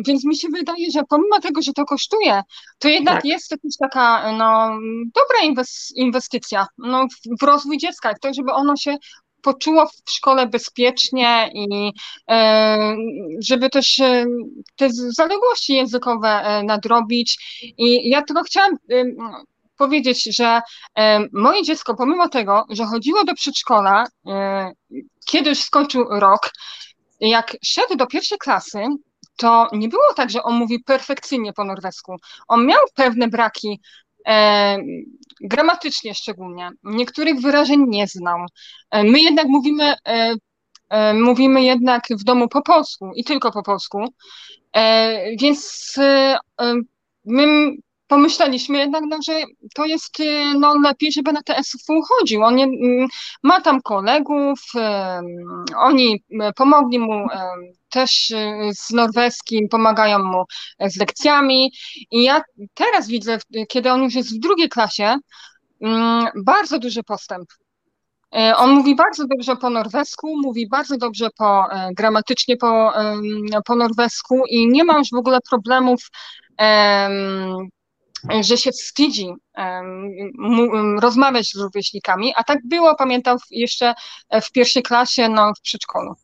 więc 0.07 0.25
mi 0.25 0.37
się 0.37 0.47
wydaje, 0.47 0.91
że 0.91 1.01
pomimo 1.09 1.39
tego, 1.39 1.61
że 1.61 1.73
to 1.73 1.85
kosztuje, 1.85 2.41
to 2.79 2.87
jednak 2.87 3.15
tak. 3.15 3.25
jest 3.25 3.49
to 3.49 3.55
też 3.55 3.77
taka 3.79 4.31
no, 4.31 4.69
dobra 5.15 5.65
inwestycja 5.95 6.67
no, 6.77 7.07
w 7.41 7.43
rozwój 7.43 7.77
dziecka, 7.77 8.13
w 8.13 8.19
to, 8.19 8.33
żeby 8.33 8.51
ono 8.51 8.75
się 8.75 8.97
poczuło 9.41 9.85
w 9.85 10.11
szkole 10.11 10.47
bezpiecznie 10.47 11.51
i 11.53 11.91
e, 12.29 12.95
żeby 13.39 13.69
też 13.69 13.99
e, 13.99 14.25
te 14.75 14.89
zaległości 14.91 15.73
językowe 15.73 16.29
e, 16.29 16.63
nadrobić. 16.63 17.37
I 17.77 18.09
ja 18.09 18.21
tylko 18.21 18.43
chciałam 18.43 18.77
powiedzieć, 19.77 20.23
że 20.23 20.61
moje 21.33 21.63
dziecko, 21.63 21.95
pomimo 21.95 22.29
tego, 22.29 22.65
że 22.69 22.85
chodziło 22.85 23.23
do 23.23 23.33
przedszkola, 23.33 24.03
kiedy 25.25 25.49
już 25.49 25.59
skończył 25.59 26.05
rok, 26.09 26.51
jak 27.19 27.57
szedł 27.63 27.95
do 27.95 28.07
pierwszej 28.07 28.37
klasy, 28.37 28.83
to 29.39 29.67
nie 29.73 29.87
było 29.87 30.13
tak, 30.15 30.29
że 30.29 30.43
on 30.43 30.55
mówi 30.55 30.83
perfekcyjnie 30.83 31.53
po 31.53 31.63
norwesku. 31.63 32.15
On 32.47 32.65
miał 32.65 32.81
pewne 32.95 33.27
braki 33.27 33.81
e, 34.27 34.77
gramatycznie 35.41 36.15
szczególnie. 36.15 36.69
Niektórych 36.83 37.41
wyrażeń 37.41 37.85
nie 37.87 38.07
znam. 38.07 38.45
E, 38.91 39.03
my 39.03 39.21
jednak 39.21 39.47
mówimy, 39.47 39.93
e, 40.07 40.33
e, 40.89 41.13
mówimy 41.13 41.63
jednak 41.63 42.03
w 42.11 42.23
domu 42.23 42.47
po 42.47 42.61
polsku 42.61 43.11
i 43.15 43.23
tylko 43.23 43.51
po 43.51 43.63
polsku, 43.63 44.05
e, 44.75 45.35
więc 45.37 45.95
e, 45.97 46.37
my 47.25 47.71
pomyśleliśmy 48.07 48.77
jednak, 48.77 49.03
no, 49.09 49.17
że 49.27 49.33
to 49.75 49.85
jest 49.85 50.17
no, 50.59 50.75
lepiej, 50.83 51.11
żeby 51.11 51.33
na 51.33 51.41
SFU 51.63 52.01
chodził. 52.01 52.43
On 52.43 52.55
nie, 52.55 52.67
ma 53.43 53.61
tam 53.61 53.81
kolegów, 53.81 54.59
oni 55.77 56.23
pomogli 56.55 56.99
mu 56.99 57.27
też 57.89 58.31
y, 58.31 58.35
z 58.73 58.89
norweskim, 58.89 59.69
pomagają 59.69 60.19
mu 60.19 60.43
z 60.79 60.97
lekcjami. 60.97 61.71
I 62.11 62.23
ja 62.23 62.41
teraz 62.73 63.07
widzę, 63.07 63.37
kiedy 63.69 63.91
on 63.91 64.03
już 64.03 64.15
jest 64.15 64.35
w 64.35 64.39
drugiej 64.39 64.69
klasie, 64.69 65.15
mm, 65.81 66.27
bardzo 66.45 66.79
duży 66.79 67.03
postęp. 67.03 67.49
Y, 68.35 68.55
on 68.55 68.71
mówi 68.71 68.95
bardzo 68.95 69.27
dobrze 69.27 69.55
po 69.55 69.69
norwesku, 69.69 70.37
mówi 70.41 70.67
bardzo 70.67 70.97
dobrze 70.97 71.29
po, 71.37 71.71
e, 71.71 71.89
gramatycznie 71.93 72.57
po, 72.57 72.93
po 73.65 73.75
norwesku 73.75 74.41
i 74.49 74.67
nie 74.67 74.83
ma 74.83 74.97
już 74.97 75.09
w 75.11 75.17
ogóle 75.17 75.39
problemów 75.49 75.99
że 78.41 78.57
się 78.57 78.71
wstydzi 78.71 79.33
rozmawiać 81.01 81.47
z 81.47 81.55
rówieśnikami, 81.55 82.33
a 82.35 82.43
tak 82.43 82.59
było, 82.65 82.95
pamiętam, 82.95 83.37
jeszcze 83.51 83.93
w 84.43 84.51
pierwszej 84.51 84.83
klasie 84.83 85.29
no, 85.29 85.53
w 85.57 85.61
przedszkolu. 85.61 86.15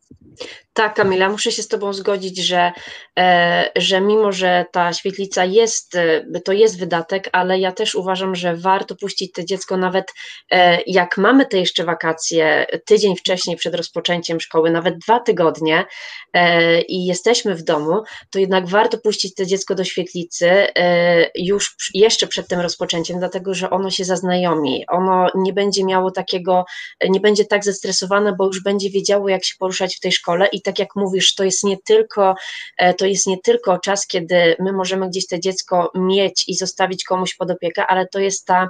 Tak, 0.74 0.94
Kamila, 0.94 1.30
muszę 1.30 1.52
się 1.52 1.64
z 1.64 1.68
Tobą 1.68 1.94
zgodzić, 1.94 2.38
że, 2.38 2.72
e, 3.20 3.72
że 3.76 4.02
mimo, 4.02 4.32
że 4.32 4.66
ta 4.72 4.94
świetlica 4.94 5.46
jest, 5.46 5.96
e, 5.96 6.42
to 6.46 6.54
jest 6.54 6.80
wydatek, 6.80 7.30
ale 7.32 7.60
ja 7.60 7.72
też 7.72 7.96
uważam, 7.96 8.36
że 8.36 8.56
warto 8.56 8.96
puścić 8.96 9.32
to 9.32 9.44
dziecko 9.44 9.78
nawet 9.78 10.14
e, 10.52 10.82
jak 10.88 11.18
mamy 11.18 11.46
te 11.46 11.58
jeszcze 11.58 11.84
wakacje, 11.84 12.66
tydzień 12.86 13.16
wcześniej 13.16 13.58
przed 13.58 13.76
rozpoczęciem 13.76 14.40
szkoły, 14.40 14.72
nawet 14.72 14.98
dwa 14.98 15.20
tygodnie 15.20 15.86
e, 16.34 16.82
i 16.82 17.06
jesteśmy 17.06 17.56
w 17.56 17.64
domu, 17.64 18.04
to 18.32 18.40
jednak 18.40 18.68
warto 18.68 18.98
puścić 18.98 19.36
to 19.36 19.46
dziecko 19.46 19.76
do 19.76 19.84
świetlicy 19.84 20.50
e, 20.50 21.32
już 21.36 21.76
jeszcze 21.94 22.28
przed 22.28 22.48
tym 22.48 22.60
rozpoczęciem, 22.60 23.20
dlatego 23.26 23.54
że 23.54 23.70
ono 23.70 23.92
się 23.92 24.06
zaznajomi, 24.06 24.86
ono 24.88 25.28
nie 25.36 25.54
będzie 25.54 25.86
miało 25.86 26.12
takiego, 26.12 26.66
nie 27.10 27.20
będzie 27.20 27.46
tak 27.46 27.64
zestresowane, 27.64 28.36
bo 28.38 28.46
już 28.46 28.64
będzie 28.64 28.90
wiedziało, 28.90 29.30
jak 29.30 29.46
się 29.46 29.56
poruszać 29.60 29.96
w 29.96 30.00
tej 30.00 30.12
szkole 30.12 30.48
i 30.48 30.62
tak 30.62 30.80
jak 30.80 30.96
mówisz, 30.96 31.36
to 31.36 31.44
jest 31.44 31.64
nie 31.64 31.78
tylko, 31.78 32.36
e, 32.78 32.94
to 32.94 33.06
jest 33.06 33.28
nie 33.28 33.38
tylko 33.38 33.80
czas, 33.80 34.08
kiedy 34.08 34.56
my 34.60 34.74
możemy 34.74 35.10
gdzieś 35.10 35.28
to 35.28 35.40
dziecko 35.40 35.92
mieć 35.96 36.44
i 36.48 36.56
zostawić 36.56 37.04
komuś 37.04 37.36
pod 37.36 37.52
opiekę, 37.52 37.88
ale 37.88 38.08
to 38.08 38.20
jest 38.20 38.46
ta, 38.46 38.70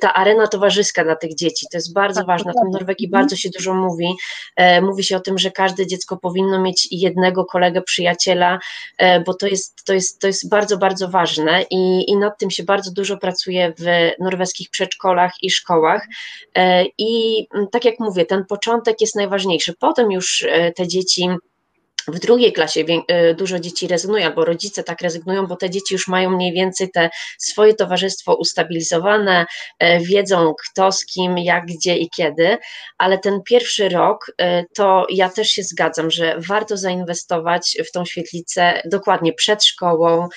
ta 0.00 0.14
arena 0.14 0.46
towarzyska 0.46 1.04
dla 1.04 1.16
tych 1.16 1.34
dzieci. 1.34 1.66
To 1.72 1.76
jest 1.76 1.92
bardzo 1.92 2.20
tak, 2.20 2.26
ważne. 2.26 2.52
W 2.52 2.72
Norwegii 2.72 3.06
mhm. 3.06 3.22
bardzo 3.22 3.36
się 3.36 3.48
dużo 3.50 3.74
mówi. 3.74 4.14
E, 4.56 4.80
mówi 4.80 5.04
się 5.04 5.16
o 5.16 5.20
tym, 5.20 5.38
że 5.38 5.50
każde 5.50 5.86
dziecko 5.86 6.16
powinno 6.16 6.60
mieć 6.60 6.88
jednego 6.90 7.44
kolegę, 7.44 7.82
przyjaciela, 7.82 8.58
e, 8.98 9.20
bo 9.20 9.34
to 9.34 9.46
jest, 9.46 9.84
to 9.84 9.92
jest, 9.92 10.20
to 10.20 10.26
jest 10.26 10.48
bardzo, 10.48 10.78
bardzo 10.78 11.08
ważne 11.08 11.62
i, 11.70 12.10
i 12.10 12.16
nad 12.16 12.38
tym 12.38 12.50
się 12.50 12.62
bardzo 12.62 12.90
dużo 12.90 13.16
pracuje 13.16 13.72
w 13.78 13.87
norweskich 14.20 14.70
przedszkolach 14.70 15.32
i 15.42 15.50
szkołach. 15.50 16.06
I 16.98 17.44
tak 17.72 17.84
jak 17.84 18.00
mówię, 18.00 18.26
ten 18.26 18.44
początek 18.44 19.00
jest 19.00 19.16
najważniejszy. 19.16 19.74
Potem 19.80 20.12
już 20.12 20.46
te 20.76 20.88
dzieci 20.88 21.28
w 22.08 22.18
drugiej 22.18 22.52
klasie 22.52 22.80
y, 22.80 23.34
dużo 23.34 23.58
dzieci 23.58 23.88
rezygnuje, 23.88 24.26
albo 24.26 24.44
rodzice 24.44 24.84
tak 24.84 25.00
rezygnują, 25.02 25.46
bo 25.46 25.56
te 25.56 25.70
dzieci 25.70 25.94
już 25.94 26.08
mają 26.08 26.30
mniej 26.30 26.52
więcej 26.52 26.90
te 26.90 27.10
swoje 27.38 27.74
towarzystwo 27.74 28.34
ustabilizowane, 28.34 29.46
e, 29.78 30.00
wiedzą 30.00 30.54
kto 30.64 30.92
z 30.92 31.06
kim, 31.06 31.38
jak, 31.38 31.66
gdzie 31.66 31.96
i 31.96 32.10
kiedy, 32.10 32.58
ale 32.98 33.18
ten 33.18 33.42
pierwszy 33.42 33.88
rok 33.88 34.32
e, 34.38 34.64
to 34.74 35.06
ja 35.10 35.28
też 35.28 35.48
się 35.48 35.62
zgadzam, 35.62 36.10
że 36.10 36.36
warto 36.48 36.76
zainwestować 36.76 37.76
w 37.88 37.92
tą 37.92 38.04
świetlicę 38.04 38.82
dokładnie 38.84 39.32
przed 39.32 39.64
szkołą, 39.64 40.28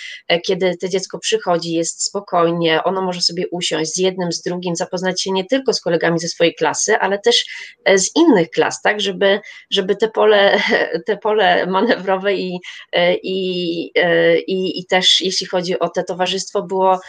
kiedy 0.45 0.77
to 0.77 0.87
dziecko 0.87 1.19
przychodzi, 1.19 1.73
jest 1.73 2.05
spokojnie, 2.05 2.83
ono 2.83 3.01
może 3.01 3.21
sobie 3.21 3.45
usiąść 3.51 3.93
z 3.93 3.97
jednym, 3.97 4.31
z 4.31 4.41
drugim, 4.41 4.75
zapoznać 4.75 5.21
się 5.21 5.31
nie 5.31 5.45
tylko 5.45 5.73
z 5.73 5.81
kolegami 5.81 6.19
ze 6.19 6.27
swojej 6.27 6.55
klasy, 6.55 6.97
ale 6.97 7.19
też 7.19 7.45
z 7.95 8.15
innych 8.15 8.49
klas, 8.49 8.81
tak, 8.81 9.01
żeby, 9.01 9.39
żeby 9.71 9.95
te 9.95 10.07
pole, 10.07 10.59
te 11.07 11.17
pole 11.17 11.60
manewrowe 11.67 12.33
i, 12.33 12.59
e, 12.91 13.15
i, 13.15 13.91
e, 13.95 14.39
i, 14.39 14.79
i 14.79 14.85
też 14.85 15.21
jeśli 15.21 15.47
chodzi 15.47 15.79
o 15.79 15.89
te 15.89 16.03
towarzystwo 16.03 16.63
było 16.63 16.99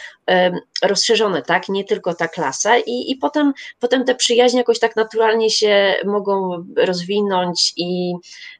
rozszerzone, 0.83 1.41
tak, 1.41 1.69
nie 1.69 1.83
tylko 1.83 2.13
ta 2.13 2.27
klasa 2.27 2.77
i, 2.77 3.11
i 3.11 3.15
potem, 3.15 3.53
potem 3.79 4.05
te 4.05 4.15
przyjaźnie 4.15 4.59
jakoś 4.59 4.79
tak 4.79 4.95
naturalnie 4.95 5.49
się 5.49 5.95
mogą 6.05 6.65
rozwinąć 6.77 7.73
i, 7.77 8.13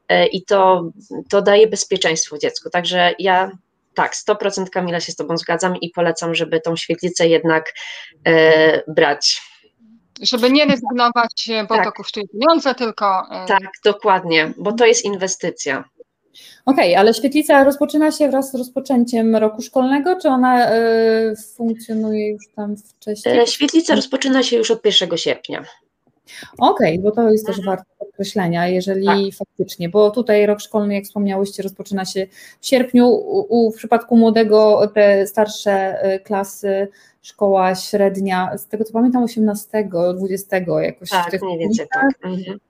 e, 0.08 0.26
i 0.26 0.42
to, 0.42 0.90
to 1.30 1.42
daje 1.42 1.66
bezpieczeństwo 1.66 2.38
dziecku, 2.38 2.70
także 2.70 3.14
ja 3.18 3.50
tak, 3.94 4.14
100% 4.14 4.70
Kamila 4.70 5.00
się 5.00 5.12
z 5.12 5.16
Tobą 5.16 5.38
zgadzam 5.38 5.76
i 5.76 5.90
polecam, 5.90 6.34
żeby 6.34 6.60
tą 6.60 6.76
świetlicę 6.76 7.28
jednak 7.28 7.74
e, 8.26 8.82
brać. 8.88 9.42
Żeby 10.22 10.50
nie 10.50 10.64
rezygnować, 10.64 11.50
bo 11.68 11.74
tak. 11.74 11.84
to 11.84 11.92
kosztuje 11.92 12.28
pieniądze, 12.28 12.74
tylko. 12.74 13.26
E, 13.30 13.46
tak, 13.46 13.62
dokładnie, 13.84 14.52
bo 14.58 14.72
to 14.72 14.86
jest 14.86 15.04
inwestycja. 15.04 15.84
Okej, 16.66 16.90
okay, 16.90 16.98
ale 16.98 17.14
świetlica 17.14 17.64
rozpoczyna 17.64 18.12
się 18.12 18.28
wraz 18.28 18.52
z 18.52 18.54
rozpoczęciem 18.54 19.36
roku 19.36 19.62
szkolnego, 19.62 20.16
czy 20.22 20.28
ona 20.28 20.74
y, 20.74 21.34
funkcjonuje 21.56 22.30
już 22.30 22.44
tam 22.56 22.76
wcześniej? 22.76 23.38
E, 23.38 23.46
świetlica 23.46 23.94
rozpoczyna 23.94 24.42
się 24.42 24.56
już 24.56 24.70
od 24.70 24.84
1 24.84 25.16
sierpnia. 25.16 25.64
Okej, 26.58 26.98
okay, 26.98 27.02
bo 27.02 27.10
to 27.10 27.30
jest 27.30 27.46
też 27.46 27.58
mhm. 27.58 27.76
warte 27.76 27.90
podkreślenia, 27.98 28.68
jeżeli 28.68 29.06
tak. 29.06 29.18
faktycznie, 29.38 29.88
bo 29.88 30.10
tutaj 30.10 30.46
rok 30.46 30.60
szkolny, 30.60 30.94
jak 30.94 31.04
wspomniałyście, 31.04 31.62
rozpoczyna 31.62 32.04
się 32.04 32.26
w 32.60 32.66
sierpniu. 32.66 33.08
U, 33.08 33.46
u, 33.48 33.72
w 33.72 33.76
przypadku 33.76 34.16
młodego 34.16 34.90
te 34.94 35.26
starsze 35.26 35.98
klasy 36.24 36.88
szkoła 37.24 37.74
średnia, 37.74 38.58
z 38.58 38.66
tego 38.66 38.84
co 38.84 38.92
pamiętam 38.92 39.22
18, 39.22 39.88
20 40.16 40.56
jakoś. 40.82 41.10
Tak, 41.10 41.42
mniej 41.42 41.58
więcej 41.58 41.86
tak. 41.94 42.10
Mhm. 42.24 42.60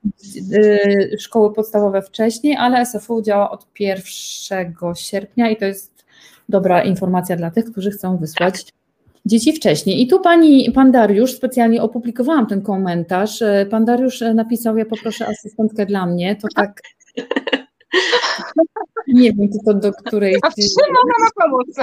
Y, 0.53 1.17
szkoły 1.19 1.53
podstawowe 1.53 2.03
wcześniej, 2.03 2.57
ale 2.57 2.87
SFU 2.87 3.23
działa 3.23 3.51
od 3.51 3.67
1 3.81 4.95
sierpnia 4.95 5.51
i 5.51 5.57
to 5.57 5.65
jest 5.65 6.05
dobra 6.49 6.83
informacja 6.83 7.37
dla 7.37 7.51
tych, 7.51 7.65
którzy 7.65 7.91
chcą 7.91 8.17
wysłać 8.17 8.65
tak. 8.65 8.75
dzieci 9.27 9.53
wcześniej. 9.53 10.03
I 10.03 10.07
tu 10.07 10.21
pani, 10.21 10.73
pan 10.73 10.93
Dariusz, 10.93 11.33
specjalnie 11.33 11.83
opublikowałam 11.83 12.47
ten 12.47 12.63
komentarz. 12.63 13.43
Y, 13.43 13.67
pan 13.71 13.85
Dariusz 13.85 14.21
napisał, 14.35 14.77
ja 14.77 14.85
poproszę 14.85 15.27
asystentkę 15.27 15.87
dla 15.87 16.07
mnie, 16.07 16.37
to 16.37 16.49
tak 16.57 16.81
nie 19.09 19.33
wiem, 19.33 19.49
czy 19.53 19.59
to 19.67 19.75
do 19.75 19.93
której. 19.93 20.37
A 20.43 20.51
w 20.51 20.55
czym 20.55 20.65
ona 20.89 21.15
ma 21.21 21.45
pomóc, 21.45 21.77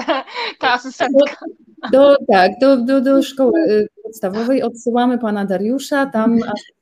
ta 0.60 0.74
asystentka? 0.74 1.46
Do, 1.92 2.16
tak, 2.32 2.52
do, 2.62 2.78
do, 2.78 3.02
do 3.02 3.24
szkoły 3.24 3.60
y, 3.60 3.88
podstawowej 4.04 4.64
odsyłamy 4.64 5.18
pana 5.18 5.46
Dariusza, 5.46 6.06
tam 6.06 6.40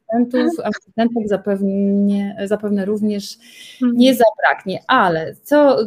asystentów, 0.09 0.65
asystentek 0.65 1.27
zapewne, 1.27 2.35
zapewne 2.45 2.85
również 2.85 3.37
mhm. 3.81 3.97
nie 3.97 4.15
zabraknie. 4.15 4.83
Ale 4.87 5.35
co, 5.43 5.77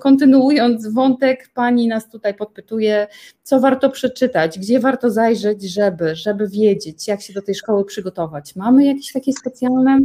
kontynuując 0.00 0.92
wątek, 0.92 1.50
pani 1.54 1.88
nas 1.88 2.10
tutaj 2.10 2.34
podpytuje, 2.34 3.06
co 3.42 3.60
warto 3.60 3.90
przeczytać, 3.90 4.58
gdzie 4.58 4.80
warto 4.80 5.10
zajrzeć, 5.10 5.62
żeby, 5.62 6.16
żeby 6.16 6.48
wiedzieć, 6.48 7.08
jak 7.08 7.20
się 7.20 7.32
do 7.32 7.42
tej 7.42 7.54
szkoły 7.54 7.84
przygotować. 7.84 8.56
Mamy 8.56 8.84
jakieś 8.84 9.12
takie 9.12 9.32
specjalne 9.32 10.00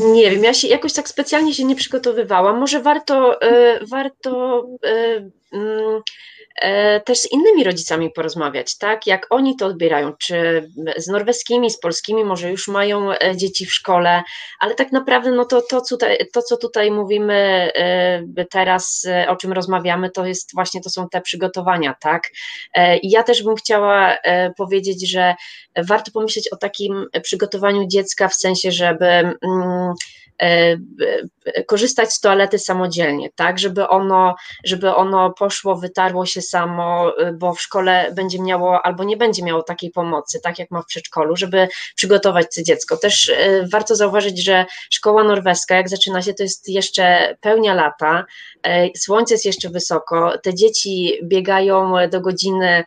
nie 0.00 0.30
wiem, 0.30 0.44
ja 0.44 0.54
się 0.54 0.68
jakoś 0.68 0.92
tak 0.92 1.08
specjalnie 1.08 1.54
się 1.54 1.64
nie 1.64 1.76
przygotowywałam. 1.76 2.58
Może 2.58 2.82
warto, 2.82 3.42
y, 3.42 3.86
warto 3.86 4.62
E, 5.52 6.00
też 7.04 7.18
z 7.18 7.32
innymi 7.32 7.64
rodzicami 7.64 8.10
porozmawiać, 8.10 8.78
tak? 8.78 9.06
Jak 9.06 9.26
oni 9.30 9.56
to 9.56 9.66
odbierają, 9.66 10.12
czy 10.18 10.68
z 10.96 11.06
norweskimi, 11.06 11.70
z 11.70 11.80
polskimi, 11.80 12.24
może 12.24 12.50
już 12.50 12.68
mają 12.68 13.12
e, 13.12 13.36
dzieci 13.36 13.66
w 13.66 13.72
szkole, 13.72 14.22
ale 14.60 14.74
tak 14.74 14.92
naprawdę 14.92 15.30
no 15.30 15.44
to, 15.44 15.62
to, 15.62 15.80
tutaj, 15.88 16.18
to 16.32 16.42
co 16.42 16.56
tutaj 16.56 16.90
mówimy 16.90 17.34
e, 17.74 18.44
teraz, 18.50 19.06
o 19.28 19.36
czym 19.36 19.52
rozmawiamy, 19.52 20.10
to 20.10 20.26
jest 20.26 20.54
właśnie, 20.54 20.80
to 20.80 20.90
są 20.90 21.08
te 21.08 21.20
przygotowania, 21.20 21.94
tak? 22.00 22.22
I 23.02 23.10
ja 23.10 23.22
też 23.22 23.42
bym 23.42 23.54
chciała 23.54 24.16
powiedzieć, 24.56 25.10
że 25.10 25.34
warto 25.88 26.10
pomyśleć 26.10 26.52
o 26.52 26.56
takim 26.56 27.06
przygotowaniu 27.22 27.86
dziecka 27.86 28.28
w 28.28 28.34
sensie, 28.34 28.72
żeby 28.72 29.06
mm, 29.06 29.94
E, 30.42 30.76
e, 31.44 31.64
korzystać 31.64 32.12
z 32.12 32.20
toalety 32.20 32.58
samodzielnie, 32.58 33.30
tak, 33.34 33.58
żeby 33.58 33.88
ono, 33.88 34.34
żeby 34.64 34.94
ono 34.94 35.30
poszło, 35.30 35.76
wytarło 35.76 36.26
się 36.26 36.42
samo, 36.48 37.18
e, 37.18 37.32
bo 37.32 37.54
w 37.54 37.60
szkole 37.60 38.12
będzie 38.14 38.42
miało 38.42 38.82
albo 38.82 39.04
nie 39.04 39.16
będzie 39.16 39.42
miało 39.42 39.62
takiej 39.62 39.90
pomocy, 39.90 40.40
tak 40.40 40.58
jak 40.58 40.70
ma 40.70 40.82
w 40.82 40.86
przedszkolu, 40.86 41.36
żeby 41.36 41.68
przygotować 41.94 42.46
to 42.56 42.62
dziecko. 42.62 42.96
Też 42.96 43.32
warto 43.72 43.96
zauważyć, 43.96 44.44
że 44.44 44.66
szkoła 44.90 45.24
norweska, 45.24 45.76
jak 45.76 45.88
zaczyna 45.88 46.22
się, 46.22 46.34
to 46.34 46.42
jest 46.42 46.68
jeszcze 46.68 47.36
pełnia 47.40 47.74
lata, 47.74 48.24
słońce 48.96 49.34
jest 49.34 49.44
jeszcze 49.44 49.70
wysoko, 49.70 50.38
te 50.42 50.54
dzieci 50.54 51.18
biegają 51.22 51.92
do 52.10 52.20
godziny, 52.20 52.84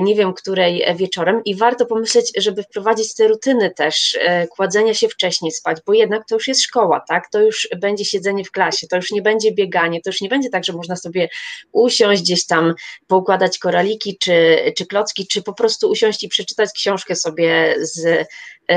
nie 0.00 0.14
wiem 0.14 0.34
której 0.34 0.84
wieczorem 0.96 1.44
i 1.44 1.54
warto 1.54 1.86
pomyśleć, 1.86 2.32
żeby 2.36 2.62
wprowadzić 2.62 3.14
te 3.14 3.28
rutyny 3.28 3.70
też, 3.70 4.18
kładzenia 4.50 4.94
się 4.94 5.08
wcześniej 5.08 5.52
spać, 5.52 5.78
bo 5.86 5.92
jednak 5.92 6.26
to 6.28 6.34
już 6.34 6.48
jest 6.48 6.62
szkoła, 6.62 7.04
tak? 7.08 7.30
To 7.30 7.40
już 7.40 7.68
będzie 7.76 8.04
siedzenie 8.04 8.44
w 8.44 8.50
klasie, 8.50 8.86
to 8.86 8.96
już 8.96 9.10
nie 9.10 9.22
będzie 9.22 9.52
bieganie, 9.52 10.00
to 10.00 10.10
już 10.10 10.20
nie 10.20 10.28
będzie 10.28 10.50
tak, 10.50 10.64
że 10.64 10.72
można 10.72 10.96
sobie 10.96 11.28
usiąść 11.72 12.22
gdzieś 12.22 12.46
tam, 12.46 12.74
poukładać 13.06 13.58
koraliki 13.58 14.18
czy, 14.18 14.58
czy 14.76 14.86
klocki, 14.86 15.26
czy 15.26 15.42
po 15.42 15.52
prostu 15.52 15.90
usiąść 15.90 16.22
i 16.22 16.28
przeczytać 16.28 16.70
książkę 16.74 17.16
sobie 17.16 17.76
z, 17.80 18.26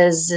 z 0.09 0.32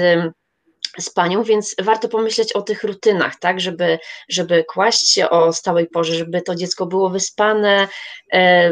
z 0.98 1.10
panią, 1.10 1.42
więc 1.42 1.74
warto 1.82 2.08
pomyśleć 2.08 2.52
o 2.52 2.62
tych 2.62 2.84
rutynach, 2.84 3.38
tak, 3.38 3.60
żeby, 3.60 3.98
żeby 4.28 4.64
kłaść 4.64 5.12
się 5.12 5.30
o 5.30 5.52
stałej 5.52 5.86
porze, 5.86 6.14
żeby 6.14 6.42
to 6.42 6.54
dziecko 6.54 6.86
było 6.86 7.10
wyspane, 7.10 7.88
e, 8.32 8.70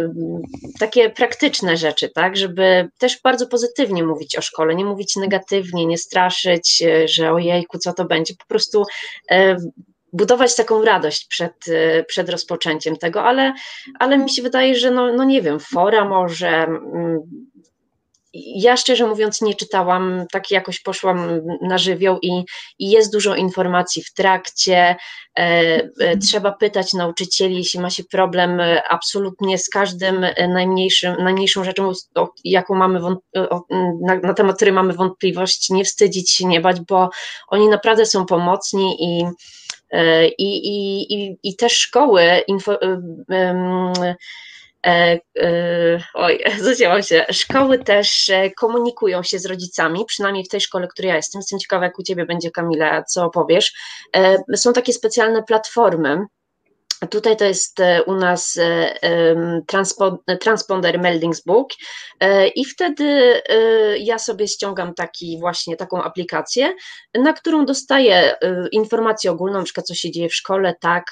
takie 0.79 1.11
praktyczne 1.11 1.77
rzeczy, 1.77 2.09
tak, 2.09 2.37
żeby 2.37 2.89
też 2.99 3.21
bardzo 3.25 3.47
pozytywnie 3.47 4.05
mówić 4.05 4.39
o 4.39 4.43
szkole, 4.43 4.75
nie 4.75 4.85
mówić 4.85 5.17
negatywnie, 5.17 5.87
nie 5.87 5.99
straszyć, 5.99 6.83
że 7.05 7.33
ojejku, 7.33 7.79
co 7.79 7.93
to 7.93 8.05
będzie, 8.05 8.35
po 8.35 8.47
prostu 8.47 8.85
e, 9.31 9.57
budować 10.13 10.57
taką 10.57 10.85
radość 10.85 11.27
przed, 11.27 11.69
e, 11.69 12.05
przed 12.05 12.29
rozpoczęciem 12.29 12.97
tego, 12.97 13.23
ale, 13.23 13.53
ale 13.99 14.19
mi 14.19 14.31
się 14.31 14.43
wydaje, 14.43 14.75
że 14.75 14.91
no, 14.91 15.13
no 15.13 15.25
nie 15.25 15.43
wiem, 15.43 15.61
fora 15.61 16.05
może, 16.05 16.49
mm, 16.49 17.21
ja 18.35 18.77
szczerze 18.77 19.07
mówiąc 19.07 19.43
nie 19.43 19.55
czytałam, 19.55 20.27
tak 20.33 20.51
jakoś 20.51 20.81
poszłam 20.81 21.41
na 21.63 21.79
żywioł 21.79 22.19
i, 22.23 22.45
i 22.79 22.91
jest 22.91 23.13
dużo 23.13 23.35
informacji 23.35 24.03
w 24.03 24.13
trakcie. 24.13 24.97
E, 25.39 25.43
e, 26.01 26.17
trzeba 26.19 26.53
pytać 26.53 26.93
nauczycieli, 26.93 27.57
jeśli 27.57 27.81
ma 27.81 27.91
się 27.91 28.05
problem 28.05 28.61
e, 28.61 28.83
absolutnie 28.89 29.59
z 29.59 29.69
każdym 29.69 30.27
najmniejszym, 30.49 31.17
najmniejszą 31.25 31.65
rzeczą, 31.65 31.93
jaką 32.45 32.75
mamy 32.75 33.01
na, 34.01 34.17
na, 34.23 34.35
temat 34.35 34.57
której 34.57 34.75
mamy 34.75 34.93
wątpliwość, 34.93 35.71
nie 35.71 35.85
wstydzić 35.85 36.31
się, 36.31 36.47
nie 36.47 36.61
bać, 36.61 36.81
bo 36.81 37.11
oni 37.49 37.69
naprawdę 37.69 38.07
są 38.07 38.27
pomocni 38.27 38.97
i 39.05 39.25
i, 40.39 40.57
i, 40.69 41.03
i, 41.15 41.39
i 41.43 41.57
też 41.57 41.73
szkoły 41.73 42.23
info, 42.47 42.79
E, 44.87 45.19
e, 45.39 45.99
oj, 46.15 46.45
zacięłam 46.61 47.03
się. 47.03 47.27
Szkoły 47.31 47.79
też 47.79 48.29
e, 48.29 48.51
komunikują 48.51 49.23
się 49.23 49.39
z 49.39 49.47
rodzicami, 49.47 50.05
przynajmniej 50.07 50.45
w 50.45 50.49
tej 50.49 50.61
szkole, 50.61 50.87
w 50.87 50.91
której 50.91 51.09
ja 51.09 51.17
jestem. 51.17 51.39
Jestem 51.39 51.59
ciekawa, 51.59 51.85
jak 51.85 51.99
u 51.99 52.03
Ciebie 52.03 52.27
będzie, 52.27 52.51
Kamila, 52.51 53.03
co 53.03 53.25
opowiesz. 53.25 53.75
Są 54.57 54.73
takie 54.73 54.93
specjalne 54.93 55.43
platformy, 55.43 56.27
Tutaj 57.11 57.37
to 57.37 57.45
jest 57.45 57.81
e, 57.81 58.03
u 58.03 58.15
nas 58.15 58.59
e, 58.61 59.63
transponder 60.41 61.01
Meldingsbook 61.01 61.69
e, 62.21 62.49
i 62.49 62.65
wtedy 62.65 63.43
ja 63.99 64.19
sobie 64.19 64.49
ściągam 64.49 64.95
taki 64.95 65.39
właśnie 65.41 65.77
taką 65.77 66.03
aplikację, 66.03 66.75
na 67.15 67.33
którą 67.33 67.67
dostaję 67.67 68.35
informację 68.73 69.31
ogólną, 69.31 69.59
na 69.59 69.65
przykład 69.65 69.87
co 69.87 69.95
się 69.95 70.11
dzieje 70.11 70.29
w 70.29 70.35
szkole, 70.35 70.75
tak, 70.81 71.05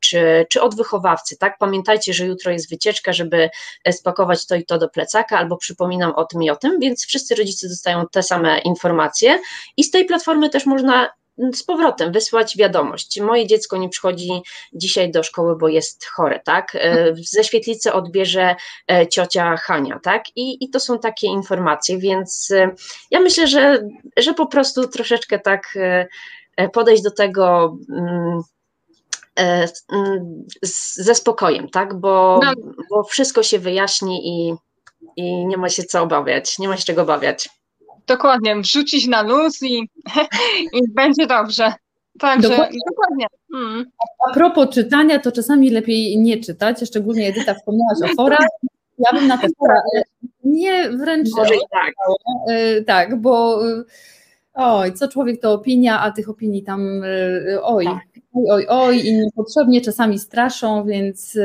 czy, 0.00 0.46
czy 0.50 0.62
od 0.62 0.76
wychowawcy, 0.76 1.36
tak, 1.38 1.58
pamiętajcie, 1.58 2.12
że 2.12 2.26
jutro 2.26 2.52
jest 2.52 2.70
wycieczka, 2.70 3.12
żeby 3.12 3.50
spakować 3.90 4.46
to 4.46 4.54
i 4.54 4.64
to 4.64 4.78
do 4.78 4.88
plecaka, 4.88 5.38
albo 5.38 5.56
przypominam 5.56 6.12
o 6.16 6.24
tym 6.24 6.42
i 6.42 6.50
o 6.50 6.56
tym, 6.56 6.80
więc 6.80 7.06
wszyscy 7.06 7.34
rodzice 7.34 7.68
dostają 7.68 8.04
te 8.12 8.22
same 8.22 8.58
informacje. 8.58 9.40
I 9.76 9.84
z 9.84 9.90
tej 9.90 10.04
platformy 10.04 10.50
też 10.50 10.66
można 10.66 11.08
z 11.54 11.62
powrotem 11.62 12.12
wysłać 12.12 12.56
wiadomość. 12.56 13.20
Moje 13.20 13.46
dziecko 13.46 13.76
nie 13.76 13.88
przychodzi 13.88 14.42
dzisiaj 14.72 15.10
do 15.10 15.22
szkoły, 15.22 15.56
bo 15.56 15.68
jest 15.68 16.04
chore, 16.06 16.40
tak? 16.40 16.74
E, 16.74 17.14
ze 17.16 17.44
świetlicy 17.44 17.92
odbierze 17.92 18.56
e, 18.90 19.06
ciocia 19.08 19.56
Hania, 19.56 20.00
tak? 20.02 20.24
I, 20.36 20.64
i 20.64 20.70
to 20.70 20.80
są 20.80 20.98
takie 20.98 21.26
informacje, 21.26 21.98
więc 21.98 22.50
e, 22.50 22.70
ja 23.10 23.20
myślę, 23.20 23.46
że, 23.46 23.88
że 24.16 24.34
po 24.34 24.46
prostu 24.46 24.88
troszeczkę 24.88 25.38
tak 25.38 25.78
podejść 26.72 27.02
do 27.02 27.10
tego 27.10 27.76
mm, 27.90 28.42
mm, 29.92 30.46
ze 30.96 31.14
spokojem, 31.14 31.68
tak? 31.68 31.94
Bo, 32.00 32.40
no. 32.44 32.52
bo 32.90 33.04
wszystko 33.04 33.42
się 33.42 33.58
wyjaśni 33.58 34.28
i, 34.28 34.54
i 35.16 35.46
nie 35.46 35.56
ma 35.56 35.68
się 35.68 35.82
co 35.82 36.02
obawiać, 36.02 36.58
nie 36.58 36.68
ma 36.68 36.76
się 36.76 36.84
czego 36.84 37.02
obawiać. 37.02 37.48
Dokładnie, 38.08 38.56
wrzucić 38.56 39.06
na 39.06 39.22
luz 39.22 39.62
i, 39.62 39.88
i 40.76 40.92
będzie 40.94 41.26
dobrze. 41.26 41.72
Także 42.18 42.48
dokładnie. 42.48 42.78
dokładnie. 42.90 43.26
Mm. 43.54 43.84
A 44.28 44.34
propos 44.34 44.74
czytania, 44.74 45.18
to 45.18 45.32
czasami 45.32 45.70
lepiej 45.70 46.18
nie 46.18 46.40
czytać, 46.40 46.88
szczególnie 46.88 47.28
Edyta 47.28 47.54
wspomniałaś 47.54 47.98
o 48.02 48.14
forach. 48.14 48.48
Ja 48.98 49.18
bym 49.18 49.28
na 49.28 49.38
te 49.38 49.46
fora 49.58 49.82
nie 50.44 50.90
wręcz. 50.90 51.28
Może 51.36 51.54
i 51.54 51.60
tak. 51.70 51.92
E, 52.48 52.82
tak, 52.82 53.20
bo 53.20 53.66
e, 53.68 53.84
oj, 54.54 54.92
co 54.92 55.08
człowiek 55.08 55.40
to 55.40 55.52
opinia, 55.52 56.00
a 56.00 56.12
tych 56.12 56.28
opinii 56.28 56.62
tam 56.62 57.02
e, 57.04 57.62
oj, 57.62 57.86
oj, 58.34 58.50
oj, 58.50 58.66
oj 58.68 59.06
i 59.06 59.12
niepotrzebnie 59.12 59.80
czasami 59.80 60.18
straszą, 60.18 60.84
więc 60.84 61.38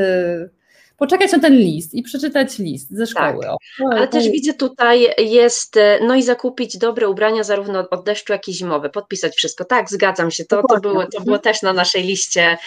poczekać 1.04 1.32
na 1.32 1.40
ten 1.40 1.58
list 1.58 1.94
i 1.94 2.04
przeczytać 2.04 2.60
list 2.60 2.92
ze 2.92 3.08
szkoły. 3.08 3.44
Tak. 3.44 3.52
O, 3.52 3.58
Ale 3.92 4.08
też 4.08 4.30
widzę 4.30 4.54
tutaj 4.54 5.08
jest, 5.18 5.76
no 6.02 6.16
i 6.16 6.24
zakupić 6.24 6.78
dobre 6.78 7.10
ubrania 7.10 7.44
zarówno 7.44 7.90
od 7.92 8.06
deszczu, 8.06 8.34
jak 8.34 8.48
i 8.48 8.54
zimowe, 8.54 8.90
podpisać 8.90 9.36
wszystko. 9.36 9.66
Tak, 9.66 9.90
zgadzam 9.90 10.32
się, 10.32 10.46
to, 10.46 10.64
to, 10.70 10.80
było, 10.80 11.06
to 11.06 11.22
było 11.22 11.40
też 11.40 11.62
na 11.62 11.74
naszej 11.74 12.04
liście, 12.04 12.58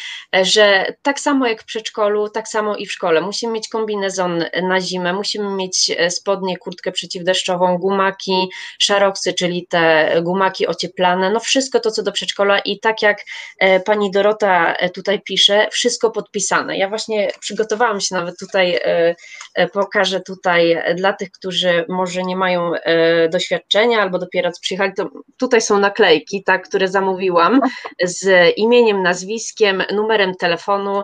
że 0.42 0.94
tak 1.02 1.20
samo 1.20 1.46
jak 1.46 1.62
w 1.62 1.64
przedszkolu, 1.64 2.28
tak 2.28 2.48
samo 2.48 2.76
i 2.76 2.86
w 2.86 2.92
szkole. 2.92 3.20
Musimy 3.20 3.52
mieć 3.52 3.68
kombinezon 3.68 4.44
na 4.62 4.80
zimę, 4.80 5.12
musimy 5.12 5.50
mieć 5.50 5.96
spodnie, 6.08 6.56
kurtkę 6.58 6.92
przeciwdeszczową, 6.92 7.78
gumaki, 7.78 8.48
szaroksy, 8.78 9.32
czyli 9.32 9.66
te 9.66 10.12
gumaki 10.22 10.66
ocieplane, 10.66 11.30
no 11.30 11.40
wszystko 11.40 11.80
to, 11.80 11.90
co 11.90 12.02
do 12.02 12.12
przedszkola 12.12 12.58
i 12.58 12.80
tak 12.80 13.02
jak 13.02 13.18
e, 13.58 13.80
pani 13.80 14.10
Dorota 14.10 14.74
e, 14.74 14.90
tutaj 14.90 15.20
pisze, 15.20 15.68
wszystko 15.70 16.10
podpisane. 16.10 16.78
Ja 16.78 16.88
właśnie 16.88 17.30
przygotowałam 17.40 18.00
się 18.00 18.14
na 18.14 18.25
nawet 18.26 18.38
tutaj 18.38 18.74
e, 18.74 19.14
e, 19.54 19.68
pokażę 19.68 20.20
tutaj 20.20 20.82
dla 20.96 21.12
tych, 21.12 21.30
którzy 21.30 21.84
może 21.88 22.22
nie 22.22 22.36
mają 22.36 22.74
e, 22.74 23.28
doświadczenia 23.28 24.00
albo 24.00 24.18
dopiero 24.18 24.50
przyjechali, 24.60 24.92
to 24.96 25.10
tutaj 25.36 25.60
są 25.60 25.78
naklejki, 25.78 26.44
tak, 26.44 26.68
które 26.68 26.88
zamówiłam 26.88 27.60
z 28.02 28.52
imieniem, 28.56 29.02
nazwiskiem, 29.02 29.82
numerem 29.94 30.34
telefonu. 30.34 31.02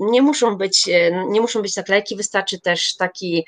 Nie 0.00 0.22
muszą 0.22 0.56
być, 0.56 0.88
nie 1.28 1.40
muszą 1.40 1.62
być 1.62 1.76
naklejki, 1.76 2.16
wystarczy 2.16 2.60
też 2.60 2.96
taki 2.96 3.46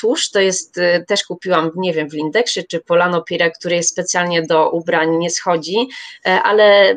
tusz, 0.00 0.30
to 0.30 0.40
jest, 0.40 0.80
też 1.08 1.24
kupiłam, 1.24 1.70
nie 1.76 1.92
wiem, 1.92 2.10
w 2.10 2.14
Lindeksie 2.14 2.66
czy 2.66 2.80
Polano 2.80 3.22
Pire, 3.22 3.50
który 3.50 3.76
jest 3.76 3.90
specjalnie 3.90 4.42
do 4.42 4.70
ubrań, 4.70 5.16
nie 5.16 5.30
schodzi, 5.30 5.88
ale 6.24 6.96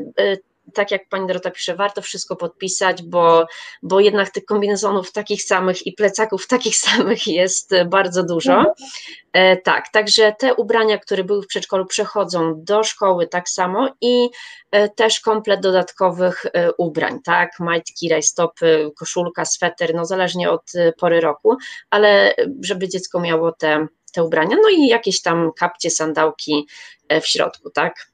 tak 0.74 0.91
jak 0.91 1.09
pani 1.09 1.28
Dorota 1.28 1.51
pisze, 1.51 1.76
warto 1.76 2.01
wszystko 2.01 2.36
podpisać, 2.36 3.03
bo, 3.03 3.45
bo 3.84 3.99
jednak 3.99 4.30
tych 4.30 4.45
kombinezonów 4.45 5.11
takich 5.11 5.43
samych 5.43 5.88
i 5.88 5.93
plecaków 5.93 6.47
takich 6.57 6.76
samych 6.76 7.28
jest 7.28 7.72
bardzo 7.86 8.24
dużo. 8.24 8.74
E, 9.34 9.57
tak, 9.57 9.89
także 9.89 10.36
te 10.39 10.55
ubrania, 10.55 10.97
które 10.97 11.24
były 11.24 11.43
w 11.43 11.47
przedszkolu, 11.47 11.86
przechodzą 11.86 12.53
do 12.63 12.84
szkoły 12.84 13.28
tak 13.28 13.49
samo 13.49 13.89
i 14.01 14.30
e, 14.72 14.89
też 14.89 15.20
komplet 15.20 15.59
dodatkowych 15.59 16.45
e, 16.45 16.74
ubrań, 16.74 17.20
tak, 17.24 17.59
majtki, 17.59 18.09
rajstopy, 18.09 18.91
koszulka, 18.99 19.45
sweter, 19.45 19.95
no 19.95 20.05
zależnie 20.05 20.51
od 20.51 20.72
pory 20.99 21.22
roku, 21.22 21.57
ale 21.89 22.34
żeby 22.63 22.89
dziecko 22.89 23.20
miało 23.20 23.51
te, 23.51 23.88
te 24.13 24.24
ubrania, 24.24 24.57
no 24.61 24.70
i 24.70 24.88
jakieś 24.88 25.22
tam 25.22 25.51
kapcie, 25.59 25.89
sandałki 25.89 26.68
w 27.22 27.28
środku, 27.28 27.70
tak. 27.70 28.11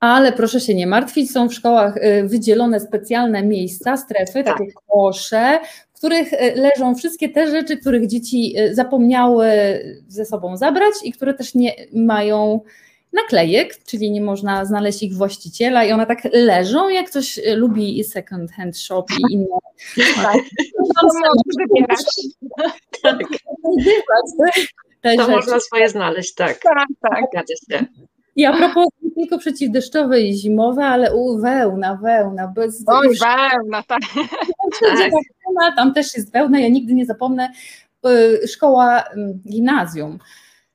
Ale 0.00 0.32
proszę 0.32 0.60
się 0.60 0.74
nie 0.74 0.86
martwić, 0.86 1.30
są 1.30 1.48
w 1.48 1.54
szkołach 1.54 1.94
wydzielone 2.24 2.80
specjalne 2.80 3.42
miejsca, 3.42 3.96
strefy, 3.96 4.44
tak. 4.44 4.58
takie 4.58 4.70
kosze, 4.88 5.58
których 6.00 6.32
e, 6.32 6.54
leżą 6.54 6.94
wszystkie 6.94 7.28
te 7.28 7.50
rzeczy, 7.50 7.76
których 7.76 8.06
dzieci 8.06 8.54
e, 8.56 8.74
zapomniały 8.74 9.46
ze 10.08 10.24
sobą 10.24 10.56
zabrać 10.56 10.94
i 11.04 11.12
które 11.12 11.34
też 11.34 11.54
nie 11.54 11.74
mają 11.94 12.60
naklejek, 13.12 13.84
czyli 13.84 14.10
nie 14.10 14.20
można 14.20 14.64
znaleźć 14.64 15.02
ich 15.02 15.14
właściciela 15.14 15.84
i 15.84 15.92
one 15.92 16.06
tak 16.06 16.18
leżą, 16.32 16.88
jak 16.88 17.10
ktoś 17.10 17.40
lubi 17.56 18.04
second 18.04 18.52
hand 18.52 18.78
shop 18.78 19.04
i 19.18 19.32
inne. 19.32 19.46
Tak. 20.22 20.36
To. 23.02 23.10
Tak. 25.02 25.16
To 25.16 25.28
można 25.28 25.60
swoje 25.60 25.88
znaleźć, 25.88 26.34
tak. 26.34 26.58
Tak, 26.62 26.88
tak. 27.00 27.44
I 28.40 28.44
a 28.44 28.52
propos 28.56 28.86
nie 29.02 29.10
tylko 29.10 29.38
przeciwdeszczowe 29.38 30.20
i 30.20 30.34
zimowe, 30.34 30.84
ale 30.84 31.14
u, 31.14 31.38
wełna, 31.38 31.98
wełna. 32.02 32.48
Bez, 32.48 32.84
Oj, 32.86 33.06
już, 33.06 33.18
wełna, 33.18 33.82
tak. 33.82 34.00
Tam 35.76 35.94
też 35.94 36.14
jest 36.14 36.32
wełna, 36.32 36.60
ja 36.60 36.68
nigdy 36.68 36.94
nie 36.94 37.06
zapomnę. 37.06 37.52
Y, 38.06 38.48
szkoła, 38.48 39.04
gimnazjum. 39.48 40.18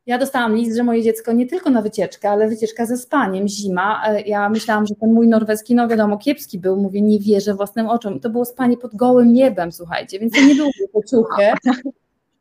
Ja 0.06 0.18
dostałam 0.18 0.56
list, 0.56 0.78
że 0.78 0.84
moje 0.84 1.04
dziecko 1.04 1.32
nie 1.32 1.46
tylko 1.46 1.70
na 1.70 1.82
wycieczkę, 1.82 2.30
ale 2.30 2.48
wycieczka 2.48 2.86
ze 2.86 2.98
spaniem, 2.98 3.48
zima. 3.48 4.04
E, 4.08 4.22
ja 4.22 4.50
myślałam, 4.50 4.86
że 4.86 4.96
ten 4.96 5.14
mój 5.14 5.28
norweski, 5.28 5.76
no 5.76 5.88
wiadomo, 5.88 6.18
kiepski 6.18 6.60
był. 6.60 6.78
Mówię, 6.78 7.02
nie 7.02 7.20
wierzę 7.20 7.54
własnym 7.54 7.88
oczom. 7.88 8.20
To 8.20 8.30
było 8.30 8.46
spanie 8.46 8.78
pod 8.78 8.96
gołym 8.96 9.34
niebem, 9.34 9.72
słuchajcie, 9.72 10.20
więc 10.20 10.34
to 10.34 10.42
nie 10.42 10.56
było 10.56 10.70
pociuchę 10.94 11.54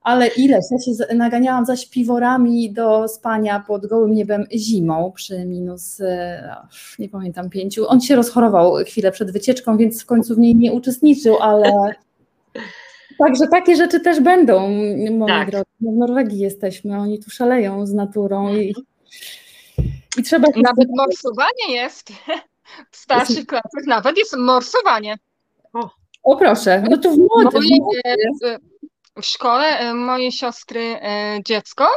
ale 0.04 0.26
ileś, 0.26 0.64
ja 0.70 0.78
się 0.78 1.14
naganiałam 1.14 1.66
za 1.66 1.76
śpiworami 1.76 2.72
do 2.72 3.08
spania 3.08 3.64
pod 3.66 3.86
gołym 3.86 4.14
niebem 4.14 4.46
zimą 4.52 5.12
przy 5.12 5.44
minus, 5.44 6.00
e, 6.00 6.56
nie 6.98 7.08
pamiętam, 7.08 7.50
pięciu. 7.50 7.88
On 7.88 8.00
się 8.00 8.16
rozchorował 8.16 8.74
chwilę 8.74 9.12
przed 9.12 9.30
wycieczką, 9.30 9.76
więc 9.76 10.02
w 10.02 10.06
końcu 10.06 10.34
w 10.34 10.38
niej 10.38 10.56
nie 10.56 10.72
uczestniczył, 10.72 11.36
ale 11.40 11.72
także 13.18 13.46
takie 13.50 13.76
rzeczy 13.76 14.00
też 14.00 14.20
będą, 14.20 14.68
moi 15.10 15.28
tak. 15.28 15.50
drodzy. 15.50 15.64
W 15.80 15.96
Norwegii 15.96 16.38
jesteśmy, 16.38 16.98
oni 16.98 17.18
tu 17.18 17.30
szaleją 17.30 17.86
z 17.86 17.92
naturą 17.92 18.54
i, 18.54 18.74
i 20.18 20.22
trzeba... 20.22 20.48
Nawet 20.64 20.88
morsowanie 20.96 21.74
jest. 21.74 22.12
W 22.90 22.96
starszych 22.96 23.46
klasach 23.46 23.86
nawet 23.86 24.18
jest 24.18 24.36
morsowanie. 24.36 25.16
O, 25.72 25.90
o 26.22 26.36
proszę, 26.36 26.84
no 26.90 26.98
to 26.98 27.10
w 27.10 27.16
młodym. 27.18 27.62
Moje, 27.80 28.58
w 29.16 29.24
szkole 29.26 29.78
e, 29.78 29.94
mojej 29.94 30.32
siostry 30.32 30.80
e, 30.80 31.38
dziecko 31.44 31.88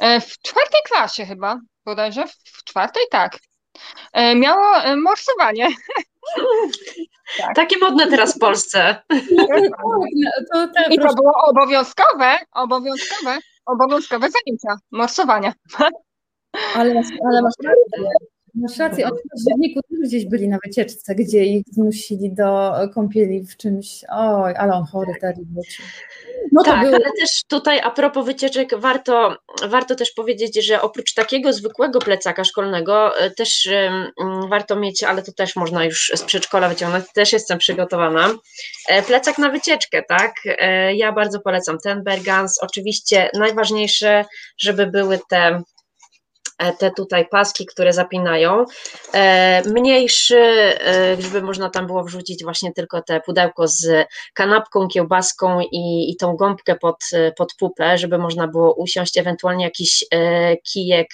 e, 0.00 0.20
w 0.20 0.38
czwartej 0.38 0.80
klasie 0.86 1.26
chyba, 1.26 1.60
bodajże 1.84 2.26
w 2.26 2.64
czwartej, 2.64 3.02
tak. 3.10 3.38
Miało 4.36 4.96
morsowanie. 4.96 5.68
Tak. 7.38 7.56
Takie 7.56 7.78
modne 7.78 8.06
teraz 8.06 8.36
w 8.36 8.38
Polsce. 8.38 9.02
To, 10.52 10.68
to 10.68 10.90
I 10.90 10.98
to 10.98 11.14
było 11.14 11.32
obowiązkowe, 11.46 12.38
obowiązkowe, 12.52 13.38
obowiązkowe 13.66 14.28
zajęcia 14.30 14.82
morsowania. 14.90 15.52
Ale, 16.74 17.02
ale 17.26 17.42
masz 17.42 17.54
rację. 17.64 18.10
Masz 18.54 18.78
rację, 18.78 19.06
oni 19.06 19.18
w 19.18 19.30
październiku 19.30 19.80
też 19.82 20.08
gdzieś 20.08 20.26
byli 20.26 20.48
na 20.48 20.58
wycieczce, 20.64 21.14
gdzie 21.14 21.44
ich 21.44 21.64
zmusili 21.72 22.34
do 22.34 22.72
kąpieli 22.94 23.46
w 23.46 23.56
czymś. 23.56 24.04
Oj, 24.08 24.54
ale 24.56 24.72
on 24.72 24.84
chory 24.84 25.12
teraz 25.20 25.38
wrócił. 25.54 25.84
No 26.52 26.62
tak, 26.62 26.78
ale 26.78 26.98
też 27.20 27.44
tutaj 27.48 27.80
a 27.80 27.90
propos 27.90 28.26
wycieczek 28.26 28.78
warto, 28.78 29.36
warto 29.68 29.94
też 29.94 30.10
powiedzieć, 30.10 30.66
że 30.66 30.82
oprócz 30.82 31.14
takiego 31.14 31.52
zwykłego 31.52 31.98
plecaka 31.98 32.44
szkolnego 32.44 33.18
e, 33.18 33.30
też 33.30 33.68
um, 34.18 34.48
warto 34.48 34.76
mieć, 34.76 35.02
ale 35.02 35.22
to 35.22 35.32
też 35.32 35.56
można 35.56 35.84
już 35.84 36.12
z 36.14 36.22
przedszkola 36.22 36.68
wyciągnąć, 36.68 37.04
też 37.14 37.32
jestem 37.32 37.58
przygotowana, 37.58 38.34
e, 38.88 39.02
plecak 39.02 39.38
na 39.38 39.48
wycieczkę, 39.50 40.02
tak? 40.02 40.32
E, 40.44 40.94
ja 40.94 41.12
bardzo 41.12 41.40
polecam 41.40 41.78
ten 41.78 42.04
Bergans, 42.04 42.58
oczywiście 42.62 43.30
najważniejsze, 43.34 44.24
żeby 44.58 44.86
były 44.86 45.18
te 45.30 45.62
te 46.78 46.90
tutaj 46.90 47.28
paski, 47.28 47.66
które 47.66 47.92
zapinają. 47.92 48.64
E, 49.14 49.62
mniejszy, 49.68 50.38
e, 50.38 51.16
żeby 51.18 51.42
można 51.42 51.70
tam 51.70 51.86
było 51.86 52.04
wrzucić 52.04 52.44
właśnie 52.44 52.72
tylko 52.72 53.02
te 53.02 53.20
pudełko 53.20 53.68
z 53.68 54.06
kanapką, 54.34 54.88
kiełbaską 54.88 55.60
i, 55.60 56.10
i 56.10 56.16
tą 56.16 56.36
gąbkę 56.36 56.76
pod, 56.76 56.96
pod 57.36 57.54
pupę, 57.58 57.98
żeby 57.98 58.18
można 58.18 58.48
było 58.48 58.74
usiąść, 58.74 59.18
ewentualnie 59.18 59.64
jakiś 59.64 60.04
kijek, 60.72 61.08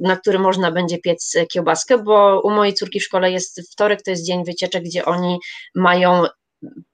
na 0.00 0.16
który 0.16 0.38
można 0.38 0.72
będzie 0.72 0.98
piec 0.98 1.36
kiełbaskę, 1.52 1.98
bo 1.98 2.40
u 2.40 2.50
mojej 2.50 2.74
córki 2.74 3.00
w 3.00 3.04
szkole 3.04 3.32
jest 3.32 3.72
wtorek, 3.72 4.02
to 4.02 4.10
jest 4.10 4.26
dzień 4.26 4.44
wycieczek, 4.44 4.84
gdzie 4.84 5.04
oni 5.04 5.38
mają 5.74 6.24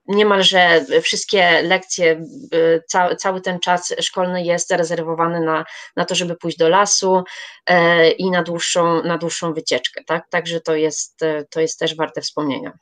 niemalże 0.08 0.84
wszystkie 1.02 1.62
lekcje, 1.62 2.24
y, 2.54 2.82
cały, 2.88 3.16
cały 3.16 3.40
ten 3.40 3.60
czas 3.60 3.94
szkolny 4.00 4.44
jest 4.44 4.68
zarezerwowany 4.68 5.40
na, 5.40 5.64
na 5.96 6.04
to, 6.04 6.14
żeby 6.14 6.36
pójść 6.36 6.58
do 6.58 6.68
lasu 6.68 7.24
e, 7.66 8.10
i 8.10 8.30
na 8.30 8.42
dłuższą, 8.42 9.02
na 9.02 9.18
dłuższą 9.18 9.52
wycieczkę, 9.52 10.04
tak? 10.04 10.28
Także 10.30 10.60
to 10.60 10.74
jest, 10.74 11.22
e, 11.22 11.44
to 11.44 11.60
jest 11.60 11.78
też 11.78 11.96
warte 11.96 12.20
wspomnienia. 12.20 12.72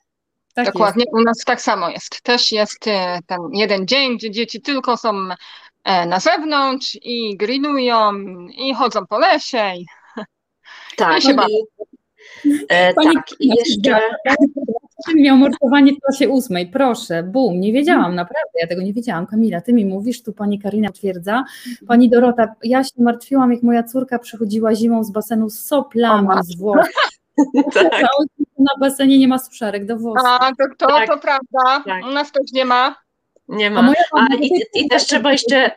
Tak 0.54 0.66
Dokładnie, 0.66 1.04
jest. 1.04 1.14
u 1.14 1.22
nas 1.22 1.38
tak 1.46 1.60
samo 1.60 1.88
jest. 1.88 2.22
Też 2.22 2.52
jest 2.52 2.86
e, 2.86 3.18
ten 3.26 3.38
jeden 3.52 3.86
dzień, 3.86 4.16
gdzie 4.16 4.30
dzieci 4.30 4.60
tylko 4.60 4.96
są 4.96 5.28
na 6.06 6.20
zewnątrz 6.20 6.98
i 7.02 7.36
grillują 7.36 8.12
i 8.48 8.74
chodzą 8.74 9.06
po 9.06 9.18
lesie. 9.18 9.72
I, 9.76 9.86
tak, 10.96 11.18
i 11.18 11.22
się 11.22 11.34
bawią. 11.34 11.58
E, 12.68 12.94
tak, 12.94 13.24
i 13.40 13.48
jeszcze 13.48 14.00
miał 15.16 15.36
morsowanie 15.36 15.92
w 15.92 16.00
klasie 16.00 16.28
ósmej, 16.28 16.66
proszę, 16.66 17.22
bum, 17.22 17.60
nie 17.60 17.72
wiedziałam, 17.72 18.14
naprawdę, 18.14 18.60
ja 18.60 18.66
tego 18.66 18.82
nie 18.82 18.92
wiedziałam. 18.92 19.26
Kamila, 19.26 19.60
ty 19.60 19.72
mi 19.72 19.84
mówisz, 19.84 20.22
tu 20.22 20.32
pani 20.32 20.58
Karina 20.58 20.88
potwierdza. 20.88 21.44
Pani 21.86 22.10
Dorota, 22.10 22.54
ja 22.64 22.84
się 22.84 22.90
martwiłam, 22.98 23.52
jak 23.52 23.62
moja 23.62 23.82
córka 23.82 24.18
przychodziła 24.18 24.74
zimą 24.74 25.04
z 25.04 25.10
basenu 25.10 25.50
z 25.50 25.64
soplami 25.64 26.28
z 26.42 26.58
włosów. 26.58 26.94
Tak. 27.74 28.06
Na 28.58 28.70
basenie 28.80 29.18
nie 29.18 29.28
ma 29.28 29.38
suszarek 29.38 29.86
do 29.86 29.96
włosów. 29.96 30.28
A, 30.40 30.52
to, 30.58 30.64
to, 30.78 30.86
tak. 30.86 31.08
to 31.08 31.18
prawda, 31.18 31.84
tak. 31.84 32.04
u 32.04 32.10
nas 32.10 32.32
też 32.32 32.52
nie 32.52 32.64
ma. 32.64 32.94
Nie 33.48 33.70
ma. 33.70 33.92
A, 34.12 34.20
A 34.20 34.34
i, 34.40 34.50
i 34.74 34.88
też 34.88 35.06
trzeba 35.06 35.32
jeszcze 35.32 35.70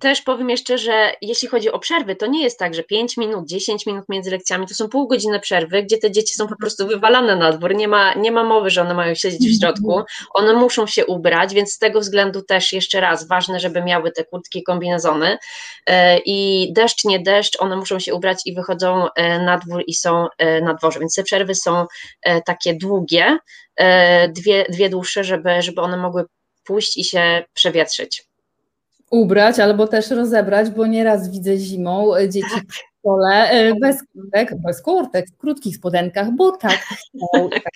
też 0.00 0.22
powiem 0.22 0.50
jeszcze, 0.50 0.78
że 0.78 1.12
jeśli 1.20 1.48
chodzi 1.48 1.70
o 1.70 1.78
przerwy, 1.78 2.16
to 2.16 2.26
nie 2.26 2.42
jest 2.42 2.58
tak, 2.58 2.74
że 2.74 2.82
5 2.82 3.16
minut, 3.16 3.48
10 3.48 3.86
minut 3.86 4.04
między 4.08 4.30
lekcjami 4.30 4.66
to 4.66 4.74
są 4.74 4.88
pół 4.88 5.08
godziny 5.08 5.40
przerwy, 5.40 5.82
gdzie 5.82 5.98
te 5.98 6.10
dzieci 6.10 6.34
są 6.34 6.48
po 6.48 6.56
prostu 6.56 6.86
wywalane 6.86 7.36
na 7.36 7.52
dwór. 7.52 7.74
Nie 7.74 7.88
ma, 7.88 8.14
nie 8.14 8.32
ma 8.32 8.44
mowy, 8.44 8.70
że 8.70 8.82
one 8.82 8.94
mają 8.94 9.14
siedzieć 9.14 9.40
w 9.40 9.60
środku. 9.60 10.02
One 10.34 10.52
muszą 10.52 10.86
się 10.86 11.06
ubrać, 11.06 11.54
więc 11.54 11.72
z 11.72 11.78
tego 11.78 12.00
względu 12.00 12.42
też 12.42 12.72
jeszcze 12.72 13.00
raz 13.00 13.28
ważne, 13.28 13.60
żeby 13.60 13.82
miały 13.82 14.12
te 14.12 14.24
kurtki, 14.24 14.62
kombinezony. 14.62 15.38
E, 15.86 16.18
I 16.18 16.68
deszcz, 16.72 17.04
nie 17.04 17.20
deszcz, 17.20 17.60
one 17.60 17.76
muszą 17.76 17.98
się 17.98 18.14
ubrać 18.14 18.38
i 18.46 18.54
wychodzą 18.54 19.08
e, 19.14 19.38
na 19.38 19.58
dwór 19.58 19.82
i 19.86 19.94
są 19.94 20.26
e, 20.38 20.60
na 20.60 20.74
dworze. 20.74 21.00
Więc 21.00 21.14
te 21.14 21.22
przerwy 21.22 21.54
są 21.54 21.86
takie 22.46 22.74
długie, 22.74 23.38
dwie, 24.28 24.66
dwie 24.68 24.88
dłuższe, 24.88 25.24
żeby, 25.24 25.62
żeby 25.62 25.80
one 25.80 25.96
mogły 25.96 26.24
pójść 26.64 26.98
i 26.98 27.04
się 27.04 27.44
przewietrzyć 27.54 28.29
ubrać 29.10 29.60
albo 29.60 29.86
też 29.86 30.10
rozebrać, 30.10 30.70
bo 30.70 30.86
nieraz 30.86 31.30
widzę 31.30 31.56
zimą 31.56 32.14
e, 32.16 32.28
dzieci 32.28 32.54
tak. 32.54 32.64
w 32.68 32.74
szkole 32.74 33.50
e, 33.50 33.74
bez 33.74 33.96
kurtek, 34.12 34.54
bez 34.62 34.82
kurtek, 34.82 35.26
w 35.30 35.36
krótkich 35.36 35.76
spodenkach, 35.76 36.30
bo 36.36 36.56
tak 36.56 36.78
chcą 36.78 37.50
tak 37.50 37.72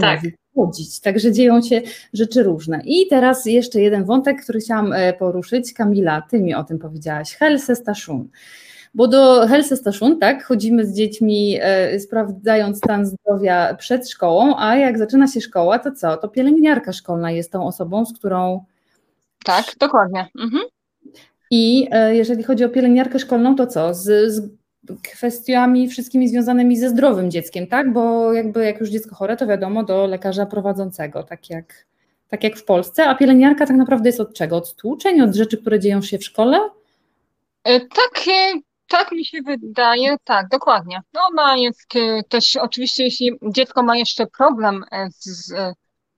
tak. 0.00 0.20
chodzić. 0.54 1.00
Także 1.00 1.32
dzieją 1.32 1.62
się 1.62 1.82
rzeczy 2.12 2.42
różne. 2.42 2.80
I 2.84 3.06
teraz 3.08 3.46
jeszcze 3.46 3.80
jeden 3.80 4.04
wątek, 4.04 4.42
który 4.42 4.60
chciałam 4.60 4.92
e, 4.92 5.12
poruszyć. 5.12 5.72
Kamila, 5.72 6.22
ty 6.30 6.40
mi 6.40 6.54
o 6.54 6.64
tym 6.64 6.78
powiedziałaś. 6.78 7.34
Helse 7.34 7.76
Station. 7.76 8.28
Bo 8.94 9.08
do 9.08 9.46
Helse 9.46 9.76
Station, 9.76 10.18
tak, 10.18 10.44
chodzimy 10.44 10.86
z 10.86 10.94
dziećmi, 10.94 11.58
e, 11.62 12.00
sprawdzając 12.00 12.78
stan 12.78 13.06
zdrowia 13.06 13.74
przed 13.74 14.10
szkołą, 14.10 14.54
a 14.58 14.76
jak 14.76 14.98
zaczyna 14.98 15.26
się 15.26 15.40
szkoła, 15.40 15.78
to 15.78 15.92
co? 15.92 16.16
To 16.16 16.28
pielęgniarka 16.28 16.92
szkolna 16.92 17.30
jest 17.30 17.52
tą 17.52 17.66
osobą, 17.66 18.06
z 18.06 18.12
którą 18.12 18.64
tak, 19.46 19.64
dokładnie. 19.80 20.28
Mhm. 20.38 20.62
I 21.50 21.88
e, 21.90 22.16
jeżeli 22.16 22.42
chodzi 22.42 22.64
o 22.64 22.68
pielęgniarkę 22.68 23.18
szkolną, 23.18 23.56
to 23.56 23.66
co? 23.66 23.94
Z, 23.94 24.32
z 24.32 24.50
kwestiami 25.12 25.88
wszystkimi 25.88 26.28
związanymi 26.28 26.76
ze 26.76 26.88
zdrowym 26.88 27.30
dzieckiem, 27.30 27.66
tak? 27.66 27.92
Bo 27.92 28.32
jakby 28.32 28.64
jak 28.64 28.80
już 28.80 28.88
dziecko 28.88 29.14
chore, 29.14 29.36
to 29.36 29.46
wiadomo 29.46 29.84
do 29.84 30.06
lekarza 30.06 30.46
prowadzącego, 30.46 31.22
tak 31.22 31.50
jak, 31.50 31.86
tak 32.28 32.44
jak 32.44 32.56
w 32.56 32.64
Polsce, 32.64 33.08
a 33.08 33.14
pielęgniarka 33.14 33.66
tak 33.66 33.76
naprawdę 33.76 34.08
jest 34.08 34.20
od 34.20 34.34
czego? 34.34 34.56
Od 34.56 34.74
tłuczeń, 34.74 35.20
od 35.20 35.34
rzeczy, 35.34 35.58
które 35.58 35.80
dzieją 35.80 36.02
się 36.02 36.18
w 36.18 36.24
szkole? 36.24 36.70
Tak, 37.64 38.24
tak 38.88 39.12
mi 39.12 39.24
się 39.24 39.38
wydaje, 39.42 40.16
tak, 40.24 40.48
dokładnie. 40.48 41.00
No 41.14 41.20
ona 41.32 41.56
jest 41.56 41.96
e, 41.96 42.22
też, 42.28 42.56
oczywiście 42.56 43.04
jeśli 43.04 43.38
dziecko 43.42 43.82
ma 43.82 43.96
jeszcze 43.96 44.26
problem 44.26 44.84
z, 45.18 45.52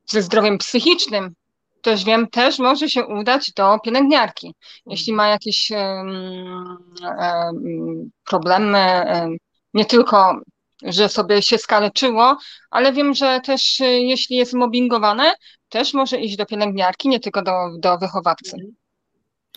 ze 0.06 0.22
zdrowiem 0.22 0.58
psychicznym, 0.58 1.34
też 1.82 2.04
wiem, 2.04 2.26
też 2.26 2.58
może 2.58 2.88
się 2.88 3.06
udać 3.06 3.52
do 3.52 3.78
pielęgniarki. 3.78 4.54
Jeśli 4.86 5.12
ma 5.12 5.28
jakieś 5.28 5.70
um, 5.70 6.78
um, 7.02 8.10
problemy, 8.24 9.04
um, 9.14 9.36
nie 9.74 9.84
tylko, 9.84 10.40
że 10.82 11.08
sobie 11.08 11.42
się 11.42 11.58
skaleczyło, 11.58 12.36
ale 12.70 12.92
wiem, 12.92 13.14
że 13.14 13.40
też 13.44 13.80
jeśli 13.80 14.36
jest 14.36 14.54
mobbingowane, 14.54 15.34
też 15.68 15.94
może 15.94 16.20
iść 16.20 16.36
do 16.36 16.46
pielęgniarki, 16.46 17.08
nie 17.08 17.20
tylko 17.20 17.42
do, 17.42 17.52
do 17.78 17.98
wychowawcy. 17.98 18.56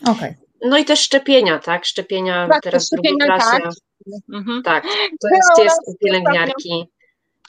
Okej. 0.01 0.13
Okay. 0.13 0.35
No 0.65 0.77
i 0.77 0.85
też 0.85 0.99
szczepienia, 0.99 1.59
tak? 1.59 1.85
Szczepienia 1.85 2.47
tak, 2.47 2.61
teraz 2.63 2.87
w 2.87 2.89
drugiej 2.89 3.17
klasie. 3.17 3.57
Tak. 3.63 3.73
Mhm. 4.33 4.63
tak, 4.63 4.83
to 5.21 5.27
jest, 5.35 5.63
jest 5.63 5.81
u 5.87 5.95
pielęgniarki. 6.05 6.85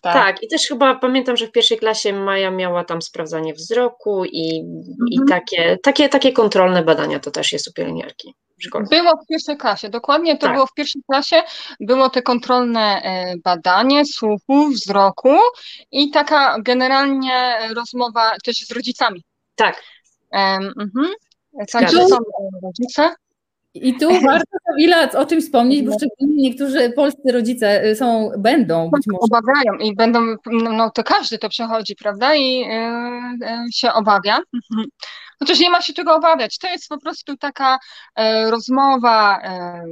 Tak. 0.02 0.14
tak. 0.14 0.42
i 0.42 0.48
też 0.48 0.66
chyba 0.66 0.94
pamiętam, 0.94 1.36
że 1.36 1.46
w 1.46 1.52
pierwszej 1.52 1.78
klasie 1.78 2.12
Maja 2.12 2.50
miała 2.50 2.84
tam 2.84 3.02
sprawdzanie 3.02 3.54
wzroku 3.54 4.24
i, 4.24 4.60
mhm. 4.60 5.08
i 5.10 5.18
takie, 5.28 5.78
takie, 5.82 6.08
takie 6.08 6.32
kontrolne 6.32 6.82
badania 6.82 7.20
to 7.20 7.30
też 7.30 7.52
jest 7.52 7.68
u 7.68 7.72
pielęgniarki. 7.72 8.34
Było 8.90 9.12
w 9.24 9.26
pierwszej 9.28 9.56
klasie, 9.56 9.88
dokładnie 9.88 10.38
to 10.38 10.46
tak. 10.46 10.54
było 10.54 10.66
w 10.66 10.74
pierwszej 10.74 11.02
klasie, 11.10 11.42
było 11.80 12.10
te 12.10 12.22
kontrolne 12.22 12.80
e, 12.80 13.34
badanie 13.44 14.04
słuchu, 14.04 14.68
wzroku 14.68 15.36
i 15.92 16.10
taka 16.10 16.56
generalnie 16.60 17.58
rozmowa 17.76 18.32
też 18.44 18.56
z 18.56 18.70
rodzicami. 18.70 19.24
Tak. 19.54 19.82
Um, 20.32 20.72
mhm. 20.80 21.14
Także 21.72 22.08
są 22.08 22.16
rodzice. 22.62 23.14
I 23.74 23.94
tu 23.94 24.08
warto 24.26 24.56
Kamila 24.66 25.10
o 25.10 25.26
czymś 25.26 25.44
wspomnieć, 25.44 25.82
bo 25.82 25.92
szczególnie 25.92 26.42
niektórzy 26.42 26.92
polscy 26.96 27.32
rodzice 27.32 27.84
y, 27.84 27.96
są, 27.96 28.30
będą 28.38 28.90
być 28.90 29.06
może. 29.06 29.18
Obawiają 29.20 29.78
i 29.90 29.94
będą, 29.96 30.20
no 30.52 30.90
to 30.90 31.04
każdy 31.04 31.38
to 31.38 31.48
przechodzi, 31.48 31.96
prawda? 31.96 32.34
I 32.34 32.58
yy, 32.58 32.66
yy, 33.40 33.72
się 33.72 33.92
obawia. 33.92 34.40
Chociaż 35.42 35.60
nie 35.60 35.70
ma 35.70 35.80
się 35.80 35.92
czego 35.92 36.14
obawiać. 36.14 36.58
To 36.58 36.68
jest 36.68 36.88
po 36.88 36.98
prostu 36.98 37.36
taka 37.36 37.78
e, 38.16 38.50
rozmowa 38.50 39.40
e, 39.42 39.84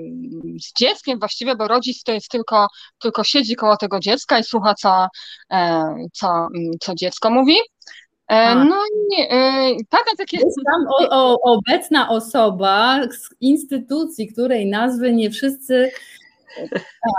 z 0.61 0.73
dzieckiem 0.79 1.19
właściwie, 1.19 1.57
bo 1.57 1.69
rodzic 1.69 2.03
to 2.03 2.13
jest 2.13 2.29
tylko, 2.29 2.67
tylko 2.99 3.25
siedzi 3.25 3.57
koło 3.57 3.77
tego 3.77 4.01
dziecka 4.01 4.39
i 4.39 4.45
słucha, 4.45 4.75
co, 4.75 5.09
e, 5.53 5.95
co, 6.13 6.49
co 6.81 6.95
dziecko 6.95 7.31
mówi. 7.31 7.57
E, 8.31 8.55
no 8.55 8.77
nie, 9.09 9.31
e, 9.31 9.71
taka 9.89 10.17
takie... 10.19 10.37
Jest 10.37 10.61
tam 10.73 10.87
o, 10.99 11.09
o, 11.11 11.41
obecna 11.41 12.09
osoba 12.09 13.01
z 13.11 13.35
instytucji, 13.41 14.29
której 14.29 14.67
nazwy 14.67 15.13
nie 15.13 15.31
wszyscy 15.31 15.91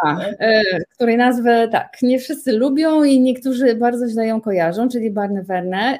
a, 0.05 0.19
e, 0.21 0.61
której 0.95 1.17
nazwę 1.17 1.67
tak, 1.67 1.97
nie 2.01 2.19
wszyscy 2.19 2.51
lubią 2.51 3.03
i 3.03 3.21
niektórzy 3.21 3.75
bardzo 3.75 4.07
źle 4.07 4.27
ją 4.27 4.41
kojarzą, 4.41 4.89
czyli 4.89 5.11
Barney 5.11 5.43
Verne. 5.43 5.97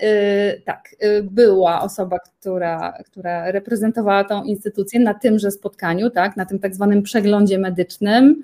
Tak, 0.66 0.95
była 1.24 1.82
osoba, 1.82 2.20
która, 2.20 2.97
która 3.05 3.51
reprezentowała 3.51 4.24
tą 4.24 4.43
instytucję 4.43 4.99
na 4.99 5.14
tymże 5.14 5.51
spotkaniu, 5.51 6.09
tak, 6.09 6.38
na 6.38 6.45
tym 6.45 6.59
tak 6.59 6.76
zwanym 6.76 7.03
przeglądzie 7.03 7.57
medycznym. 7.57 8.43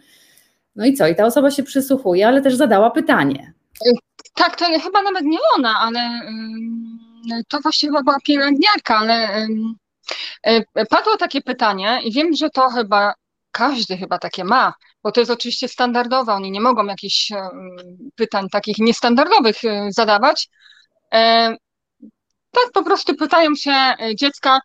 No 0.75 0.85
i 0.85 0.93
co? 0.93 1.07
I 1.07 1.15
ta 1.15 1.25
osoba 1.25 1.51
się 1.51 1.63
przysłuchuje, 1.63 2.27
ale 2.27 2.41
też 2.41 2.55
zadała 2.55 2.91
pytanie. 2.91 3.53
Tak, 4.37 4.55
to 4.55 4.65
chyba 4.83 5.01
nawet 5.01 5.23
nie 5.23 5.37
ona, 5.55 5.79
ale 5.79 6.21
to 7.47 7.59
właśnie 7.59 7.89
chyba 7.89 8.03
była 8.03 8.17
pielęgniarka, 8.23 8.97
ale 8.97 9.47
e, 10.43 10.85
padło 10.85 11.17
takie 11.17 11.41
pytanie 11.41 11.99
i 12.03 12.11
wiem, 12.11 12.35
że 12.35 12.49
to 12.49 12.69
chyba 12.69 13.13
każdy 13.51 13.97
chyba 13.97 14.17
takie 14.17 14.43
ma, 14.43 14.73
bo 15.03 15.11
to 15.11 15.21
jest 15.21 15.31
oczywiście 15.31 15.67
standardowe, 15.67 16.33
oni 16.33 16.51
nie 16.51 16.61
mogą 16.61 16.85
jakichś 16.85 17.31
pytań 18.15 18.47
takich 18.51 18.77
niestandardowych 18.77 19.65
e, 19.65 19.87
zadawać. 19.91 20.49
E, 21.13 21.55
tak 22.51 22.71
po 22.73 22.83
prostu 22.83 23.15
pytają 23.15 23.55
się 23.55 23.95
dziecka, 24.19 24.59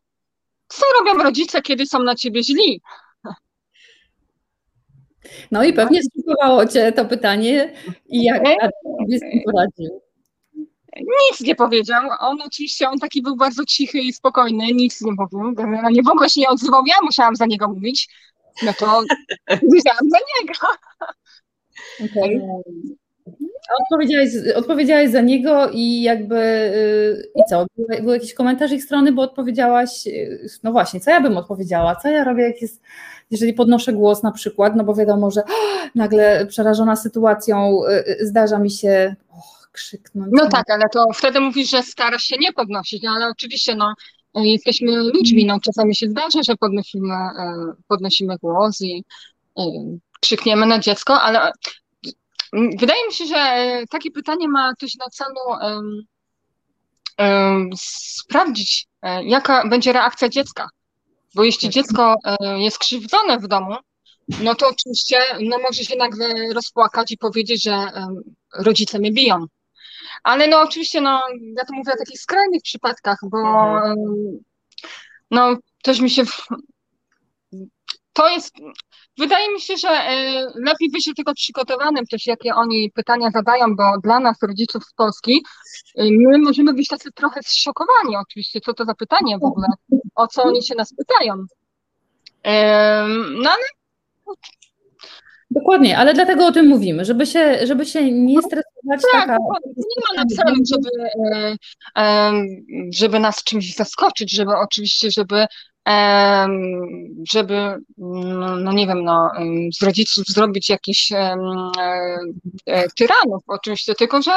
co 0.69 0.87
robią 0.99 1.23
rodzice, 1.23 1.63
kiedy 1.63 1.87
są 1.87 1.99
na 2.03 2.15
ciebie 2.15 2.43
źli? 2.45 2.81
No 5.51 5.65
i 5.65 5.73
pewnie 5.73 6.01
zszokowało 6.03 6.67
Cię 6.67 6.93
to 6.93 7.05
pytanie 7.05 7.73
i 8.07 8.23
jak 8.25 8.43
sobie 8.83 9.19
z 9.19 9.21
tym 9.21 9.41
poradził? 9.45 10.01
Nic 10.97 11.41
nie 11.41 11.55
powiedział. 11.55 12.03
On 12.21 12.43
oczywiście, 12.43 12.89
on 12.89 12.99
taki 12.99 13.23
był 13.23 13.37
bardzo 13.37 13.65
cichy 13.65 13.99
i 13.99 14.13
spokojny, 14.13 14.67
nic 14.75 15.01
nie 15.01 15.13
mówił. 15.13 15.55
Nie 15.91 16.03
w 16.03 16.09
ogóle 16.09 16.31
się 16.31 16.41
nie 16.41 16.49
odzywał, 16.49 16.83
ja 16.87 16.95
musiałam 17.03 17.37
za 17.37 17.47
niego 17.47 17.69
mówić. 17.69 18.09
No 18.63 18.73
to 18.79 19.03
wiedziałam 19.75 20.11
za 20.11 20.19
niego. 20.41 20.55
Okay. 22.05 22.41
Odpowiedziałeś, 23.83 24.31
odpowiedziałeś 24.55 25.11
za 25.11 25.21
niego 25.21 25.71
i 25.73 26.03
jakby 26.03 26.37
y, 26.37 27.31
i 27.35 27.41
co? 27.51 27.67
Był, 27.77 27.87
był 28.03 28.13
jakiś 28.13 28.35
komentarz 28.35 28.73
ich 28.73 28.85
strony, 28.85 29.13
bo 29.13 29.23
odpowiedziałaś, 29.23 30.07
y, 30.07 30.49
no 30.63 30.73
właśnie, 30.73 31.01
co 31.01 31.11
ja 31.11 31.21
bym 31.21 31.37
odpowiedziała? 31.37 31.97
Co 31.97 32.09
ja 32.09 32.25
robię, 32.25 32.43
jak 32.43 32.63
jest 32.63 32.83
jeżeli 33.31 33.53
podnoszę 33.53 33.93
głos 33.93 34.23
na 34.23 34.33
przykład, 34.33 34.77
no 34.77 34.85
bo 34.85 34.95
wiadomo, 34.95 35.31
że 35.31 35.43
nagle 35.95 36.47
przerażona 36.47 36.97
sytuacją 36.97 37.81
y, 38.21 38.27
zdarza 38.27 38.59
mi 38.59 38.71
się 38.71 39.15
oh, 39.31 39.67
krzyknąć. 39.73 40.33
No 40.33 40.49
tak, 40.49 40.71
ale 40.71 40.85
to 40.93 41.07
wtedy 41.15 41.41
mówisz, 41.41 41.71
że 41.71 41.83
starasz 41.83 42.23
się 42.23 42.37
nie 42.41 42.53
podnosić, 42.53 43.03
no 43.03 43.11
ale 43.11 43.29
oczywiście 43.29 43.75
no, 43.75 43.95
jesteśmy 44.35 44.97
ludźmi, 44.97 45.47
no 45.47 45.61
czasami 45.61 45.97
się 45.97 46.09
zdarza, 46.09 46.43
że 46.43 46.57
podnosimy, 46.57 47.15
podnosimy 47.89 48.37
głos 48.43 48.81
i 48.81 49.05
krzykniemy 50.21 50.67
na 50.67 50.79
dziecko, 50.79 51.21
ale 51.21 51.53
wydaje 52.53 53.07
mi 53.07 53.13
się, 53.13 53.27
że 53.27 53.37
takie 53.91 54.11
pytanie 54.11 54.49
ma 54.49 54.75
też 54.75 54.95
na 54.95 55.07
celu 55.07 55.41
um, 55.63 56.03
um, 57.19 57.71
sprawdzić, 57.77 58.87
e, 59.03 59.25
jaka 59.25 59.69
będzie 59.69 59.93
reakcja 59.93 60.29
dziecka. 60.29 60.69
Bo 61.35 61.45
jeśli 61.45 61.69
tak. 61.69 61.75
dziecko 61.75 62.15
e, 62.25 62.61
jest 62.61 62.79
krzywdzone 62.79 63.39
w 63.39 63.49
domu, 63.49 63.77
no 64.43 64.55
to 64.55 64.69
oczywiście 64.69 65.19
no 65.41 65.59
może 65.59 65.85
się 65.85 65.97
nagle 65.97 66.53
rozpłakać 66.55 67.11
i 67.11 67.19
powiedzieć, 67.19 67.63
że 67.63 67.89
rodzice 68.59 68.99
mnie 68.99 69.13
biją. 69.13 69.47
Ale 70.23 70.49
no 70.49 70.61
oczywiście, 70.61 71.01
no 71.01 71.23
ja 71.57 71.65
to 71.65 71.75
mówię 71.75 71.93
o 71.93 71.99
takich 71.99 72.21
skrajnych 72.21 72.63
przypadkach, 72.63 73.19
bo 73.23 73.39
mhm. 73.39 73.97
no 75.31 75.57
też 75.83 76.01
mi 76.01 76.11
się 76.11 76.23
to 78.13 78.29
jest, 78.29 78.55
wydaje 79.19 79.53
mi 79.53 79.61
się, 79.61 79.77
że 79.77 79.89
e, 79.89 80.47
lepiej 80.55 80.91
być 80.93 81.11
tego 81.17 81.35
przygotowanym 81.35 82.07
też, 82.07 82.27
jakie 82.27 82.55
oni 82.55 82.91
pytania 82.95 83.31
zadają, 83.31 83.77
bo 83.77 83.85
dla 84.03 84.21
nas, 84.21 84.43
rodziców 84.43 84.85
z 84.85 84.95
Polski, 84.95 85.45
e, 85.97 86.05
my 86.05 86.39
możemy 86.39 86.75
być 86.75 86.89
tacy 86.89 87.13
trochę 87.13 87.43
zszokowani 87.43 88.17
oczywiście, 88.17 88.61
co 88.61 88.75
to 88.75 88.85
za 88.85 88.95
pytanie 88.95 89.39
w 89.39 89.45
ogóle, 89.45 89.67
o 90.15 90.27
co 90.27 90.43
oni 90.43 90.63
się 90.63 90.75
nas 90.75 90.95
pytają. 90.95 91.47
No 93.43 93.51
ale 93.51 93.63
Dokładnie, 95.55 95.99
ale 95.99 96.15
dlatego 96.15 96.47
o 96.47 96.53
tym 96.53 96.67
mówimy, 96.67 97.05
żeby 97.05 97.27
się, 97.27 97.67
żeby 97.67 97.87
się 97.87 98.13
nie 98.13 98.35
no, 98.35 98.43
stresować. 98.43 99.03
Tak, 99.13 99.27
taka... 99.27 99.37
nie 99.77 100.03
ma 100.09 100.23
na 100.23 100.37
celu, 100.37 100.57
żeby, 100.73 100.91
e, 101.97 102.33
żeby 102.93 103.21
nas 103.21 103.45
czymś 103.45 103.75
zaskoczyć, 103.75 104.33
żeby 104.33 104.53
oczywiście, 104.57 105.11
żeby 105.11 105.47
żeby, 107.33 107.77
no, 107.99 108.57
no 108.57 108.73
nie 108.73 108.87
wiem, 108.87 109.05
no, 109.05 109.31
z 109.79 109.83
rodziców 109.83 110.25
zrobić 110.27 110.71
jakiś 110.71 111.13
e, 111.13 111.37
e, 112.67 112.89
tyranów 112.89 113.43
oczywiście, 113.47 113.95
tylko 113.95 114.23
że 114.23 114.33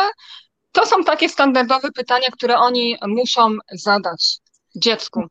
to 0.72 0.86
są 0.86 1.04
takie 1.04 1.30
standardowe 1.30 1.92
pytania, 1.92 2.28
które 2.32 2.58
oni 2.58 2.96
muszą 3.08 3.58
zadać 3.72 4.38
dziecku. 4.76 5.24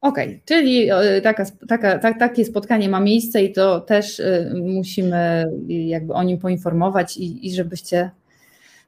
Okej, 0.00 0.28
okay, 0.28 0.40
czyli 0.44 0.90
e, 0.90 1.20
taka, 1.20 1.44
taka, 1.68 1.98
tak, 1.98 2.18
takie 2.18 2.44
spotkanie 2.44 2.88
ma 2.88 3.00
miejsce 3.00 3.42
i 3.42 3.52
to 3.52 3.80
też 3.80 4.22
musimy 4.54 5.44
jakby 5.68 6.12
o 6.12 6.22
nim 6.22 6.38
poinformować 6.38 7.16
i, 7.16 7.46
i 7.46 7.54
żebyście, 7.54 8.10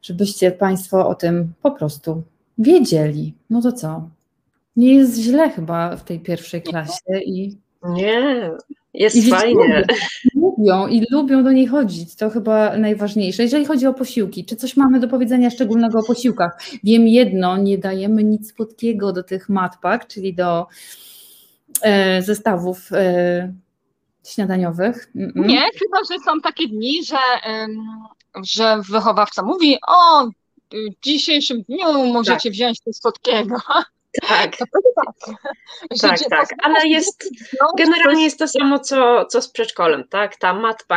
żebyście 0.02 0.50
Państwo 0.50 1.08
o 1.08 1.14
tym 1.14 1.52
po 1.62 1.70
prostu 1.70 2.22
wiedzieli. 2.58 3.34
No 3.50 3.62
to 3.62 3.72
co? 3.72 4.17
Nie 4.78 4.94
jest 4.94 5.18
źle 5.18 5.50
chyba 5.50 5.96
w 5.96 6.04
tej 6.04 6.20
pierwszej 6.20 6.62
klasie 6.62 7.18
i. 7.24 7.56
Nie, 7.84 8.50
jest 8.94 9.16
i 9.16 9.30
fajnie. 9.30 9.86
Lubią, 10.34 10.86
i 10.86 11.04
lubią 11.10 11.44
do 11.44 11.52
niej 11.52 11.66
chodzić. 11.66 12.16
To 12.16 12.30
chyba 12.30 12.76
najważniejsze. 12.76 13.42
Jeżeli 13.42 13.64
chodzi 13.64 13.86
o 13.86 13.94
posiłki, 13.94 14.44
czy 14.44 14.56
coś 14.56 14.76
mamy 14.76 15.00
do 15.00 15.08
powiedzenia 15.08 15.50
szczególnego 15.50 15.98
o 15.98 16.02
posiłkach? 16.02 16.58
Wiem 16.84 17.08
jedno, 17.08 17.56
nie 17.56 17.78
dajemy 17.78 18.24
nic 18.24 18.54
słodkiego 18.54 19.12
do 19.12 19.22
tych 19.22 19.48
matpak, 19.48 20.06
czyli 20.06 20.34
do 20.34 20.66
e, 21.82 22.22
zestawów 22.22 22.92
e, 22.92 23.52
śniadaniowych? 24.26 25.10
Mm 25.14 25.30
-mm. 25.30 25.46
Nie, 25.46 25.60
chyba, 25.60 25.98
że 26.10 26.24
są 26.24 26.40
takie 26.40 26.68
dni, 26.68 27.04
że, 27.04 27.16
że 28.42 28.80
wychowawca 28.90 29.42
mówi, 29.42 29.76
o, 29.88 30.26
w 30.72 31.04
dzisiejszym 31.04 31.62
dniu 31.62 32.12
możecie 32.12 32.48
tak. 32.48 32.52
wziąć 32.52 32.80
coś 32.80 32.96
słodkiego. 32.96 33.56
Tak. 34.28 34.56
tak. 34.56 34.68
tak, 36.00 36.18
tak, 36.30 36.48
ale 36.62 36.88
jest 36.88 37.30
generalnie 37.78 38.24
jest 38.24 38.38
to 38.38 38.48
samo, 38.48 38.78
co, 38.78 39.24
co 39.24 39.42
z 39.42 39.48
przedszkolem, 39.48 40.04
tak? 40.08 40.36
Ta 40.36 40.54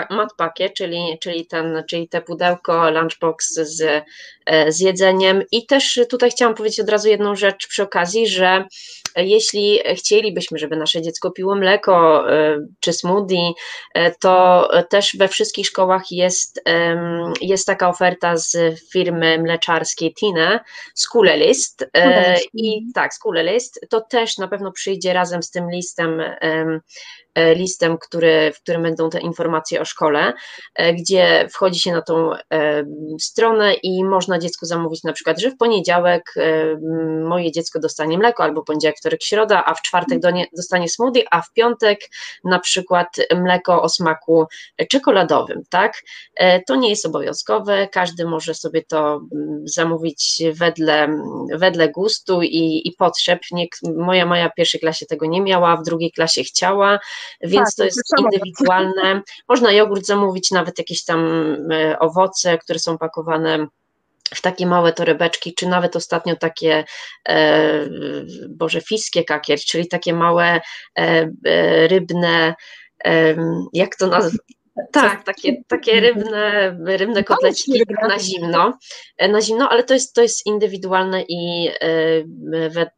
matpakie, 0.10 0.70
czyli, 0.70 1.18
czyli, 1.22 1.46
ten, 1.46 1.84
czyli 1.90 2.10
te 2.10 2.22
pudełko, 2.22 2.92
lunchbox 2.92 3.54
z, 3.54 4.06
e, 4.46 4.72
z 4.72 4.80
jedzeniem 4.80 5.44
i 5.52 5.66
też 5.66 6.00
tutaj 6.10 6.32
chciałam 6.32 6.56
powiedzieć 6.56 6.80
od 6.80 6.90
razu 6.90 7.08
jedną 7.10 7.36
rzecz 7.36 7.68
przy 7.68 7.84
okazji, 7.84 8.28
że 8.28 8.66
jeśli 9.16 9.80
chcielibyśmy, 9.96 10.58
żeby 10.58 10.76
nasze 10.76 11.02
dziecko 11.02 11.32
piło 11.32 11.56
mleko 11.56 12.26
e, 12.32 12.58
czy 12.80 12.94
smoothie, 12.94 13.52
e, 13.94 14.12
to 14.16 14.70
też 14.90 15.16
we 15.18 15.28
wszystkich 15.28 15.68
szkołach 15.68 16.04
jest, 16.12 16.62
jest 17.42 17.68
taka 17.68 17.90
oferta 17.90 18.38
z 18.38 18.58
firmy 18.92 19.38
mleczarskiej 19.38 20.14
Tine, 20.14 20.60
Skule 20.96 21.38
List 21.38 21.86
i 22.54 22.82
tak, 22.94 23.14
Skule 23.14 23.44
List, 23.44 23.80
to 23.90 24.02
też 24.02 24.38
na 24.38 24.48
pewno 24.48 24.72
przyjdzie 24.72 25.14
razem 25.14 25.44
z 25.44 25.52
tym 25.52 25.72
listem 25.72 26.22
E, 27.31 27.31
listem, 27.36 27.98
który, 27.98 28.52
w 28.56 28.62
którym 28.62 28.84
będą 28.84 29.10
te 29.10 29.20
informacje 29.20 29.82
o 29.82 29.86
szkole, 29.86 30.34
e, 30.76 30.94
gdzie 30.94 31.48
wchodzi 31.52 31.80
się 31.80 31.92
na 31.92 32.02
tą 32.02 32.34
e, 32.34 32.40
stronę 33.20 33.74
i 33.74 34.04
można 34.04 34.40
dziecku 34.40 34.66
zamówić 34.66 35.04
na 35.04 35.14
przykład, 35.14 35.40
że 35.40 35.52
w 35.52 35.58
poniedziałek 35.58 36.34
moje 37.24 37.52
dziecko 37.52 37.80
dostanie 37.80 38.18
mleko, 38.18 38.44
albo 38.44 38.64
poniedziałek, 38.64 38.98
wtorek, 38.98 39.24
środa, 39.24 39.64
a 39.66 39.74
w 39.74 39.82
czwartek 39.82 40.20
dostanie 40.58 40.90
smoothie, 40.90 41.24
a 41.32 41.42
w 41.42 41.54
piątek 41.54 42.00
na 42.44 42.60
przykład 42.60 43.08
mleko 43.36 43.82
o 43.82 43.90
smaku 43.90 44.46
czekoladowym, 44.90 45.62
tak? 45.70 46.02
To 46.68 46.76
nie 46.76 46.90
jest 46.90 47.06
obowiązkowe, 47.06 47.88
każdy 47.88 48.26
może 48.26 48.54
sobie 48.54 48.84
to 48.84 49.22
zamówić 49.64 50.42
wedle, 50.54 51.08
wedle 51.54 51.90
gustu 51.90 52.42
i, 52.42 52.82
i 52.88 52.92
potrzeb. 52.98 53.40
Nie, 53.52 53.68
moja 53.98 54.26
Maja 54.26 54.50
w 54.50 54.56
pierwszej 54.56 54.80
klasie 54.80 55.06
tego 55.06 55.26
nie 55.26 55.42
miała, 55.42 55.78
w 55.78 55.84
drugiej 55.84 56.12
klasie 56.12 56.44
chciała, 56.44 57.00
więc 57.42 57.70
tak, 57.70 57.76
to 57.78 57.84
jest 57.84 58.14
indywidualne. 58.20 59.22
Można 59.50 59.72
jogurt 59.72 60.06
zamówić, 60.06 60.52
nawet 60.52 60.78
jakieś 60.78 61.04
tam 61.04 61.28
e, 61.72 62.00
owoce, 62.00 62.58
które 62.58 62.80
są 62.80 62.98
pakowane 62.98 63.68
w 64.36 64.42
takie 64.42 64.66
małe 64.66 64.94
torebeczki, 64.94 65.54
czy 65.54 65.68
nawet 65.68 65.96
ostatnio 65.96 66.36
takie, 66.36 66.84
e, 67.30 67.90
boże, 68.50 68.82
fiskie 68.82 69.24
kakier, 69.24 69.60
czyli 69.60 69.88
takie 69.88 70.14
małe 70.14 70.62
e, 71.00 71.32
e, 71.46 71.88
rybne, 71.88 72.56
jak 73.74 73.96
to 73.96 74.08
nazwać? 74.08 74.42
Tak, 74.92 75.24
takie, 75.24 75.64
takie 75.68 76.00
rybne, 76.00 76.78
rybne 76.86 77.24
kotleciki 77.24 77.84
na 78.10 78.20
zimno, 78.20 78.78
e, 79.18 79.28
na 79.28 79.42
zimno, 79.42 79.70
ale 79.70 79.84
to 79.84 79.94
jest, 79.94 80.16
to 80.16 80.22
jest 80.22 80.46
indywidualne 80.46 81.22
i, 81.22 81.70
e, 81.82 81.88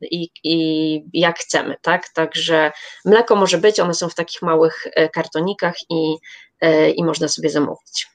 i, 0.01 0.29
i 0.43 1.03
jak 1.13 1.39
chcemy, 1.39 1.75
tak? 1.81 2.09
Także 2.13 2.71
mleko 3.05 3.35
może 3.35 3.57
być, 3.57 3.79
one 3.79 3.93
są 3.93 4.09
w 4.09 4.15
takich 4.15 4.41
małych 4.41 4.87
e, 4.95 5.09
kartonikach 5.09 5.75
i, 5.89 6.15
i 6.95 7.03
można 7.03 7.27
sobie 7.27 7.49
zamówić. 7.49 8.07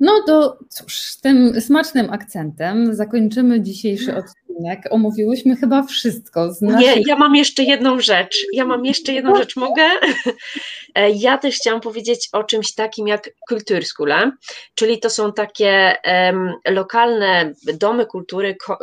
No 0.00 0.22
to 0.26 0.58
cóż, 0.68 1.16
tym 1.22 1.60
smacznym 1.60 2.10
akcentem 2.10 2.94
zakończymy 2.94 3.62
dzisiejszy 3.62 4.16
odcinek. 4.16 4.80
Omówiłyśmy 4.90 5.56
chyba 5.56 5.82
wszystko. 5.82 6.52
Z 6.52 6.62
naszych... 6.62 6.96
Nie, 6.96 7.02
ja 7.06 7.16
mam 7.16 7.36
jeszcze 7.36 7.62
jedną 7.62 8.00
rzecz. 8.00 8.36
Ja 8.52 8.64
mam 8.64 8.84
jeszcze 8.84 9.12
jedną 9.12 9.36
rzecz. 9.36 9.56
Mogę? 9.56 9.82
E, 10.94 11.10
ja 11.26 11.38
też 11.38 11.56
chciałam 11.56 11.80
powiedzieć 11.80 12.28
o 12.32 12.44
czymś 12.44 12.74
takim 12.74 13.08
jak 13.08 13.30
Kulturskule, 13.48 14.32
czyli 14.74 15.00
to 15.00 15.10
są 15.10 15.32
takie 15.32 15.96
um, 16.04 16.52
lokalne 16.68 17.52
domy 17.74 18.06
kultury, 18.06 18.56
ko, 18.66 18.78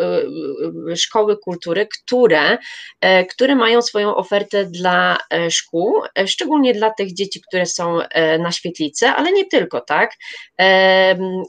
e, 0.91 0.95
szkoły 0.95 1.37
kultury, 1.37 1.87
które, 1.87 2.57
e, 3.01 3.25
które 3.25 3.55
mają 3.55 3.81
swoją 3.81 4.15
ofertę 4.15 4.65
dla 4.65 5.17
szkół, 5.49 6.01
szczególnie 6.25 6.73
dla 6.73 6.91
tych 6.91 7.13
dzieci, 7.13 7.41
które 7.47 7.65
są 7.65 7.99
na 8.39 8.51
świetlicy, 8.51 9.07
ale 9.07 9.31
nie 9.31 9.45
tylko, 9.45 9.81
tak? 9.81 10.11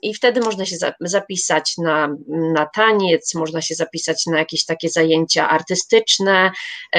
I 0.03 0.15
wtedy 0.15 0.41
można 0.41 0.65
się 0.65 0.77
zapisać 1.01 1.75
na, 1.79 2.09
na 2.29 2.67
taniec, 2.75 3.35
można 3.35 3.63
się 3.63 3.75
zapisać 3.75 4.27
na 4.27 4.39
jakieś 4.39 4.65
takie 4.65 4.89
zajęcia 4.89 5.49
artystyczne. 5.49 6.51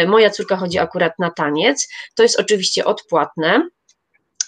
Moja 0.08 0.30
córka 0.30 0.58
chodzi 0.58 0.80
akurat 0.80 1.14
na 1.20 1.32
taniec. 1.32 1.88
To 2.16 2.24
jest 2.24 2.40
oczywiście 2.40 2.86
odpłatne. 2.86 3.70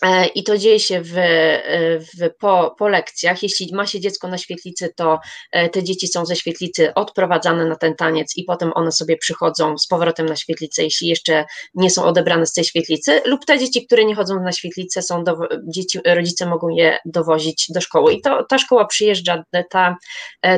E, 0.01 0.27
I 0.27 0.43
to 0.43 0.57
dzieje 0.57 0.79
się 0.79 1.01
w, 1.01 1.17
e, 1.17 1.99
w, 1.99 2.35
po, 2.39 2.75
po 2.77 2.87
lekcjach. 2.87 3.43
Jeśli 3.43 3.75
ma 3.75 3.85
się 3.85 3.99
dziecko 3.99 4.27
na 4.27 4.37
świetlicy, 4.37 4.93
to 4.95 5.19
e, 5.51 5.69
te 5.69 5.83
dzieci 5.83 6.07
są 6.07 6.25
ze 6.25 6.35
świetlicy 6.35 6.93
odprowadzane 6.93 7.65
na 7.65 7.75
ten 7.75 7.95
taniec 7.95 8.37
i 8.37 8.43
potem 8.43 8.71
one 8.75 8.91
sobie 8.91 9.17
przychodzą 9.17 9.77
z 9.77 9.87
powrotem 9.87 10.25
na 10.25 10.35
świetlicę, 10.35 10.83
jeśli 10.83 11.07
jeszcze 11.07 11.45
nie 11.75 11.89
są 11.89 12.03
odebrane 12.03 12.45
z 12.45 12.53
tej 12.53 12.63
świetlicy, 12.63 13.21
lub 13.25 13.45
te 13.45 13.59
dzieci, 13.59 13.85
które 13.85 14.05
nie 14.05 14.15
chodzą 14.15 14.43
na 14.43 14.51
świetlicę, 14.51 15.01
są 15.01 15.23
do, 15.23 15.37
dzieci, 15.67 15.99
rodzice 16.05 16.45
mogą 16.45 16.69
je 16.69 16.97
dowozić 17.05 17.65
do 17.69 17.81
szkoły. 17.81 18.13
I 18.13 18.21
to 18.21 18.43
ta 18.43 18.57
szkoła 18.57 18.85
przyjeżdża, 18.85 19.43
ta, 19.69 19.97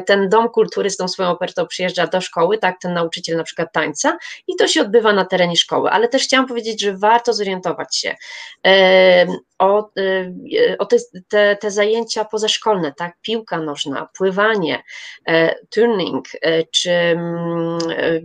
ten 0.06 0.30
dom 0.30 0.50
kultury 0.50 0.90
z 0.90 0.98
tą 0.98 1.08
swoją 1.08 1.30
ofertą 1.30 1.68
przyjeżdża 1.68 2.08
do 2.08 2.22
szkoły, 2.22 2.58
tak, 2.58 2.76
ten 2.82 2.94
nauczyciel 2.94 3.38
na 3.38 3.44
przykład 3.44 3.74
tańca, 3.74 4.18
i 4.48 4.56
to 4.56 4.68
się 4.68 4.82
odbywa 4.82 5.14
na 5.14 5.26
terenie 5.26 5.56
szkoły. 5.56 5.90
Ale 5.90 6.08
też 6.08 6.24
chciałam 6.24 6.48
powiedzieć, 6.48 6.82
że 6.82 6.98
warto 6.98 7.34
zorientować 7.34 7.98
się 7.98 8.16
o, 9.62 9.90
y, 10.00 10.78
o 10.80 10.86
te, 10.86 10.98
te, 11.28 11.56
te, 11.56 11.72
zajęcia 11.72 12.26
pozaszkolne, 12.26 12.94
tak, 12.98 13.18
piłka 13.22 13.60
nożna, 13.60 14.10
pływanie, 14.18 14.84
e, 15.28 15.56
turning, 15.70 16.26
e, 16.42 16.64
czy 16.64 16.92
mm, 16.92 17.78
e, 17.90 18.22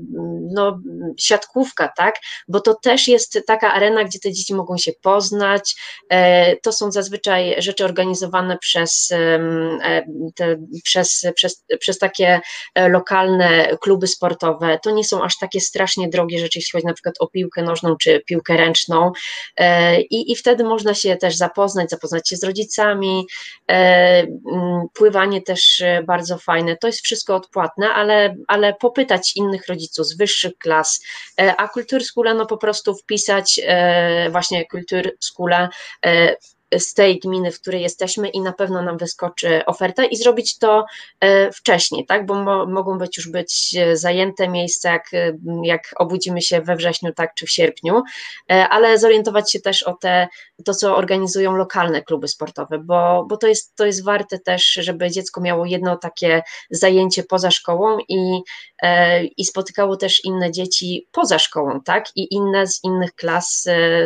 no, 0.54 0.80
siatkówka, 1.18 1.88
tak, 1.96 2.14
bo 2.48 2.60
to 2.60 2.74
też 2.74 3.08
jest 3.08 3.40
taka 3.46 3.72
arena, 3.72 4.04
gdzie 4.04 4.18
te 4.18 4.32
dzieci 4.32 4.54
mogą 4.54 4.78
się 4.78 4.92
poznać, 5.02 5.76
to 6.62 6.72
są 6.72 6.92
zazwyczaj 6.92 7.54
rzeczy 7.58 7.84
organizowane 7.84 8.58
przez, 8.58 9.08
te, 10.34 10.56
przez, 10.84 11.26
przez, 11.34 11.64
przez 11.80 11.98
takie 11.98 12.40
lokalne 12.88 13.76
kluby 13.80 14.06
sportowe, 14.06 14.78
to 14.82 14.90
nie 14.90 15.04
są 15.04 15.22
aż 15.22 15.38
takie 15.38 15.60
strasznie 15.60 16.08
drogie 16.08 16.38
rzeczy, 16.38 16.58
jeśli 16.58 16.72
chodzi 16.72 16.86
na 16.86 16.94
przykład 16.94 17.14
o 17.20 17.26
piłkę 17.26 17.62
nożną, 17.62 17.96
czy 17.96 18.20
piłkę 18.26 18.56
ręczną. 18.56 19.12
I, 20.10 20.32
i 20.32 20.36
wtedy 20.36 20.64
można 20.64 20.94
się 20.96 21.16
też 21.16 21.36
zapoznać, 21.36 21.90
zapoznać 21.90 22.28
się 22.28 22.36
z 22.36 22.44
rodzicami. 22.44 23.26
E, 23.70 23.74
mm, 24.52 24.86
pływanie 24.92 25.42
też 25.42 25.80
e, 25.80 26.02
bardzo 26.02 26.38
fajne. 26.38 26.76
To 26.76 26.86
jest 26.86 27.00
wszystko 27.00 27.36
odpłatne, 27.36 27.88
ale, 27.88 28.34
ale 28.48 28.74
popytać 28.74 29.36
innych 29.36 29.66
rodziców 29.68 30.06
z 30.06 30.16
wyższych 30.16 30.58
klas, 30.58 31.04
e, 31.40 31.56
a 31.56 31.68
Kultur 31.68 32.04
Skula 32.04 32.34
no 32.34 32.46
po 32.46 32.56
prostu 32.56 32.94
wpisać 32.94 33.60
właśnie 34.30 34.66
Kultur 34.66 35.10
Skula 35.20 35.68
z 36.78 36.94
tej 36.94 37.18
gminy, 37.18 37.52
w 37.52 37.60
której 37.60 37.82
jesteśmy 37.82 38.28
i 38.28 38.40
na 38.40 38.52
pewno 38.52 38.82
nam 38.82 38.98
wyskoczy 38.98 39.66
oferta 39.66 40.04
i 40.04 40.16
zrobić 40.16 40.58
to 40.58 40.86
e, 41.20 41.52
wcześniej, 41.52 42.06
tak, 42.06 42.26
bo 42.26 42.34
mo 42.34 42.66
mogą 42.66 42.98
być 42.98 43.16
już 43.16 43.28
być 43.28 43.76
e, 43.78 43.96
zajęte 43.96 44.48
miejsca, 44.48 44.92
jak, 44.92 45.14
e, 45.14 45.36
jak 45.62 45.94
obudzimy 45.96 46.42
się 46.42 46.60
we 46.60 46.76
wrześniu, 46.76 47.12
tak, 47.12 47.34
czy 47.34 47.46
w 47.46 47.50
sierpniu, 47.50 48.02
ale 48.48 48.98
zorientować 48.98 49.52
się 49.52 49.60
też 49.60 49.82
o 49.82 49.92
te, 49.92 50.28
to, 50.64 50.74
co 50.74 50.96
organizują 50.96 51.56
lokalne 51.56 52.02
kluby 52.02 52.28
sportowe, 52.28 52.78
bo, 52.78 53.26
bo 53.28 53.36
to, 53.36 53.46
jest, 53.46 53.76
to 53.76 53.86
jest 53.86 54.04
warte 54.04 54.38
też, 54.38 54.64
żeby 54.64 55.10
dziecko 55.10 55.40
miało 55.40 55.66
jedno 55.66 55.96
takie 55.96 56.42
zajęcie 56.70 57.22
poza 57.22 57.50
szkołą 57.50 57.98
i, 58.08 58.40
i 59.36 59.44
spotykało 59.44 59.96
też 59.96 60.24
inne 60.24 60.52
dzieci 60.52 61.08
poza 61.12 61.38
szkołą, 61.38 61.80
tak, 61.80 62.04
i 62.16 62.34
inne 62.34 62.66
z 62.66 62.84
innych 62.84 63.14
klas, 63.14 63.64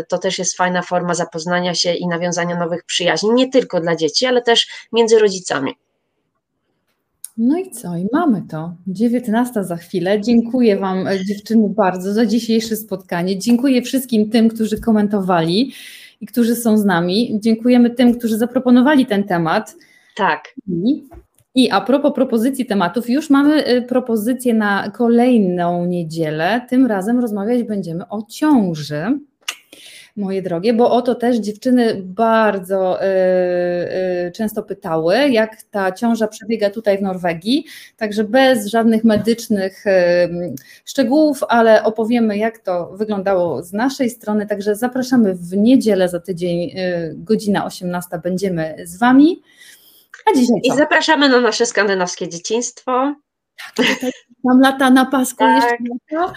to 0.08 0.18
też 0.18 0.38
jest 0.38 0.56
fajna 0.56 0.82
forma 0.82 1.14
zapoznania 1.14 1.74
się 1.74 1.94
i 1.94 2.06
nawiązania 2.06 2.49
nowych 2.59 2.84
przyjaźni, 2.84 3.30
nie 3.34 3.48
tylko 3.48 3.80
dla 3.80 3.96
dzieci, 3.96 4.26
ale 4.26 4.42
też 4.42 4.68
między 4.92 5.18
rodzicami. 5.18 5.72
No 7.36 7.59
i 7.59 7.70
co? 7.70 7.96
I 7.96 8.07
mamy 8.12 8.42
to. 8.51 8.74
19 8.86 9.64
za 9.64 9.76
chwilę. 9.76 10.20
Dziękuję 10.20 10.76
Wam, 10.78 11.07
e, 11.07 11.24
dziewczyny, 11.24 11.68
bardzo 11.68 12.12
za 12.12 12.26
dzisiejsze 12.26 12.76
spotkanie. 12.76 13.38
Dziękuję 13.38 13.82
wszystkim 13.82 14.30
tym, 14.30 14.48
którzy 14.48 14.80
komentowali 14.80 15.72
i 16.20 16.26
którzy 16.26 16.57
są 16.57 16.78
z 16.78 16.84
nami. 16.84 17.38
Dziękujemy 17.42 17.90
tym, 17.90 18.18
którzy 18.18 18.38
zaproponowali 18.38 19.07
ten 19.07 19.24
temat. 19.24 19.76
Tak. 20.16 20.55
I, 20.68 21.09
i 21.55 21.70
a 21.70 21.80
propos 21.80 22.12
propozycji 22.14 22.66
tematów, 22.66 23.11
już 23.11 23.30
mamy 23.30 23.64
e, 23.64 23.82
propozycję 23.82 24.55
na 24.55 24.90
kolejną 24.90 25.86
niedzielę. 25.86 26.66
Tym 26.70 26.86
razem 26.86 27.20
rozmawiać 27.20 27.62
będziemy 27.62 28.09
o 28.09 28.22
ciąży. 28.30 29.18
Moje 30.20 30.42
drogie, 30.42 30.74
bo 30.74 30.90
o 30.90 31.02
to 31.02 31.14
też 31.14 31.36
dziewczyny 31.36 32.02
bardzo 32.04 33.02
y, 33.02 33.06
y, 33.06 34.32
często 34.32 34.62
pytały, 34.62 35.30
jak 35.30 35.62
ta 35.62 35.92
ciąża 35.92 36.28
przebiega 36.28 36.70
tutaj 36.70 36.98
w 36.98 37.02
Norwegii, 37.02 37.64
także 37.96 38.24
bez 38.24 38.66
żadnych 38.66 39.04
medycznych 39.04 39.86
y, 39.86 39.90
szczegółów, 40.84 41.40
ale 41.48 41.84
opowiemy, 41.84 42.36
jak 42.38 42.58
to 42.58 42.90
wyglądało 42.92 43.62
z 43.62 43.72
naszej 43.72 44.10
strony, 44.10 44.46
także 44.46 44.76
zapraszamy 44.76 45.34
w 45.34 45.56
niedzielę 45.56 46.08
za 46.08 46.20
tydzień, 46.20 46.70
godzina 47.14 47.64
18 47.64 48.20
będziemy 48.22 48.76
z 48.84 48.98
Wami. 48.98 49.42
A 50.26 50.34
dzisiaj 50.34 50.60
co? 50.68 50.74
I 50.74 50.76
zapraszamy 50.76 51.28
na 51.28 51.40
nasze 51.40 51.66
skandynawskie 51.66 52.28
dzieciństwo. 52.28 53.14
Tak, 53.76 53.86
tam 54.49 54.61
lata 54.61 54.91
na 54.91 55.07
pasku 55.07 55.38
tak. 55.38 55.62
jeszcze 55.62 55.76
lata. 56.14 56.32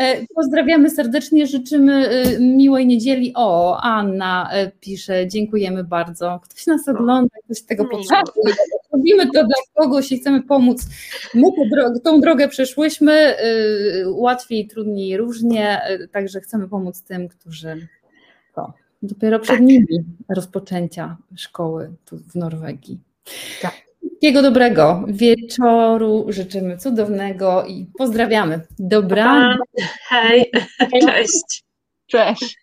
E, 0.00 0.26
pozdrawiamy 0.34 0.90
serdecznie, 0.90 1.46
życzymy 1.46 2.08
e, 2.08 2.40
miłej 2.40 2.86
niedzieli. 2.86 3.32
O, 3.36 3.80
Anna 3.80 4.50
e, 4.52 4.70
pisze, 4.70 5.26
dziękujemy 5.28 5.84
bardzo. 5.84 6.40
Ktoś 6.42 6.66
nas 6.66 6.88
ogląda, 6.88 7.36
ktoś 7.44 7.62
tego 7.62 7.84
potrzebuje. 7.84 8.54
Robimy 8.92 9.26
to 9.26 9.44
dla 9.44 9.54
kogoś 9.74 10.12
i 10.12 10.18
chcemy 10.20 10.42
pomóc. 10.42 10.86
My 11.34 11.46
tą 12.04 12.20
drogę 12.20 12.48
przeszłyśmy, 12.48 13.34
łatwiej, 14.06 14.66
trudniej, 14.66 15.16
różnie, 15.16 15.80
także 16.12 16.40
chcemy 16.40 16.68
pomóc 16.68 17.02
tym, 17.02 17.28
którzy 17.28 17.88
to, 18.54 18.72
dopiero 19.02 19.38
przed 19.38 19.56
tak. 19.56 19.66
nimi 19.66 20.04
rozpoczęcia 20.28 21.16
szkoły 21.36 21.90
tu 22.04 22.18
w 22.18 22.34
Norwegii. 22.34 23.00
Tak. 23.62 23.87
Wszystkiego 24.18 24.42
dobrego 24.42 25.04
wieczoru, 25.08 26.26
życzymy 26.28 26.78
cudownego 26.78 27.64
i 27.66 27.86
pozdrawiamy. 27.98 28.60
Dobra. 28.78 29.56
Hej, 30.08 30.50
cześć. 31.06 31.64
Cześć. 32.06 32.56